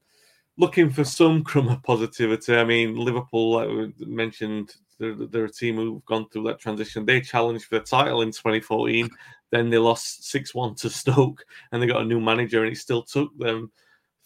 looking 0.57 0.89
for 0.89 1.03
some 1.03 1.43
crumb 1.43 1.69
of 1.69 1.81
positivity. 1.83 2.55
I 2.55 2.65
mean, 2.65 2.95
Liverpool, 2.95 3.53
like 3.53 3.69
we 3.69 4.05
mentioned, 4.05 4.75
they're, 4.99 5.15
they're, 5.15 5.45
a 5.45 5.51
team 5.51 5.75
who've 5.75 6.05
gone 6.05 6.27
through 6.29 6.43
that 6.43 6.59
transition. 6.59 7.05
They 7.05 7.21
challenged 7.21 7.65
for 7.65 7.79
the 7.79 7.85
title 7.85 8.21
in 8.21 8.29
2014, 8.29 9.09
then 9.51 9.69
they 9.69 9.77
lost 9.77 10.29
6 10.29 10.55
1 10.55 10.75
to 10.75 10.89
Stoke, 10.89 11.45
and 11.71 11.81
they 11.81 11.87
got 11.87 12.01
a 12.01 12.05
new 12.05 12.19
manager, 12.19 12.63
and 12.63 12.71
it 12.71 12.77
still 12.77 13.03
took 13.03 13.37
them 13.37 13.71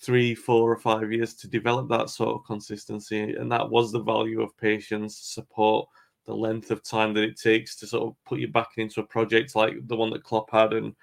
three, 0.02 0.34
four, 0.34 0.72
or 0.72 0.78
five 0.78 1.12
years 1.12 1.34
to 1.36 1.48
develop 1.48 1.90
that 1.90 2.10
sort 2.10 2.36
of 2.36 2.46
consistency. 2.46 3.36
And 3.36 3.52
that 3.52 3.70
was 3.70 3.92
the 3.92 4.02
value 4.02 4.42
of 4.42 4.58
patience, 4.58 5.18
support, 5.18 5.90
the 6.26 6.34
length 6.34 6.72
of 6.72 6.84
time 6.84 7.14
that 7.16 7.24
it 7.24 7.40
takes 7.40 7.76
to 7.78 7.88
sort 7.88 8.08
of 8.08 8.16
put 8.26 8.40
you 8.40 8.48
back 8.48 8.70
into 8.78 9.02
a 9.02 9.06
project 9.06 9.56
like 9.56 9.76
the 9.88 9.96
one 9.96 10.12
that 10.12 10.24
Klopp 10.24 10.52
had. 10.52 10.74
And, 10.74 10.96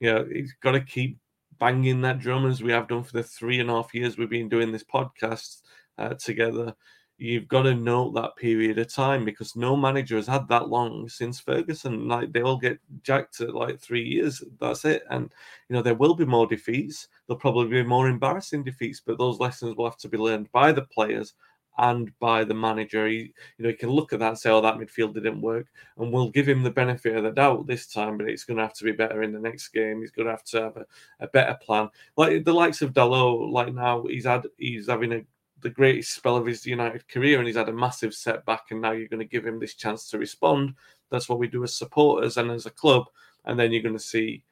you 0.00 0.12
know, 0.12 0.26
he's 0.30 0.54
got 0.60 0.72
to 0.72 0.80
keep 0.80 1.18
banging 1.58 2.00
that 2.02 2.18
drum 2.18 2.46
as 2.46 2.62
we 2.62 2.72
have 2.72 2.88
done 2.88 3.04
for 3.04 3.12
the 3.12 3.22
three 3.22 3.60
and 3.60 3.70
a 3.70 3.74
half 3.74 3.94
years 3.94 4.18
we've 4.18 4.28
been 4.28 4.48
doing 4.48 4.72
this 4.72 4.82
podcast 4.82 5.62
uh, 5.98 6.14
together 6.14 6.74
you've 7.22 7.46
got 7.46 7.62
to 7.62 7.74
note 7.74 8.14
that 8.14 8.34
period 8.36 8.78
of 8.78 8.92
time 8.92 9.24
because 9.24 9.54
no 9.54 9.76
manager 9.76 10.16
has 10.16 10.26
had 10.26 10.48
that 10.48 10.68
long 10.68 11.08
since 11.08 11.38
Ferguson. 11.38 12.08
Like 12.08 12.32
they 12.32 12.42
all 12.42 12.56
get 12.56 12.80
jacked 13.02 13.40
at 13.40 13.54
like 13.54 13.78
three 13.78 14.02
years. 14.02 14.42
That's 14.60 14.84
it. 14.84 15.04
And 15.08 15.32
you 15.68 15.76
know 15.76 15.82
there 15.82 15.94
will 15.94 16.14
be 16.14 16.24
more 16.24 16.46
defeats. 16.46 17.08
There'll 17.26 17.38
probably 17.38 17.68
be 17.68 17.84
more 17.84 18.08
embarrassing 18.08 18.64
defeats, 18.64 19.00
but 19.00 19.18
those 19.18 19.38
lessons 19.38 19.76
will 19.76 19.84
have 19.84 19.98
to 19.98 20.08
be 20.08 20.18
learned 20.18 20.50
by 20.50 20.72
the 20.72 20.82
players 20.82 21.34
and 21.78 22.10
by 22.18 22.42
the 22.44 22.54
manager. 22.54 23.06
He, 23.06 23.32
you 23.56 23.64
know, 23.64 23.68
he 23.68 23.76
can 23.76 23.90
look 23.90 24.12
at 24.12 24.18
that 24.18 24.28
and 24.28 24.38
say, 24.38 24.50
"Oh, 24.50 24.60
that 24.60 24.76
midfield 24.76 25.14
didn't 25.14 25.40
work," 25.40 25.68
and 25.98 26.12
we'll 26.12 26.30
give 26.30 26.48
him 26.48 26.64
the 26.64 26.70
benefit 26.70 27.16
of 27.16 27.22
the 27.22 27.30
doubt 27.30 27.68
this 27.68 27.86
time. 27.86 28.18
But 28.18 28.28
it's 28.28 28.44
going 28.44 28.56
to 28.56 28.64
have 28.64 28.74
to 28.74 28.84
be 28.84 28.92
better 28.92 29.22
in 29.22 29.32
the 29.32 29.38
next 29.38 29.68
game. 29.68 30.00
He's 30.00 30.10
going 30.10 30.26
to 30.26 30.32
have 30.32 30.44
to 30.44 30.60
have 30.60 30.76
a, 30.76 30.86
a 31.20 31.28
better 31.28 31.56
plan. 31.62 31.88
Like 32.16 32.44
the 32.44 32.52
likes 32.52 32.82
of 32.82 32.92
Dalot, 32.92 33.52
like 33.52 33.72
now 33.72 34.02
he's 34.08 34.26
had, 34.26 34.46
he's 34.58 34.88
having 34.88 35.12
a 35.12 35.22
the 35.62 35.70
greatest 35.70 36.14
spell 36.14 36.36
of 36.36 36.46
his 36.46 36.66
United 36.66 37.08
career, 37.08 37.38
and 37.38 37.46
he's 37.46 37.56
had 37.56 37.68
a 37.68 37.72
massive 37.72 38.14
setback. 38.14 38.70
And 38.70 38.80
now 38.80 38.92
you're 38.92 39.08
going 39.08 39.20
to 39.20 39.24
give 39.24 39.46
him 39.46 39.58
this 39.58 39.74
chance 39.74 40.08
to 40.10 40.18
respond. 40.18 40.74
That's 41.10 41.28
what 41.28 41.38
we 41.38 41.48
do 41.48 41.64
as 41.64 41.74
supporters 41.74 42.36
and 42.36 42.50
as 42.50 42.66
a 42.66 42.70
club. 42.70 43.06
And 43.44 43.58
then 43.58 43.72
you're 43.72 43.82
going 43.82 43.96
to 43.96 44.02
see 44.02 44.44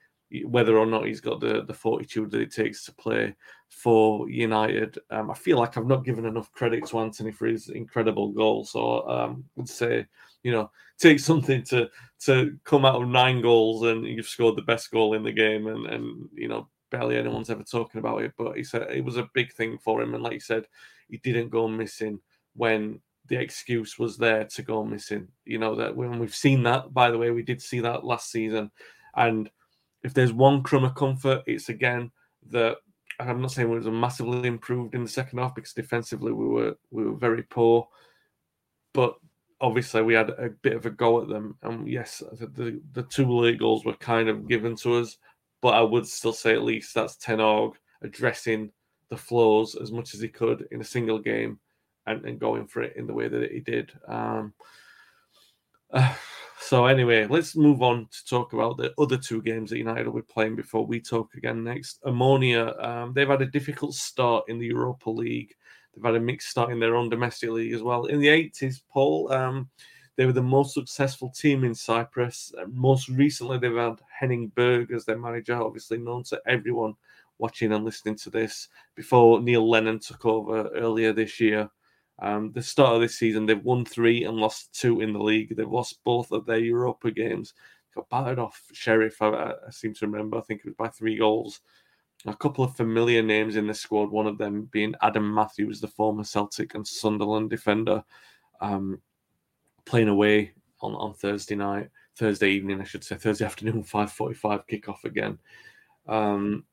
whether 0.44 0.78
or 0.78 0.86
not 0.86 1.06
he's 1.06 1.20
got 1.20 1.40
the, 1.40 1.64
the 1.64 1.74
fortitude 1.74 2.30
that 2.30 2.40
it 2.40 2.52
takes 2.52 2.84
to 2.84 2.92
play 2.92 3.34
for 3.68 4.28
United. 4.28 4.98
Um, 5.10 5.30
I 5.30 5.34
feel 5.34 5.58
like 5.58 5.76
I've 5.76 5.86
not 5.86 6.04
given 6.04 6.24
enough 6.24 6.52
credit 6.52 6.86
to 6.86 7.00
Antony 7.00 7.32
for 7.32 7.46
his 7.46 7.68
incredible 7.68 8.30
goal. 8.30 8.64
So 8.64 9.08
um, 9.08 9.44
I'd 9.58 9.68
say, 9.68 10.06
you 10.42 10.52
know, 10.52 10.70
take 10.98 11.20
something 11.20 11.62
to 11.64 11.90
to 12.20 12.56
come 12.64 12.84
out 12.84 13.02
of 13.02 13.08
nine 13.08 13.40
goals 13.40 13.82
and 13.84 14.04
you've 14.04 14.28
scored 14.28 14.56
the 14.56 14.62
best 14.62 14.90
goal 14.90 15.14
in 15.14 15.22
the 15.22 15.32
game, 15.32 15.66
and 15.66 15.86
and 15.86 16.28
you 16.34 16.48
know 16.48 16.68
barely 16.90 17.16
anyone's 17.16 17.50
ever 17.50 17.62
talking 17.62 17.98
about 17.98 18.22
it. 18.22 18.32
But 18.36 18.56
he 18.56 18.64
said 18.64 18.82
it 18.90 19.04
was 19.04 19.16
a 19.16 19.30
big 19.34 19.52
thing 19.52 19.78
for 19.78 20.02
him, 20.02 20.14
and 20.14 20.22
like 20.22 20.34
you 20.34 20.40
said, 20.40 20.66
he 21.08 21.18
didn't 21.18 21.50
go 21.50 21.68
missing 21.68 22.20
when 22.54 23.00
the 23.26 23.40
excuse 23.40 23.98
was 23.98 24.16
there 24.16 24.44
to 24.44 24.62
go 24.62 24.84
missing. 24.84 25.28
You 25.44 25.58
know 25.58 25.74
that 25.76 25.94
when 25.94 26.18
we've 26.18 26.34
seen 26.34 26.62
that, 26.64 26.92
by 26.92 27.10
the 27.10 27.18
way, 27.18 27.30
we 27.30 27.42
did 27.42 27.62
see 27.62 27.80
that 27.80 28.04
last 28.04 28.30
season. 28.30 28.70
And 29.14 29.50
if 30.02 30.14
there's 30.14 30.32
one 30.32 30.62
crumb 30.62 30.84
of 30.84 30.94
comfort, 30.94 31.42
it's 31.46 31.68
again 31.68 32.10
that 32.50 32.78
I'm 33.18 33.40
not 33.40 33.52
saying 33.52 33.68
we 33.68 33.76
was 33.76 33.86
massively 33.86 34.48
improved 34.48 34.94
in 34.94 35.02
the 35.02 35.10
second 35.10 35.38
half 35.38 35.54
because 35.54 35.72
defensively 35.72 36.32
we 36.32 36.46
were 36.46 36.76
we 36.90 37.04
were 37.04 37.16
very 37.16 37.42
poor, 37.42 37.88
but 38.94 39.16
obviously 39.60 40.02
we 40.02 40.14
had 40.14 40.30
a 40.30 40.50
bit 40.62 40.74
of 40.74 40.86
a 40.86 40.90
go 40.90 41.20
at 41.20 41.28
them. 41.28 41.56
And 41.62 41.88
yes, 41.88 42.22
the 42.38 42.80
the, 42.92 43.02
two 43.02 43.30
late 43.30 43.58
goals 43.58 43.84
were 43.84 43.94
kind 43.94 44.28
of 44.28 44.48
given 44.48 44.74
to 44.76 44.94
us, 44.96 45.18
but 45.60 45.74
I 45.74 45.82
would 45.82 46.06
still 46.06 46.32
say 46.32 46.52
at 46.52 46.62
least 46.62 46.94
that's 46.94 47.16
Ten 47.16 47.38
Hag 47.38 47.72
addressing 48.02 48.72
the 49.10 49.16
flaws 49.16 49.74
as 49.74 49.92
much 49.92 50.14
as 50.14 50.20
he 50.20 50.28
could 50.28 50.66
in 50.70 50.80
a 50.80 50.84
single 50.84 51.18
game 51.18 51.58
and, 52.06 52.24
and 52.24 52.38
going 52.38 52.66
for 52.66 52.82
it 52.82 52.96
in 52.96 53.06
the 53.06 53.12
way 53.12 53.28
that 53.28 53.50
he 53.50 53.60
did. 53.60 53.92
Um, 54.08 54.54
uh, 55.92 56.14
so 56.60 56.86
anyway, 56.86 57.26
let's 57.26 57.56
move 57.56 57.82
on 57.82 58.06
to 58.10 58.24
talk 58.26 58.52
about 58.52 58.76
the 58.76 58.94
other 58.98 59.16
two 59.16 59.42
games 59.42 59.70
that 59.70 59.78
United 59.78 60.06
will 60.06 60.20
be 60.20 60.22
playing 60.22 60.56
before 60.56 60.86
we 60.86 61.00
talk 61.00 61.34
again 61.34 61.64
next. 61.64 62.00
Omonia, 62.04 62.82
um, 62.84 63.12
they've 63.12 63.28
had 63.28 63.42
a 63.42 63.46
difficult 63.46 63.94
start 63.94 64.44
in 64.48 64.58
the 64.58 64.66
Europa 64.66 65.10
League. 65.10 65.54
They've 65.94 66.04
had 66.04 66.14
a 66.14 66.20
mixed 66.20 66.48
start 66.48 66.70
in 66.70 66.78
their 66.78 66.94
own 66.94 67.08
domestic 67.08 67.50
league 67.50 67.72
as 67.72 67.82
well. 67.82 68.06
In 68.06 68.20
the 68.20 68.28
80s, 68.28 68.82
Paul, 68.92 69.32
um, 69.32 69.68
they 70.20 70.26
were 70.26 70.32
the 70.32 70.42
most 70.42 70.74
successful 70.74 71.30
team 71.30 71.64
in 71.64 71.74
Cyprus. 71.74 72.52
Most 72.70 73.08
recently, 73.08 73.56
they've 73.56 73.74
had 73.74 74.02
Henning 74.14 74.48
Berg 74.54 74.92
as 74.92 75.06
their 75.06 75.16
manager, 75.16 75.54
obviously 75.54 75.96
known 75.96 76.24
to 76.24 76.38
everyone 76.46 76.92
watching 77.38 77.72
and 77.72 77.86
listening 77.86 78.16
to 78.16 78.28
this 78.28 78.68
before 78.94 79.40
Neil 79.40 79.66
Lennon 79.66 79.98
took 79.98 80.26
over 80.26 80.68
earlier 80.74 81.14
this 81.14 81.40
year. 81.40 81.70
Um, 82.18 82.52
the 82.52 82.62
start 82.62 82.96
of 82.96 83.00
this 83.00 83.16
season, 83.16 83.46
they've 83.46 83.64
won 83.64 83.86
three 83.86 84.24
and 84.24 84.36
lost 84.36 84.78
two 84.78 85.00
in 85.00 85.14
the 85.14 85.22
league. 85.22 85.56
They've 85.56 85.66
lost 85.66 86.04
both 86.04 86.32
of 86.32 86.44
their 86.44 86.58
Europa 86.58 87.10
games. 87.10 87.54
Got 87.94 88.10
battered 88.10 88.38
off 88.38 88.62
Sheriff, 88.74 89.22
I, 89.22 89.54
I 89.66 89.70
seem 89.70 89.94
to 89.94 90.06
remember. 90.06 90.36
I 90.36 90.42
think 90.42 90.60
it 90.60 90.66
was 90.66 90.74
by 90.74 90.88
three 90.88 91.16
goals. 91.16 91.62
A 92.26 92.36
couple 92.36 92.62
of 92.62 92.76
familiar 92.76 93.22
names 93.22 93.56
in 93.56 93.66
the 93.66 93.72
squad, 93.72 94.10
one 94.10 94.26
of 94.26 94.36
them 94.36 94.68
being 94.70 94.94
Adam 95.00 95.34
Matthews, 95.34 95.80
the 95.80 95.88
former 95.88 96.24
Celtic 96.24 96.74
and 96.74 96.86
Sunderland 96.86 97.48
defender, 97.48 98.04
um, 98.60 99.00
playing 99.90 100.08
away 100.08 100.52
on, 100.80 100.94
on 100.94 101.12
Thursday 101.12 101.56
night, 101.56 101.90
Thursday 102.16 102.50
evening, 102.50 102.80
I 102.80 102.84
should 102.84 103.02
say, 103.02 103.16
Thursday 103.16 103.44
afternoon, 103.44 103.82
5.45 103.92 104.62
kickoff 104.70 105.04
again. 105.04 105.36
Um, 106.06 106.64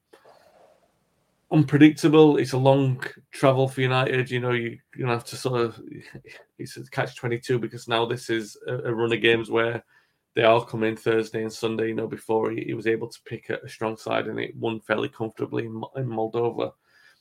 unpredictable. 1.51 2.37
It's 2.37 2.53
a 2.53 2.57
long 2.57 3.03
travel 3.31 3.67
for 3.67 3.81
United. 3.81 4.29
You 4.29 4.39
know, 4.39 4.51
you, 4.51 4.77
gonna 4.97 5.13
have 5.13 5.25
to 5.25 5.35
sort 5.35 5.61
of 5.61 5.81
it's 6.59 6.77
a 6.77 6.83
catch 6.89 7.15
twenty 7.15 7.39
two 7.39 7.59
because 7.59 7.87
now 7.87 8.05
this 8.05 8.29
is 8.29 8.57
a, 8.67 8.89
a, 8.89 8.93
run 8.93 9.13
of 9.13 9.21
games 9.21 9.49
where 9.49 9.83
they 10.35 10.43
all 10.43 10.61
come 10.61 10.83
in 10.83 10.95
Thursday 10.95 11.41
and 11.41 11.53
Sunday. 11.53 11.89
You 11.89 11.95
know, 11.95 12.07
before 12.07 12.51
he, 12.51 12.63
he 12.65 12.73
was 12.73 12.87
able 12.87 13.07
to 13.07 13.19
pick 13.25 13.49
a, 13.49 13.57
a, 13.63 13.69
strong 13.69 13.97
side 13.97 14.27
and 14.27 14.39
it 14.39 14.55
won 14.55 14.79
fairly 14.81 15.09
comfortably 15.09 15.65
in, 15.65 15.81
in, 15.95 16.07
Moldova. 16.07 16.73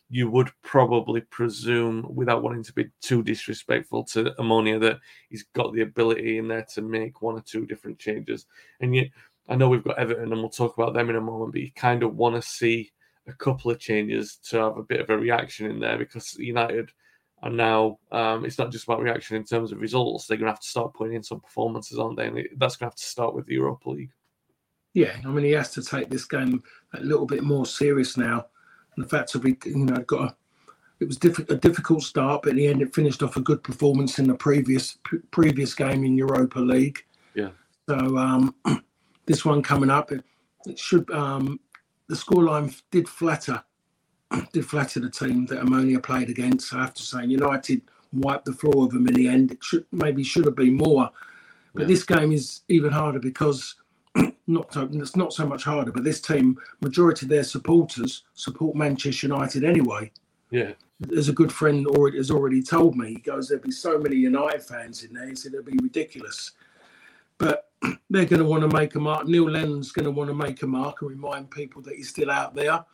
You 0.09 0.31
would 0.31 0.51
probably 0.63 1.21
presume, 1.23 2.07
without 2.15 2.43
wanting 2.43 2.63
to 2.65 2.73
be 2.73 2.87
too 3.01 3.23
disrespectful 3.23 4.05
to 4.05 4.35
Omonia, 4.39 4.81
that 4.81 4.99
he's 5.29 5.45
got 5.55 5.73
the 5.75 5.83
ability 5.83 6.39
in 6.39 6.49
there 6.49 6.67
to 6.75 6.83
make 6.83 7.23
one 7.23 7.37
or 7.37 7.43
two 7.43 7.67
different 7.67 7.99
changes. 7.99 8.47
And 8.81 8.95
yet, 8.95 9.09
I 9.49 9.57
know 9.57 9.69
we've 9.69 9.85
got 9.85 9.99
Everton, 9.99 10.33
and 10.33 10.41
we'll 10.41 10.51
talk 10.51 10.77
about 10.77 10.95
them 10.95 11.11
in 11.11 11.17
a 11.17 11.21
moment. 11.21 11.53
But 11.53 11.63
you 11.63 11.73
kind 11.73 12.03
of 12.03 12.15
want 12.15 12.37
to 12.37 12.43
see 12.43 12.93
a 13.27 13.33
couple 13.33 13.71
of 13.71 13.81
changes 13.81 14.37
to 14.49 14.59
have 14.59 14.77
a 14.77 14.83
bit 14.83 15.01
of 15.01 15.11
a 15.11 15.19
reaction 15.19 15.69
in 15.71 15.81
there 15.81 15.99
because 15.99 16.35
United 16.35 16.91
are 17.43 17.51
now 17.51 17.99
um, 18.13 18.45
it's 18.45 18.59
not 18.59 18.73
just 18.73 18.85
about 18.85 19.03
reaction 19.03 19.37
in 19.37 19.45
terms 19.45 19.73
of 19.73 19.81
results. 19.81 20.27
They're 20.27 20.39
going 20.39 20.47
to 20.47 20.53
have 20.53 20.61
to 20.61 20.69
start 20.69 20.95
putting 20.95 21.15
in 21.15 21.23
some 21.23 21.41
performances, 21.41 21.99
aren't 21.99 22.17
they? 22.17 22.29
And 22.29 22.49
that's 22.57 22.77
going 22.77 22.89
to 22.89 22.93
have 22.93 22.97
to 22.97 23.05
start 23.05 23.35
with 23.35 23.47
the 23.47 23.55
Europa 23.55 23.91
League. 23.91 24.13
Yeah, 24.95 25.15
I 25.25 25.29
mean 25.29 25.45
he 25.45 25.51
has 25.53 25.71
to 25.73 25.83
take 25.83 26.09
this 26.09 26.25
game 26.25 26.63
a 26.95 27.01
little 27.01 27.27
bit 27.27 27.43
more 27.43 27.67
serious 27.67 28.17
now. 28.17 28.47
And 28.97 29.05
the 29.05 29.09
fact 29.09 29.33
that 29.33 29.43
we, 29.43 29.57
you 29.65 29.85
know, 29.85 29.97
got 30.03 30.31
a 30.31 30.37
it 30.99 31.07
was 31.07 31.19
diff- 31.19 31.51
a 31.51 31.57
difficult 31.57 32.03
start, 32.03 32.43
but 32.43 32.51
in 32.51 32.57
the 32.57 32.67
end, 32.69 32.81
it 32.81 32.95
finished 32.95 33.23
off 33.23 33.37
a 33.37 33.41
good 33.43 33.63
performance 33.63 34.19
in 34.19 34.27
the 34.27 34.35
previous 34.35 34.97
p- 35.09 35.19
previous 35.31 35.75
game 35.75 36.05
in 36.05 36.17
Europa 36.17 36.59
League. 36.59 37.05
Yeah. 37.35 37.51
So 37.87 38.17
um, 38.17 38.55
this 39.27 39.45
one 39.45 39.63
coming 39.63 39.91
up, 39.91 40.11
it, 40.11 40.25
it 40.67 40.79
should 40.79 41.11
um, 41.11 41.61
the 42.09 42.15
scoreline 42.15 42.75
did 42.91 43.09
flatter 43.11 43.63
did 44.55 44.65
flatter 44.67 45.01
the 45.01 45.11
team 45.11 45.45
that 45.47 45.61
Omonia 45.61 46.03
played 46.03 46.31
against. 46.31 46.73
I 46.73 46.81
have 46.81 46.95
to 46.95 47.03
say, 47.03 47.27
United 47.27 47.83
wiped 48.15 48.47
the 48.47 48.55
floor 48.55 48.85
of 48.87 48.91
them 48.93 49.07
in 49.07 49.15
the 49.15 49.29
end. 49.29 49.53
It 49.53 49.63
should 49.63 49.85
maybe 49.93 50.23
should 50.25 50.47
have 50.47 50.57
been 50.57 50.77
more, 50.79 51.11
but 51.75 51.83
Yeah. 51.83 51.89
this 51.89 52.05
game 52.05 52.33
is 52.33 52.63
even 52.69 52.91
harder 52.91 53.19
because 53.19 53.75
not 54.47 54.73
so, 54.73 54.89
it's 54.93 55.17
not 55.17 55.33
so 55.33 55.47
much 55.47 55.65
harder. 55.65 55.93
But 55.93 56.05
this 56.05 56.21
team, 56.21 56.59
majority 56.81 57.27
of 57.27 57.31
their 57.31 57.45
supporters 57.45 58.25
support 58.35 58.77
Manchester 58.77 59.29
United 59.29 59.65
anyway. 59.65 60.11
Yeah, 60.51 60.73
As 61.17 61.29
a 61.29 61.33
good 61.33 61.53
friend 61.53 61.87
already 61.87 62.19
has 62.19 62.31
already 62.31 62.63
told 62.63 62.97
me, 62.97 63.09
he 63.09 63.21
goes, 63.21 63.49
"There'll 63.49 63.63
be 63.63 63.73
so 63.73 63.99
many 63.99 64.17
United 64.17 64.63
fans 64.63 65.03
in 65.03 65.13
there." 65.13 65.29
He 65.29 65.35
said 65.35 65.53
it'll 65.55 65.65
be 65.65 65.79
ridiculous, 65.83 66.53
but 67.39 67.71
they're 68.11 68.25
going 68.25 68.43
to 68.43 68.45
want 68.45 68.69
to 68.69 68.77
make 68.77 68.95
a 68.95 69.01
mark. 69.01 69.27
Neil 69.27 69.51
Lennon's 69.51 69.93
going 69.93 70.05
to 70.05 70.11
want 70.13 70.31
to 70.31 70.35
make 70.35 70.63
a 70.63 70.67
mark 70.67 71.03
and 71.03 71.11
remind 71.11 71.51
people 71.51 71.83
that 71.83 71.97
he's 71.97 72.11
still 72.11 72.31
out 72.31 72.55
there. 72.55 72.85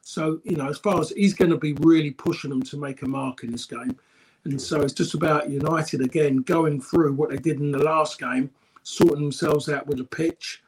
So 0.00 0.40
you 0.44 0.56
know, 0.56 0.68
as 0.68 0.78
far 0.78 1.00
as 1.00 1.10
he's 1.10 1.34
going 1.34 1.50
to 1.50 1.58
be 1.58 1.74
really 1.74 2.10
pushing 2.10 2.50
them 2.50 2.62
to 2.62 2.76
make 2.78 3.02
a 3.02 3.08
mark 3.08 3.44
in 3.44 3.52
this 3.52 3.66
game, 3.66 3.96
and 4.44 4.60
so 4.60 4.80
it's 4.80 4.94
just 4.94 5.14
about 5.14 5.50
United 5.50 6.00
again 6.00 6.38
going 6.38 6.80
through 6.80 7.12
what 7.12 7.28
they 7.28 7.36
did 7.36 7.60
in 7.60 7.72
the 7.72 7.78
last 7.78 8.18
game, 8.18 8.50
sorting 8.82 9.22
themselves 9.22 9.68
out 9.68 9.86
with 9.86 10.00
a 10.00 10.04
pitch, 10.04 10.61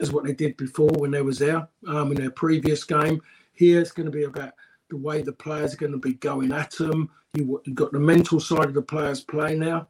as 0.00 0.12
what 0.12 0.24
they 0.24 0.32
did 0.32 0.56
before 0.56 0.90
when 0.90 1.10
they 1.10 1.22
was 1.22 1.38
there 1.38 1.68
um, 1.86 2.10
in 2.10 2.18
their 2.18 2.30
previous 2.30 2.84
game. 2.84 3.20
Here 3.52 3.80
it's 3.80 3.92
going 3.92 4.06
to 4.06 4.12
be 4.12 4.24
about 4.24 4.52
the 4.88 4.96
way 4.96 5.22
the 5.22 5.32
players 5.32 5.74
are 5.74 5.78
going 5.78 5.92
to 5.92 5.98
be 5.98 6.14
going 6.14 6.52
at 6.52 6.72
them. 6.72 7.10
You, 7.34 7.60
you've 7.64 7.76
got 7.76 7.92
the 7.92 8.00
mental 8.00 8.40
side 8.40 8.66
of 8.66 8.74
the 8.74 8.82
players 8.82 9.20
play 9.20 9.54
now. 9.54 9.88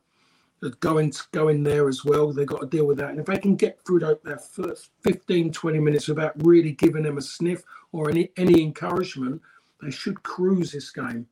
That 0.60 0.78
going 0.80 1.10
going 1.32 1.62
there 1.62 1.88
as 1.88 2.04
well. 2.04 2.32
They've 2.32 2.46
got 2.46 2.60
to 2.60 2.66
deal 2.66 2.86
with 2.86 2.98
that. 2.98 3.10
And 3.10 3.18
if 3.20 3.24
they 3.24 3.38
can 3.38 3.56
get 3.56 3.80
through 3.86 4.00
that, 4.00 4.22
that 4.24 4.44
first 4.52 4.90
15, 5.04 5.52
20 5.52 5.78
minutes 5.78 6.06
without 6.06 6.34
really 6.44 6.72
giving 6.72 7.04
them 7.04 7.16
a 7.16 7.22
sniff 7.22 7.62
or 7.92 8.10
any 8.10 8.30
any 8.36 8.60
encouragement, 8.60 9.40
they 9.80 9.90
should 9.90 10.22
cruise 10.22 10.72
this 10.72 10.90
game. 10.90 11.26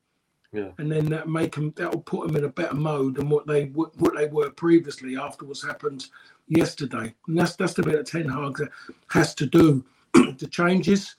Yeah. 0.51 0.69
And 0.79 0.91
then 0.91 1.05
that 1.07 1.29
make 1.29 1.53
them 1.53 1.73
that 1.77 1.91
will 1.91 2.01
put 2.01 2.25
them 2.25 2.37
in 2.37 2.45
a 2.45 2.49
better 2.49 2.73
mode 2.73 3.15
than 3.15 3.29
what 3.29 3.45
they 3.45 3.65
what 3.65 4.15
they 4.15 4.25
were 4.25 4.49
previously 4.49 5.15
after 5.15 5.45
what's 5.45 5.63
happened 5.63 6.07
yesterday. 6.49 7.13
And 7.27 7.37
that's 7.37 7.55
that's 7.55 7.73
the 7.73 7.83
bit 7.83 7.93
that 7.93 8.07
Ten 8.07 8.27
Hag 8.27 8.69
has 9.11 9.33
to 9.35 9.45
do. 9.45 9.85
the 10.13 10.47
changes, 10.47 11.15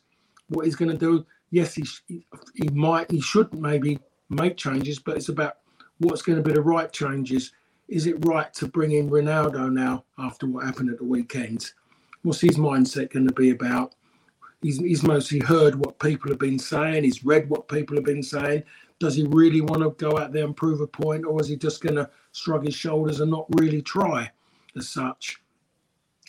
what 0.49 0.66
he's 0.66 0.76
going 0.76 0.91
to 0.91 0.99
do. 0.99 1.24
Yes, 1.51 1.74
he 1.74 1.85
he 2.55 2.68
might 2.72 3.11
he 3.11 3.20
should 3.20 3.53
maybe 3.55 3.99
make 4.28 4.57
changes, 4.57 4.99
but 4.99 5.16
it's 5.16 5.28
about 5.28 5.59
what's 5.99 6.22
going 6.22 6.37
to 6.37 6.47
be 6.47 6.53
the 6.55 6.61
right 6.61 6.93
changes. 6.93 7.53
Is 7.89 8.07
it 8.07 8.24
right 8.24 8.53
to 8.55 8.68
bring 8.68 8.93
in 8.93 9.11
Ronaldo 9.11 9.72
now 9.72 10.05
after 10.18 10.47
what 10.47 10.64
happened 10.64 10.91
at 10.91 10.99
the 10.99 11.05
weekend? 11.05 11.72
What's 12.22 12.41
his 12.41 12.57
mindset 12.57 13.12
going 13.12 13.26
to 13.26 13.35
be 13.35 13.51
about? 13.51 13.95
He's, 14.62 14.78
he's 14.78 15.03
mostly 15.03 15.41
heard 15.41 15.74
what 15.74 15.99
people 15.99 16.31
have 16.31 16.39
been 16.39 16.59
saying. 16.59 17.03
He's 17.03 17.24
read 17.24 17.49
what 17.49 17.66
people 17.66 17.97
have 17.97 18.05
been 18.05 18.22
saying. 18.22 18.62
Does 19.01 19.16
he 19.16 19.26
really 19.26 19.62
want 19.62 19.83
to 19.83 19.91
go 19.91 20.18
out 20.18 20.33
there 20.33 20.45
and 20.45 20.57
prove 20.57 20.83
a 20.83 20.87
point, 20.87 21.24
or 21.24 21.41
is 21.41 21.49
he 21.49 21.57
just 21.57 21.81
going 21.81 21.95
to 21.97 22.09
shrug 22.33 22.66
his 22.66 22.74
shoulders 22.74 23.20
and 23.20 23.31
not 23.31 23.47
really 23.59 23.81
try 23.83 24.31
as 24.76 24.88
such? 24.88 25.40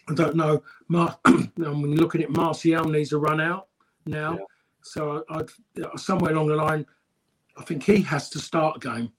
I 0.10 0.14
don't 0.14 0.36
know. 0.36 0.64
Mar- 0.88 1.20
when 1.26 1.92
you 1.92 1.98
look 1.98 2.16
at 2.16 2.30
Martial 2.30 2.86
needs 2.86 3.14
a 3.14 3.18
run 3.18 3.40
out 3.40 3.68
now. 4.06 4.34
Yeah. 4.34 4.46
So 4.82 5.24
I'd 5.30 5.50
somewhere 5.98 6.32
along 6.34 6.48
the 6.48 6.56
line, 6.56 6.86
I 7.58 7.64
think 7.64 7.84
he 7.84 8.02
has 8.02 8.30
to 8.32 8.40
start 8.40 8.78
a 8.78 8.80
game. 8.80 9.12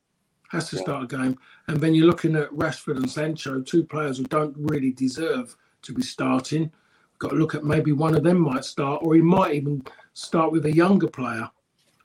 Has 0.50 0.70
to 0.70 0.76
Yeah. 0.76 0.82
start 0.82 1.04
a 1.04 1.06
game. 1.06 1.38
And 1.68 1.80
then 1.80 1.94
you're 1.94 2.06
looking 2.06 2.36
at 2.36 2.50
Rashford 2.50 2.96
and 2.96 3.10
Sancho, 3.10 3.60
two 3.62 3.84
players 3.84 4.18
who 4.18 4.24
don't 4.24 4.54
really 4.58 4.90
deserve 4.92 5.56
to 5.82 5.94
be 5.94 6.02
starting. 6.02 6.70
Got 7.18 7.30
to 7.30 7.36
look 7.36 7.54
at 7.54 7.64
maybe 7.64 7.92
one 7.92 8.14
of 8.16 8.24
them 8.24 8.40
might 8.40 8.64
start, 8.64 9.02
or 9.02 9.14
he 9.14 9.22
might 9.22 9.54
even 9.54 9.84
start 10.14 10.50
with 10.52 10.66
a 10.66 10.74
younger 10.74 11.06
player 11.06 11.48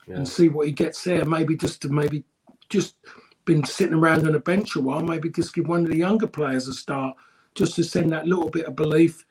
yeah, 0.07 0.17
and 0.17 0.27
see 0.27 0.47
what 0.47 0.67
he 0.67 0.71
gets 0.71 1.03
there. 1.03 1.25
Maybe 1.25 1.57
just 1.57 1.81
to 1.81 1.89
maybe 1.89 2.23
just 2.69 2.95
been 3.47 3.63
sitting 3.63 3.95
around 3.95 4.27
on 4.27 4.35
a 4.35 4.39
bench 4.39 4.75
a 4.75 4.81
while. 4.81 5.01
Maybe 5.01 5.29
just 5.31 5.55
give 5.55 5.67
one 5.67 5.83
of 5.85 5.89
the 5.89 5.97
younger 5.97 6.27
players 6.27 6.67
a 6.67 6.73
start, 6.73 7.15
just 7.55 7.75
to 7.77 7.83
send 7.83 8.11
that 8.11 8.27
little 8.27 8.49
bit 8.51 8.65
of 8.65 8.75
belief 8.75 9.25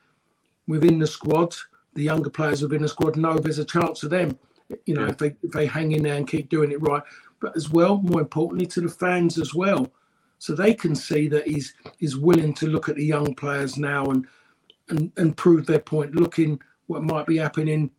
within 0.67 0.99
the 0.99 1.07
squad. 1.07 1.55
The 1.93 2.03
younger 2.03 2.29
players 2.29 2.61
within 2.61 2.81
the 2.81 2.89
squad 2.89 3.15
know 3.15 3.37
there's 3.39 3.59
a 3.59 3.65
chance 3.65 4.03
of 4.03 4.09
them. 4.09 4.37
You 4.85 4.95
know, 4.95 5.03
Yeah. 5.05 5.09
if 5.11 5.17
they 5.19 5.35
if 5.43 5.51
they 5.51 5.65
hang 5.67 5.93
in 5.93 6.03
there 6.03 6.15
and 6.15 6.27
keep 6.27 6.49
doing 6.49 6.71
it 6.71 6.81
right. 6.81 7.03
But 7.39 7.55
as 7.55 7.69
well, 7.69 7.99
more 8.01 8.19
importantly, 8.19 8.65
to 8.67 8.81
the 8.81 8.89
fans 8.89 9.37
as 9.39 9.53
well, 9.53 9.93
so 10.39 10.53
they 10.53 10.73
can 10.73 10.95
see 10.95 11.27
that 11.29 11.47
he's 11.47 11.73
he's 11.97 12.17
willing 12.17 12.53
to 12.55 12.67
look 12.67 12.89
at 12.89 12.95
the 12.97 13.05
young 13.05 13.33
players 13.35 13.77
now 13.77 14.05
and 14.07 14.27
and 14.89 15.11
and 15.17 15.37
prove 15.37 15.65
their 15.67 15.79
point. 15.79 16.15
Looking 16.15 16.59
what 16.87 17.03
might 17.03 17.27
be 17.27 17.37
happening 17.37 17.91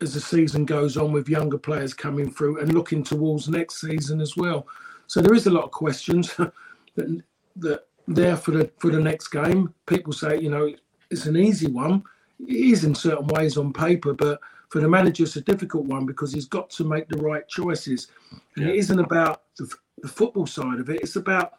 as 0.00 0.14
the 0.14 0.20
season 0.20 0.64
goes 0.64 0.96
on 0.96 1.12
with 1.12 1.28
younger 1.28 1.58
players 1.58 1.92
coming 1.92 2.30
through 2.30 2.60
and 2.60 2.72
looking 2.72 3.02
towards 3.02 3.48
next 3.48 3.80
season 3.80 4.20
as 4.20 4.36
well. 4.36 4.66
So 5.10 5.20
there 5.20 5.34
is 5.34 5.48
a 5.48 5.50
lot 5.50 5.64
of 5.64 5.72
questions 5.72 6.32
that 6.94 7.22
that 7.56 7.86
there 8.06 8.36
for 8.36 8.52
the 8.52 8.70
for 8.78 8.92
the 8.92 9.00
next 9.00 9.28
game. 9.28 9.74
People 9.86 10.12
say, 10.12 10.38
you 10.40 10.50
know, 10.50 10.72
it's 11.10 11.26
an 11.26 11.36
easy 11.36 11.66
one. 11.66 12.04
It 12.38 12.54
is 12.54 12.84
in 12.84 12.94
certain 12.94 13.26
ways 13.26 13.56
on 13.56 13.72
paper, 13.72 14.14
but 14.14 14.38
for 14.68 14.80
the 14.80 14.88
manager, 14.88 15.24
it's 15.24 15.34
a 15.34 15.40
difficult 15.40 15.86
one 15.86 16.06
because 16.06 16.32
he's 16.32 16.46
got 16.46 16.70
to 16.70 16.84
make 16.84 17.08
the 17.08 17.18
right 17.18 17.46
choices. 17.48 18.06
And 18.54 18.66
it 18.68 18.74
Yeah. 18.74 18.80
isn't 18.82 19.00
about 19.00 19.42
the, 19.58 19.68
the 20.00 20.06
football 20.06 20.46
side 20.46 20.78
of 20.78 20.88
it. 20.90 21.00
It's 21.02 21.16
about 21.16 21.54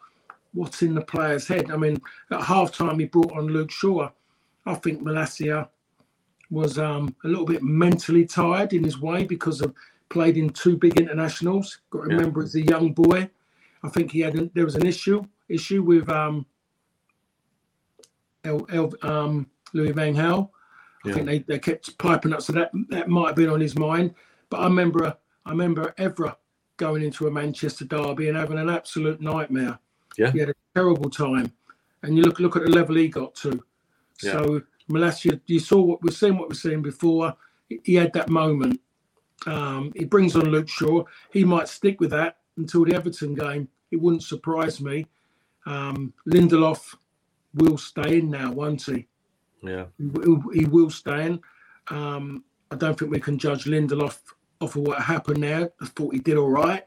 what's 0.54 0.80
in 0.80 0.94
the 0.94 1.02
player's 1.02 1.46
head. 1.46 1.70
I 1.70 1.76
mean, 1.76 2.00
at 2.30 2.40
halftime, 2.40 2.98
he 3.00 3.04
brought 3.04 3.32
on 3.32 3.48
Luke 3.48 3.70
Shaw. 3.70 4.08
I 4.64 4.74
think 4.76 5.02
Malacia 5.02 5.68
was 6.50 6.78
um, 6.78 7.14
a 7.24 7.28
little 7.28 7.44
bit 7.44 7.62
mentally 7.62 8.24
tired 8.24 8.72
in 8.72 8.82
his 8.82 8.98
way 8.98 9.24
because 9.24 9.60
of 9.60 9.74
played 10.08 10.38
in 10.38 10.48
two 10.48 10.78
big 10.78 10.98
internationals. 10.98 11.80
Got 11.90 12.04
to 12.04 12.10
Yeah. 12.10 12.16
remember, 12.16 12.42
as 12.42 12.54
a 12.54 12.62
young 12.62 12.94
boy, 12.94 13.28
I 13.84 13.88
think 13.88 14.10
he 14.12 14.20
had 14.20 14.34
an, 14.36 14.50
there 14.54 14.64
was 14.64 14.76
an 14.76 14.86
issue 14.86 15.24
issue 15.48 15.82
with 15.82 16.08
um, 16.08 16.46
El, 18.44 18.66
El, 18.70 18.92
um, 19.02 19.46
Louis 19.72 19.92
Van 19.92 20.14
Gaal. 20.14 20.50
I 21.04 21.08
Yeah. 21.08 21.14
think 21.14 21.26
they, 21.26 21.38
they 21.40 21.58
kept 21.58 21.96
piping 21.98 22.32
up, 22.32 22.42
so 22.42 22.52
that 22.52 22.70
that 22.90 23.08
might 23.08 23.28
have 23.28 23.36
been 23.36 23.50
on 23.50 23.60
his 23.60 23.76
mind. 23.76 24.14
But 24.50 24.60
I 24.60 24.64
remember 24.64 25.16
I 25.44 25.50
remember 25.50 25.92
Evra 25.98 26.36
going 26.76 27.02
into 27.02 27.26
a 27.26 27.30
Manchester 27.30 27.84
derby 27.84 28.28
and 28.28 28.36
having 28.36 28.58
an 28.58 28.68
absolute 28.70 29.20
nightmare. 29.20 29.78
Yeah. 30.18 30.30
he 30.30 30.38
had 30.40 30.50
a 30.50 30.54
terrible 30.74 31.08
time. 31.10 31.52
And 32.02 32.16
you 32.16 32.22
look 32.22 32.38
look 32.38 32.56
at 32.56 32.62
the 32.64 32.70
level 32.70 32.96
he 32.96 33.08
got 33.08 33.34
to. 33.36 33.62
Yeah. 34.22 34.32
So 34.32 34.62
Malacia, 34.90 35.40
you 35.46 35.58
saw 35.58 35.80
what 35.80 36.02
we're 36.02 36.10
seeing, 36.12 36.36
what 36.36 36.48
we're 36.48 36.54
seeing 36.54 36.82
before. 36.82 37.34
He- 37.68 37.80
He 37.84 37.94
had 37.94 38.12
that 38.12 38.28
moment. 38.28 38.80
Um, 39.46 39.92
he 39.96 40.04
brings 40.04 40.36
on 40.36 40.44
Luke 40.50 40.68
Shaw. 40.68 41.04
He 41.32 41.44
might 41.44 41.66
stick 41.68 42.00
with 42.00 42.10
that 42.10 42.36
until 42.56 42.84
the 42.84 42.94
Everton 42.94 43.34
game. 43.34 43.68
It 43.90 44.00
wouldn't 44.00 44.22
surprise 44.22 44.80
me. 44.80 45.06
Um, 45.66 46.12
Lindelof 46.28 46.94
will 47.54 47.78
stay 47.78 48.18
in 48.18 48.30
now, 48.30 48.52
won't 48.52 48.82
he? 48.82 49.06
yeah, 49.62 49.84
He 49.98 50.06
will, 50.06 50.42
he 50.52 50.64
will 50.64 50.90
stay 50.90 51.26
in. 51.26 51.40
Um, 51.88 52.44
I 52.70 52.76
don't 52.76 52.98
think 52.98 53.10
we 53.10 53.20
can 53.20 53.38
judge 53.38 53.64
Lindelof 53.64 54.18
off 54.60 54.76
of 54.76 54.82
what 54.82 55.02
happened 55.02 55.42
there. 55.42 55.70
I 55.80 55.86
thought 55.86 56.14
he 56.14 56.20
did 56.20 56.36
all 56.36 56.50
right. 56.50 56.84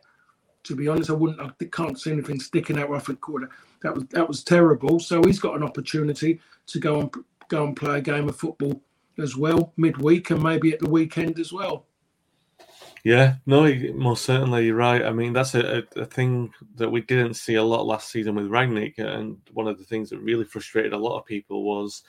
To 0.63 0.75
be 0.75 0.87
honest, 0.87 1.11
I 1.11 1.13
wouldn't. 1.13 1.39
I 1.39 1.65
can't 1.65 1.99
see 1.99 2.11
anything 2.11 2.39
sticking 2.39 2.79
out. 2.79 2.91
I 2.91 2.97
think 2.99 3.21
quarter 3.21 3.49
that 3.83 3.93
was 3.93 4.05
that 4.07 4.27
was 4.27 4.43
terrible. 4.43 4.99
So 4.99 5.21
he's 5.23 5.39
got 5.39 5.55
an 5.55 5.61
opportunity 5.63 6.39
to 6.67 6.79
go 6.79 7.01
and 7.01 7.13
go 7.49 7.65
and 7.65 7.75
play 7.75 7.99
a 7.99 8.01
game 8.01 8.27
of 8.27 8.35
football 8.35 8.81
as 9.19 9.35
well 9.37 9.73
midweek 9.77 10.31
and 10.31 10.41
maybe 10.41 10.73
at 10.73 10.79
the 10.79 10.89
weekend 10.89 11.39
as 11.39 11.53
well. 11.53 11.85
Yeah. 13.05 13.35
No, 13.45 13.71
most 13.93 14.25
certainly 14.25 14.65
you're 14.65 14.75
right. 14.75 15.05
I 15.05 15.11
mean, 15.11 15.31
that's 15.31 15.53
a, 15.53 15.83
a, 15.95 16.05
thing 16.05 16.51
that 16.73 16.89
we 16.89 17.01
didn't 17.01 17.35
see 17.35 17.53
a 17.53 17.63
lot 17.63 17.85
last 17.85 18.09
season 18.09 18.33
with 18.33 18.49
Rangnick, 18.49 18.97
and 18.97 19.37
one 19.53 19.67
of 19.67 19.77
the 19.77 19.83
things 19.83 20.09
that 20.09 20.17
really 20.17 20.43
frustrated 20.43 20.91
a 20.91 20.97
lot 20.97 21.19
of 21.19 21.25
people 21.25 21.63
was 21.63 22.01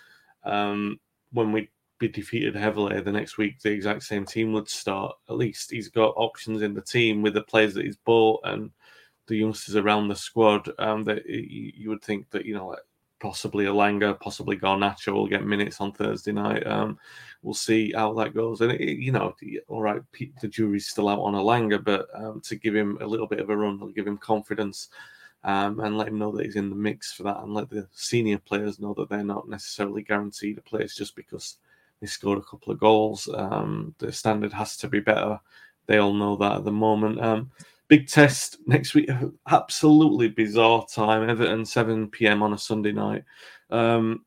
um, 0.44 0.98
when 1.32 1.52
we'd 1.52 1.68
be 1.98 2.08
defeated 2.08 2.56
heavily 2.56 2.98
the 3.02 3.12
next 3.12 3.36
week, 3.36 3.60
the 3.60 3.70
exact 3.70 4.04
same 4.04 4.24
team 4.24 4.54
would 4.54 4.70
start. 4.70 5.14
At 5.28 5.36
least 5.36 5.70
he's 5.70 5.90
got 5.90 6.14
options 6.16 6.62
in 6.62 6.72
the 6.72 6.80
team 6.80 7.20
with 7.20 7.34
the 7.34 7.42
players 7.42 7.74
that 7.74 7.84
he's 7.84 7.98
bought 7.98 8.40
and 8.44 8.70
the 9.26 9.36
youngsters 9.36 9.76
around 9.76 10.08
the 10.08 10.16
squad. 10.16 10.66
Um, 10.78 11.04
that 11.04 11.26
you, 11.26 11.90
would 11.90 12.02
think 12.02 12.30
that 12.30 12.46
you 12.46 12.54
know, 12.54 12.74
possibly 13.20 13.64
Elanga, 13.64 14.18
possibly 14.20 14.56
Garnacho 14.56 15.12
will 15.12 15.26
get 15.26 15.44
minutes 15.44 15.80
on 15.80 15.92
Thursday 15.92 16.32
night. 16.32 16.66
Um, 16.66 16.98
we'll 17.42 17.54
see 17.54 17.92
how 17.92 18.12
that 18.14 18.34
goes. 18.34 18.60
And 18.60 18.72
it, 18.72 18.98
you 18.98 19.12
know, 19.12 19.34
all 19.68 19.82
right, 19.82 20.00
the 20.40 20.48
jury's 20.48 20.86
still 20.86 21.08
out 21.08 21.20
on 21.20 21.34
Elanga, 21.34 21.82
but 21.82 22.08
um, 22.14 22.40
to 22.42 22.56
give 22.56 22.74
him 22.74 22.98
a 23.00 23.06
little 23.06 23.26
bit 23.26 23.40
of 23.40 23.50
a 23.50 23.56
run, 23.56 23.78
will 23.78 23.88
give 23.88 24.06
him 24.06 24.18
confidence. 24.18 24.88
Um, 25.44 25.78
and 25.78 25.96
let 25.96 26.08
him 26.08 26.18
know 26.18 26.32
that 26.32 26.44
he's 26.44 26.56
in 26.56 26.70
the 26.70 26.76
mix 26.76 27.12
for 27.12 27.22
that, 27.22 27.38
and 27.38 27.54
let 27.54 27.70
the 27.70 27.86
senior 27.92 28.38
players 28.38 28.80
know 28.80 28.94
that 28.94 29.08
they're 29.08 29.22
not 29.22 29.48
necessarily 29.48 30.02
guaranteed 30.02 30.58
a 30.58 30.62
place 30.62 30.96
just 30.96 31.14
because 31.14 31.58
they 32.00 32.08
scored 32.08 32.38
a 32.38 32.42
couple 32.42 32.72
of 32.72 32.80
goals. 32.80 33.28
Um, 33.32 33.94
the 33.98 34.10
standard 34.10 34.52
has 34.52 34.76
to 34.78 34.88
be 34.88 34.98
better. 34.98 35.38
They 35.86 35.98
all 35.98 36.14
know 36.14 36.34
that 36.36 36.56
at 36.56 36.64
the 36.64 36.72
moment. 36.72 37.20
Big 37.88 38.08
test 38.08 38.58
next 38.66 38.94
week. 38.94 39.08
Absolutely 39.48 40.28
bizarre 40.28 40.86
time. 40.92 41.28
Everton, 41.28 41.64
7 41.64 42.08
p.m. 42.10 42.42
on 42.42 42.52
a 42.52 42.58
Sunday 42.58 42.92
night. 42.92 43.24
Um, 43.70 44.24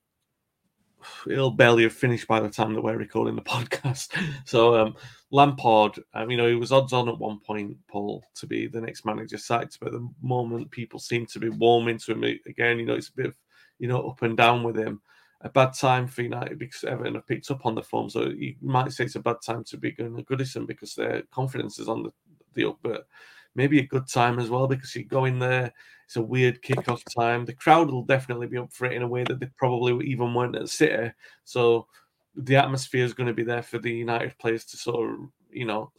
it'll 1.28 1.51
barely 1.51 1.84
have 1.84 1.93
finished 1.93 2.28
by 2.28 2.39
the 2.39 2.49
time 2.49 2.74
that 2.74 2.82
we're 2.84 2.97
recording 2.97 3.36
the 3.36 3.41
podcast. 3.43 4.16
So 4.45 4.76
um, 4.76 4.95
Lampard, 5.32 5.99
um, 6.14 6.30
you 6.30 6.38
know, 6.38 6.47
he 6.47 6.55
was 6.55 6.72
odds 6.72 6.93
on 6.93 7.10
at 7.10 7.20
one 7.20 7.39
point, 7.39 7.78
Paul, 7.88 8.24
to 8.36 8.47
be 8.47 8.68
the 8.68 8.82
next 8.82 9.05
manager 9.05 9.38
sacked. 9.38 9.78
But 9.80 9.88
at 9.88 9.93
the 9.93 10.10
moment, 10.22 10.72
people 10.72 10.99
seem 10.99 11.26
to 11.28 11.39
be 11.39 11.49
warming 11.49 11.97
to 11.99 12.14
him 12.14 12.24
again. 12.24 12.80
You 12.80 12.86
know, 12.86 12.95
it's 12.95 13.10
a 13.10 13.14
bit 13.14 13.26
of, 13.28 13.36
you 13.78 13.88
know, 13.88 14.10
up 14.10 14.22
and 14.22 14.38
down 14.38 14.64
with 14.64 14.78
him. 14.78 15.01
A 15.41 15.49
bad 15.49 15.74
time 15.74 16.05
for 16.05 16.22
United 16.22 16.60
because 16.60 16.84
Everton 16.84 17.16
have 17.16 17.28
picked 17.28 17.49
up 17.49 17.66
on 17.66 17.74
the 17.74 17.82
form. 17.82 18.10
So 18.10 18.28
you 18.28 18.55
might 18.62 18.91
say 18.91 19.05
it's 19.05 19.16
a 19.16 19.22
bad 19.22 19.38
time 19.45 19.64
to 19.66 19.78
be 19.78 19.91
going 19.91 20.16
to 20.18 20.24
Goodison 20.24 20.68
because 20.68 20.95
their 20.95 21.24
confidence 21.32 21.80
is 21.80 21.88
on 21.88 22.03
the, 22.03 22.12
the 22.55 22.66
up. 22.66 22.78
But 22.84 23.07
maybe 23.60 23.80
a 23.80 23.88
good 23.88 24.07
time 24.07 24.39
as 24.39 24.49
well 24.49 24.68
because 24.68 24.95
you 24.95 25.03
go 25.03 25.26
in 25.26 25.38
there. 25.38 25.74
It's 26.05 26.16
a 26.16 26.22
weird 26.22 26.62
kickoff 26.64 27.03
time. 27.14 27.43
The 27.43 27.53
crowd 27.53 27.91
will 27.91 28.03
definitely 28.03 28.47
be 28.47 28.57
up 28.57 28.72
for 28.72 28.86
it 28.86 28.93
in 28.93 29.01
a 29.01 29.07
way 29.07 29.26
that 29.26 29.41
they 29.41 29.47
probably 29.57 30.07
even 30.07 30.34
weren't 30.34 30.55
at 30.55 30.70
City. 30.70 31.12
So 31.43 31.88
the 32.36 32.55
atmosphere 32.55 33.03
is 33.03 33.14
going 33.14 33.28
to 33.28 33.34
be 33.34 33.43
there 33.43 33.62
for 33.62 33.78
the 33.78 33.91
United 33.91 34.38
players 34.39 34.64
to 34.66 34.78
sort 34.78 35.10
of, 35.10 35.18
you 35.51 35.66
know, 35.66 35.91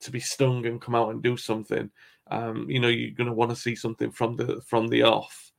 to 0.00 0.10
be 0.12 0.20
stung 0.20 0.66
and 0.66 0.80
come 0.80 0.94
out 0.94 1.10
and 1.10 1.20
do 1.20 1.36
something. 1.36 1.90
Um, 2.30 2.70
you 2.70 2.78
know, 2.78 2.88
you're 2.88 3.10
going 3.10 3.26
to 3.26 3.34
want 3.34 3.50
to 3.50 3.56
see 3.56 3.74
something 3.74 4.12
from 4.12 4.36
the 4.36 4.60
from 4.64 4.86
the 4.86 5.02
off. 5.02 5.50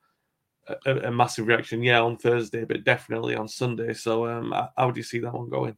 A, 0.85 1.07
a, 1.07 1.11
massive 1.11 1.47
reaction, 1.47 1.81
yeah, 1.81 1.99
on 1.99 2.15
Thursday, 2.15 2.63
but 2.63 2.83
definitely 2.83 3.35
on 3.35 3.47
Sunday. 3.47 3.91
So, 3.93 4.27
um, 4.27 4.53
how 4.77 4.91
do 4.91 4.99
you 4.99 5.03
see 5.03 5.17
that 5.17 5.33
one 5.33 5.49
going? 5.49 5.75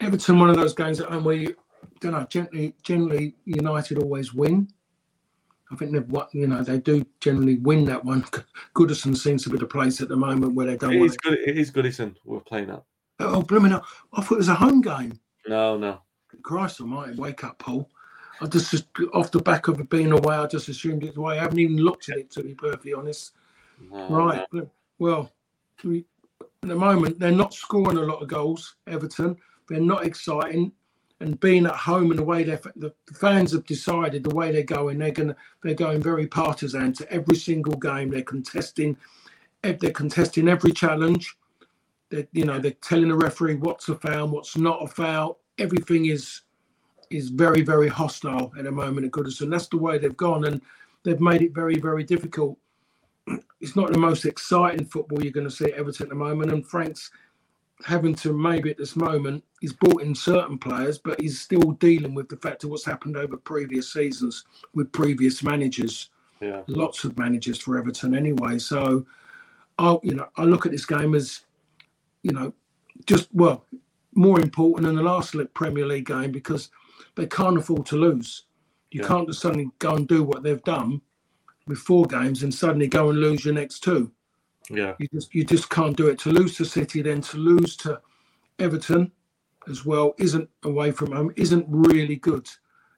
Everton, 0.00 0.38
one 0.38 0.48
of 0.48 0.56
those 0.56 0.74
games 0.74 1.00
at 1.00 1.10
home 1.10 1.24
where 1.24 1.36
you 1.36 1.54
don't 2.00 2.12
know. 2.12 2.26
Generally, 2.28 2.74
generally, 2.82 3.34
United 3.44 3.98
always 3.98 4.34
win. 4.34 4.68
I 5.70 5.74
think 5.76 5.92
they've 5.92 6.08
what 6.08 6.32
you 6.32 6.46
know 6.46 6.62
they 6.62 6.78
do 6.78 7.04
generally 7.20 7.56
win 7.56 7.84
that 7.86 8.04
one. 8.04 8.22
Goodison 8.74 9.16
seems 9.16 9.42
to 9.44 9.50
be 9.50 9.58
the 9.58 9.66
place 9.66 10.00
at 10.00 10.08
the 10.08 10.16
moment 10.16 10.54
where 10.54 10.66
they 10.66 10.76
don't. 10.76 10.94
It 10.94 11.02
is, 11.02 11.16
good, 11.16 11.38
it 11.38 11.58
is 11.58 11.70
Goodison 11.70 12.14
we're 12.24 12.40
playing 12.40 12.70
at. 12.70 12.82
Oh, 13.18 13.42
blooming! 13.42 13.72
I 13.72 13.80
thought 14.20 14.32
it 14.32 14.38
was 14.38 14.48
a 14.48 14.54
home 14.54 14.80
game. 14.80 15.18
No, 15.48 15.76
no. 15.76 16.02
Christ 16.42 16.80
Almighty! 16.80 17.16
Wake 17.16 17.44
up, 17.44 17.58
Paul. 17.58 17.88
I 18.40 18.46
just, 18.46 18.70
just 18.70 18.86
off 19.14 19.30
the 19.30 19.40
back 19.40 19.68
of 19.68 19.80
it 19.80 19.88
being 19.88 20.12
away, 20.12 20.36
I 20.36 20.46
just 20.46 20.68
assumed 20.68 21.02
it's 21.02 21.16
away. 21.16 21.38
I 21.38 21.42
haven't 21.42 21.58
even 21.58 21.78
looked 21.78 22.10
at 22.10 22.18
it 22.18 22.30
to 22.32 22.42
be 22.42 22.54
perfectly 22.54 22.92
honest. 22.92 23.32
No, 23.90 24.08
right. 24.08 24.46
No. 24.52 24.70
Well, 24.98 25.32
at 25.84 26.04
the 26.62 26.74
moment 26.74 27.18
they're 27.18 27.30
not 27.30 27.54
scoring 27.54 27.96
a 27.98 28.02
lot 28.02 28.22
of 28.22 28.28
goals. 28.28 28.76
Everton. 28.86 29.36
They're 29.68 29.80
not 29.80 30.06
exciting 30.06 30.72
and 31.20 31.40
being 31.40 31.66
at 31.66 31.74
home 31.74 32.10
and 32.10 32.18
the 32.18 32.24
way 32.24 32.44
they 32.44 32.58
the 32.76 32.92
fans 33.14 33.52
have 33.52 33.64
decided 33.64 34.22
the 34.22 34.34
way 34.34 34.52
they're 34.52 34.62
going, 34.62 34.98
they're 34.98 35.10
going 35.10 35.34
they're 35.62 35.74
going 35.74 36.02
very 36.02 36.26
partisan 36.26 36.92
to 36.94 37.10
every 37.10 37.36
single 37.36 37.76
game. 37.76 38.10
They're 38.10 38.22
contesting, 38.22 38.96
eh, 39.64 39.76
they're 39.80 39.90
contesting 39.90 40.48
every 40.48 40.72
challenge. 40.72 41.36
They 42.10 42.28
you 42.32 42.44
know 42.44 42.58
they're 42.58 42.72
telling 42.72 43.08
the 43.08 43.16
referee 43.16 43.54
what's 43.54 43.88
a 43.88 43.94
foul, 43.94 44.28
what's 44.28 44.56
not 44.56 44.82
a 44.82 44.86
foul. 44.86 45.38
Everything 45.58 46.06
is 46.06 46.42
is 47.08 47.30
very 47.30 47.62
very 47.62 47.88
hostile 47.88 48.52
at 48.58 48.64
the 48.64 48.72
moment 48.72 49.06
at 49.06 49.12
Goodison. 49.12 49.50
That's 49.50 49.68
the 49.68 49.78
way 49.78 49.96
they've 49.96 50.16
gone, 50.16 50.44
and 50.44 50.60
they've 51.02 51.20
made 51.20 51.40
it 51.40 51.54
very 51.54 51.78
very 51.78 52.04
difficult. 52.04 52.58
It's 53.58 53.74
not 53.74 53.90
the 53.90 53.98
most 53.98 54.26
exciting 54.26 54.84
football 54.84 55.22
you're 55.22 55.32
going 55.32 55.48
to 55.48 55.50
see 55.50 55.64
at 55.64 55.78
Everton 55.78 56.04
at 56.04 56.08
the 56.10 56.14
moment, 56.14 56.52
and 56.52 56.64
Frank's 56.64 57.10
having 57.84 58.14
to 58.14 58.32
maybe 58.32 58.70
at 58.70 58.78
this 58.78 58.96
moment 58.96 59.44
he's 59.60 59.72
brought 59.72 60.02
in 60.02 60.14
certain 60.14 60.58
players, 60.58 60.98
but 60.98 61.20
he's 61.20 61.40
still 61.40 61.72
dealing 61.72 62.14
with 62.14 62.28
the 62.28 62.36
fact 62.36 62.64
of 62.64 62.70
what's 62.70 62.84
happened 62.84 63.16
over 63.16 63.36
previous 63.36 63.92
seasons 63.92 64.44
with 64.74 64.90
previous 64.92 65.42
managers. 65.42 66.10
Yeah. 66.40 66.62
Lots 66.66 67.04
of 67.04 67.18
managers 67.18 67.58
for 67.58 67.78
Everton 67.78 68.14
anyway. 68.14 68.58
So 68.58 69.06
I 69.78 69.96
you 70.02 70.14
know, 70.14 70.28
I 70.36 70.44
look 70.44 70.66
at 70.66 70.72
this 70.72 70.86
game 70.86 71.14
as, 71.14 71.40
you 72.22 72.32
know, 72.32 72.52
just 73.06 73.28
well, 73.32 73.66
more 74.14 74.40
important 74.40 74.86
than 74.86 74.96
the 74.96 75.02
last 75.02 75.36
Premier 75.54 75.86
League 75.86 76.06
game 76.06 76.32
because 76.32 76.70
they 77.14 77.26
can't 77.26 77.58
afford 77.58 77.86
to 77.86 77.96
lose. 77.96 78.44
You 78.90 79.02
yeah. 79.02 79.08
can't 79.08 79.28
just 79.28 79.40
suddenly 79.40 79.70
go 79.78 79.94
and 79.94 80.08
do 80.08 80.22
what 80.22 80.42
they've 80.42 80.62
done 80.62 81.02
with 81.66 81.78
four 81.78 82.06
games 82.06 82.42
and 82.42 82.54
suddenly 82.54 82.86
go 82.86 83.10
and 83.10 83.18
lose 83.18 83.44
your 83.44 83.54
next 83.54 83.80
two. 83.80 84.10
Yeah. 84.70 84.94
You 84.98 85.08
just 85.12 85.34
you 85.34 85.44
just 85.44 85.70
can't 85.70 85.96
do 85.96 86.08
it. 86.08 86.18
To 86.20 86.30
lose 86.30 86.56
to 86.56 86.64
City, 86.64 87.02
then 87.02 87.20
to 87.22 87.36
lose 87.36 87.76
to 87.78 88.00
Everton 88.58 89.12
as 89.68 89.84
well 89.84 90.14
isn't 90.18 90.48
away 90.64 90.90
from 90.90 91.12
home, 91.12 91.32
isn't 91.36 91.66
really 91.68 92.16
good 92.16 92.48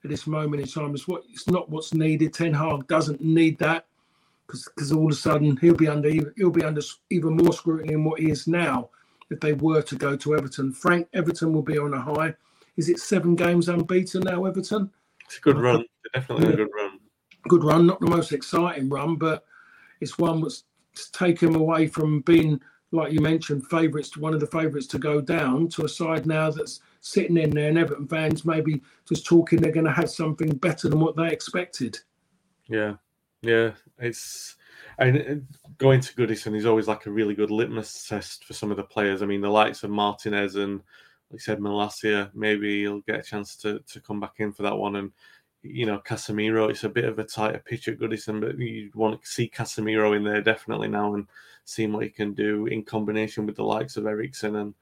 at 0.04 0.10
this 0.10 0.26
moment 0.26 0.62
in 0.62 0.68
time. 0.68 0.94
It's 0.94 1.08
what 1.08 1.22
it's 1.28 1.48
not 1.48 1.68
what's 1.68 1.94
needed. 1.94 2.32
Ten 2.32 2.54
Hag 2.54 2.86
doesn't 2.86 3.20
need 3.20 3.58
that 3.58 3.86
because 4.46 4.92
all 4.92 5.06
of 5.06 5.12
a 5.12 5.14
sudden 5.14 5.56
he'll 5.58 5.74
be 5.74 5.88
under 5.88 6.10
he'll 6.36 6.50
be 6.50 6.64
under 6.64 6.80
even 7.10 7.36
more 7.36 7.52
scrutiny 7.52 7.92
than 7.92 8.04
what 8.04 8.20
he 8.20 8.30
is 8.30 8.46
now 8.46 8.88
if 9.30 9.40
they 9.40 9.52
were 9.54 9.82
to 9.82 9.96
go 9.96 10.16
to 10.16 10.36
Everton. 10.36 10.72
Frank 10.72 11.08
Everton 11.12 11.52
will 11.52 11.62
be 11.62 11.78
on 11.78 11.94
a 11.94 12.00
high. 12.00 12.34
Is 12.76 12.88
it 12.88 13.00
seven 13.00 13.34
games 13.34 13.68
unbeaten 13.68 14.22
now, 14.22 14.44
Everton? 14.44 14.90
It's 15.26 15.38
a 15.38 15.40
good 15.40 15.56
uh, 15.56 15.60
run. 15.60 15.84
Definitely 16.14 16.46
yeah. 16.46 16.52
a 16.52 16.56
good 16.56 16.70
run. 16.74 16.98
Good 17.48 17.64
run, 17.64 17.86
not 17.86 18.00
the 18.00 18.06
most 18.06 18.32
exciting 18.32 18.88
run, 18.88 19.16
but 19.16 19.44
it's 20.00 20.18
one 20.18 20.40
that's 20.40 20.64
take 21.12 21.40
him 21.40 21.54
away 21.54 21.86
from 21.86 22.20
being, 22.20 22.60
like 22.92 23.12
you 23.12 23.20
mentioned, 23.20 23.66
favourites 23.68 24.10
to 24.10 24.20
one 24.20 24.34
of 24.34 24.40
the 24.40 24.46
favourites 24.46 24.86
to 24.88 24.98
go 24.98 25.20
down 25.20 25.68
to 25.68 25.84
a 25.84 25.88
side 25.88 26.26
now 26.26 26.50
that's 26.50 26.80
sitting 27.00 27.36
in 27.36 27.50
there 27.50 27.68
and 27.68 27.78
Everton 27.78 28.08
fans 28.08 28.44
maybe 28.44 28.82
just 29.08 29.24
talking 29.26 29.60
they're 29.60 29.72
going 29.72 29.86
to 29.86 29.92
have 29.92 30.10
something 30.10 30.56
better 30.56 30.88
than 30.88 31.00
what 31.00 31.16
they 31.16 31.30
expected. 31.30 31.98
Yeah, 32.66 32.94
yeah, 33.42 33.72
it's 33.98 34.56
and 34.98 35.46
going 35.78 36.00
to 36.00 36.14
Goodison 36.14 36.56
is 36.56 36.66
always 36.66 36.88
like 36.88 37.06
a 37.06 37.10
really 37.10 37.34
good 37.34 37.50
litmus 37.50 38.06
test 38.08 38.44
for 38.44 38.52
some 38.52 38.70
of 38.70 38.76
the 38.76 38.82
players. 38.82 39.22
I 39.22 39.26
mean, 39.26 39.40
the 39.40 39.48
likes 39.48 39.82
of 39.84 39.90
Martinez 39.90 40.56
and 40.56 40.82
like 41.30 41.40
I 41.40 41.42
said, 41.42 41.60
Malacia, 41.60 42.30
maybe 42.34 42.80
he'll 42.80 43.00
get 43.02 43.20
a 43.20 43.22
chance 43.22 43.56
to 43.56 43.80
to 43.80 44.00
come 44.00 44.18
back 44.20 44.34
in 44.38 44.52
for 44.52 44.62
that 44.62 44.76
one 44.76 44.96
and 44.96 45.12
you 45.68 45.86
know, 45.86 45.98
Casemiro, 45.98 46.70
it's 46.70 46.84
a 46.84 46.88
bit 46.88 47.04
of 47.04 47.18
a 47.18 47.24
tighter 47.24 47.62
pitch 47.64 47.88
at 47.88 47.98
Goodison, 47.98 48.40
but 48.40 48.58
you 48.58 48.90
want 48.94 49.22
to 49.22 49.28
see 49.28 49.50
Casemiro 49.54 50.16
in 50.16 50.24
there 50.24 50.40
definitely 50.40 50.88
now 50.88 51.14
and 51.14 51.26
seeing 51.64 51.92
what 51.92 52.04
he 52.04 52.10
can 52.10 52.32
do 52.32 52.66
in 52.66 52.82
combination 52.82 53.46
with 53.46 53.56
the 53.56 53.62
likes 53.62 53.96
of 53.96 54.06
Eriksen 54.06 54.56
and, 54.56 54.74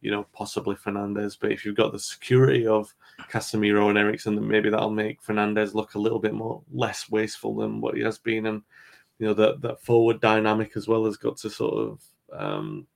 you 0.00 0.10
know, 0.10 0.26
possibly 0.32 0.76
Fernandes. 0.76 1.36
But 1.40 1.52
if 1.52 1.64
you've 1.64 1.76
got 1.76 1.92
the 1.92 1.98
security 1.98 2.66
of 2.66 2.94
Casemiro 3.30 3.88
and 3.88 3.98
Eriksen, 3.98 4.36
then 4.36 4.46
maybe 4.46 4.70
that'll 4.70 4.90
make 4.90 5.22
Fernandes 5.22 5.74
look 5.74 5.94
a 5.94 5.98
little 5.98 6.20
bit 6.20 6.34
more 6.34 6.62
less 6.72 7.10
wasteful 7.10 7.56
than 7.56 7.80
what 7.80 7.96
he 7.96 8.02
has 8.02 8.18
been. 8.18 8.46
And, 8.46 8.62
you 9.18 9.26
know, 9.26 9.34
that, 9.34 9.60
that 9.62 9.82
forward 9.82 10.20
dynamic 10.20 10.76
as 10.76 10.86
well 10.86 11.04
has 11.06 11.16
got 11.16 11.36
to 11.38 11.50
sort 11.50 11.74
of 11.74 12.02
um, 12.32 12.86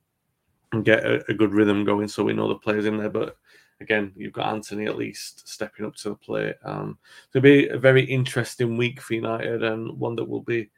get 0.85 1.05
a, 1.05 1.25
a 1.29 1.35
good 1.35 1.53
rhythm 1.53 1.85
going 1.85 2.07
so 2.07 2.23
we 2.23 2.33
know 2.33 2.49
the 2.49 2.55
players 2.55 2.87
in 2.87 2.99
there. 2.99 3.11
But 3.11 3.37
again, 3.83 4.13
you've 4.17 4.33
got 4.33 4.53
Antony 4.53 4.87
at 4.87 4.97
least 4.97 5.49
stepping 5.49 5.85
up 5.85 5.95
to 5.97 6.11
the 6.11 6.15
plate. 6.15 6.55
Um, 6.65 6.99
it'll 7.31 7.43
be 7.43 7.69
a 7.69 7.79
very 7.79 8.05
interesting 8.05 8.77
week 8.77 9.01
for 9.01 9.15
United 9.15 9.63
and 9.63 9.99
one 9.99 10.17
that 10.17 10.25
we'll 10.25 10.41
be 10.41 10.71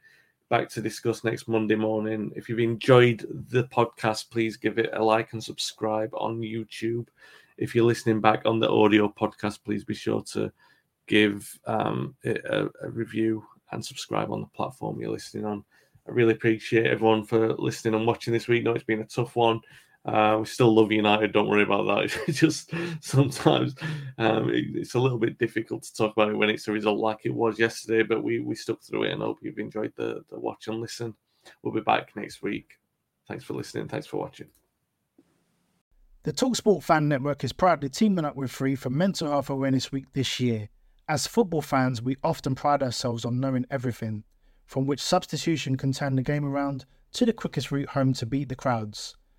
back 0.49 0.69
to 0.69 0.81
discuss 0.81 1.23
next 1.23 1.47
Monday 1.47 1.75
morning. 1.75 2.31
If 2.35 2.49
you've 2.49 2.59
enjoyed 2.59 3.25
the 3.49 3.63
podcast, 3.65 4.29
please 4.29 4.57
give 4.57 4.77
it 4.77 4.89
a 4.93 5.03
like 5.03 5.33
and 5.33 5.43
subscribe 5.43 6.09
on 6.13 6.41
YouTube. 6.41 7.07
If 7.57 7.73
you're 7.73 7.85
listening 7.85 8.21
back 8.21 8.41
on 8.45 8.59
the 8.59 8.69
audio 8.69 9.07
podcast, 9.07 9.59
please 9.63 9.83
be 9.83 9.95
sure 9.95 10.21
to 10.33 10.51
give 11.07 11.57
um, 11.65 12.15
it 12.23 12.43
a, 12.45 12.69
a 12.81 12.89
review 12.89 13.45
and 13.71 13.83
subscribe 13.83 14.31
on 14.31 14.41
the 14.41 14.47
platform 14.47 14.99
you're 14.99 15.11
listening 15.11 15.45
on. 15.45 15.63
I 16.07 16.11
really 16.11 16.33
appreciate 16.33 16.87
everyone 16.87 17.23
for 17.23 17.53
listening 17.53 17.95
and 17.95 18.05
watching 18.05 18.33
this 18.33 18.47
week. 18.47 18.63
No, 18.63 18.73
it's 18.73 18.83
been 18.83 19.01
a 19.01 19.05
tough 19.05 19.35
one. 19.35 19.61
Uh, 20.05 20.37
we 20.39 20.45
still 20.45 20.73
love 20.73 20.91
United. 20.91 21.33
Don't 21.33 21.49
worry 21.49 21.63
about 21.63 21.87
that. 21.87 22.17
It's 22.27 22.39
just 22.39 22.71
sometimes 23.01 23.75
um, 24.17 24.49
it, 24.49 24.65
it's 24.75 24.93
a 24.93 24.99
little 24.99 25.17
bit 25.17 25.39
difficult 25.39 25.83
to 25.83 25.93
talk 25.95 26.11
about 26.11 26.29
it 26.29 26.37
when 26.37 26.49
it's 26.49 26.67
a 26.67 26.71
result 26.71 26.99
like 26.99 27.19
it 27.23 27.33
was 27.33 27.57
yesterday. 27.57 28.03
But 28.03 28.23
we 28.23 28.39
we 28.39 28.55
stuck 28.55 28.83
through 28.83 29.03
it 29.03 29.11
and 29.13 29.21
hope 29.21 29.39
you've 29.41 29.57
enjoyed 29.57 29.93
the 29.95 30.23
the 30.29 30.39
watch 30.39 30.67
and 30.67 30.79
listen. 30.79 31.15
We'll 31.63 31.73
be 31.73 31.81
back 31.81 32.15
next 32.15 32.41
week. 32.41 32.73
Thanks 33.27 33.43
for 33.43 33.53
listening. 33.53 33.87
Thanks 33.87 34.05
for 34.05 34.17
watching. 34.17 34.47
The 36.23 36.33
Talksport 36.33 36.83
Fan 36.83 37.07
Network 37.07 37.43
is 37.43 37.53
proudly 37.53 37.89
teaming 37.89 38.25
up 38.25 38.35
with 38.35 38.51
Free 38.51 38.75
for 38.75 38.89
Mental 38.89 39.29
Health 39.29 39.49
Awareness 39.49 39.91
Week 39.91 40.05
this 40.13 40.39
year. 40.39 40.69
As 41.07 41.27
football 41.27 41.61
fans, 41.61 42.01
we 42.01 42.17
often 42.23 42.55
pride 42.55 42.81
ourselves 42.81 43.25
on 43.25 43.39
knowing 43.39 43.67
everything, 43.69 44.23
from 44.65 44.87
which 44.87 44.99
substitution 44.99 45.77
can 45.77 45.91
turn 45.91 46.15
the 46.15 46.23
game 46.23 46.43
around 46.43 46.85
to 47.13 47.25
the 47.25 47.33
quickest 47.33 47.71
route 47.71 47.89
home 47.89 48.13
to 48.13 48.25
beat 48.25 48.49
the 48.49 48.55
crowds. 48.55 49.15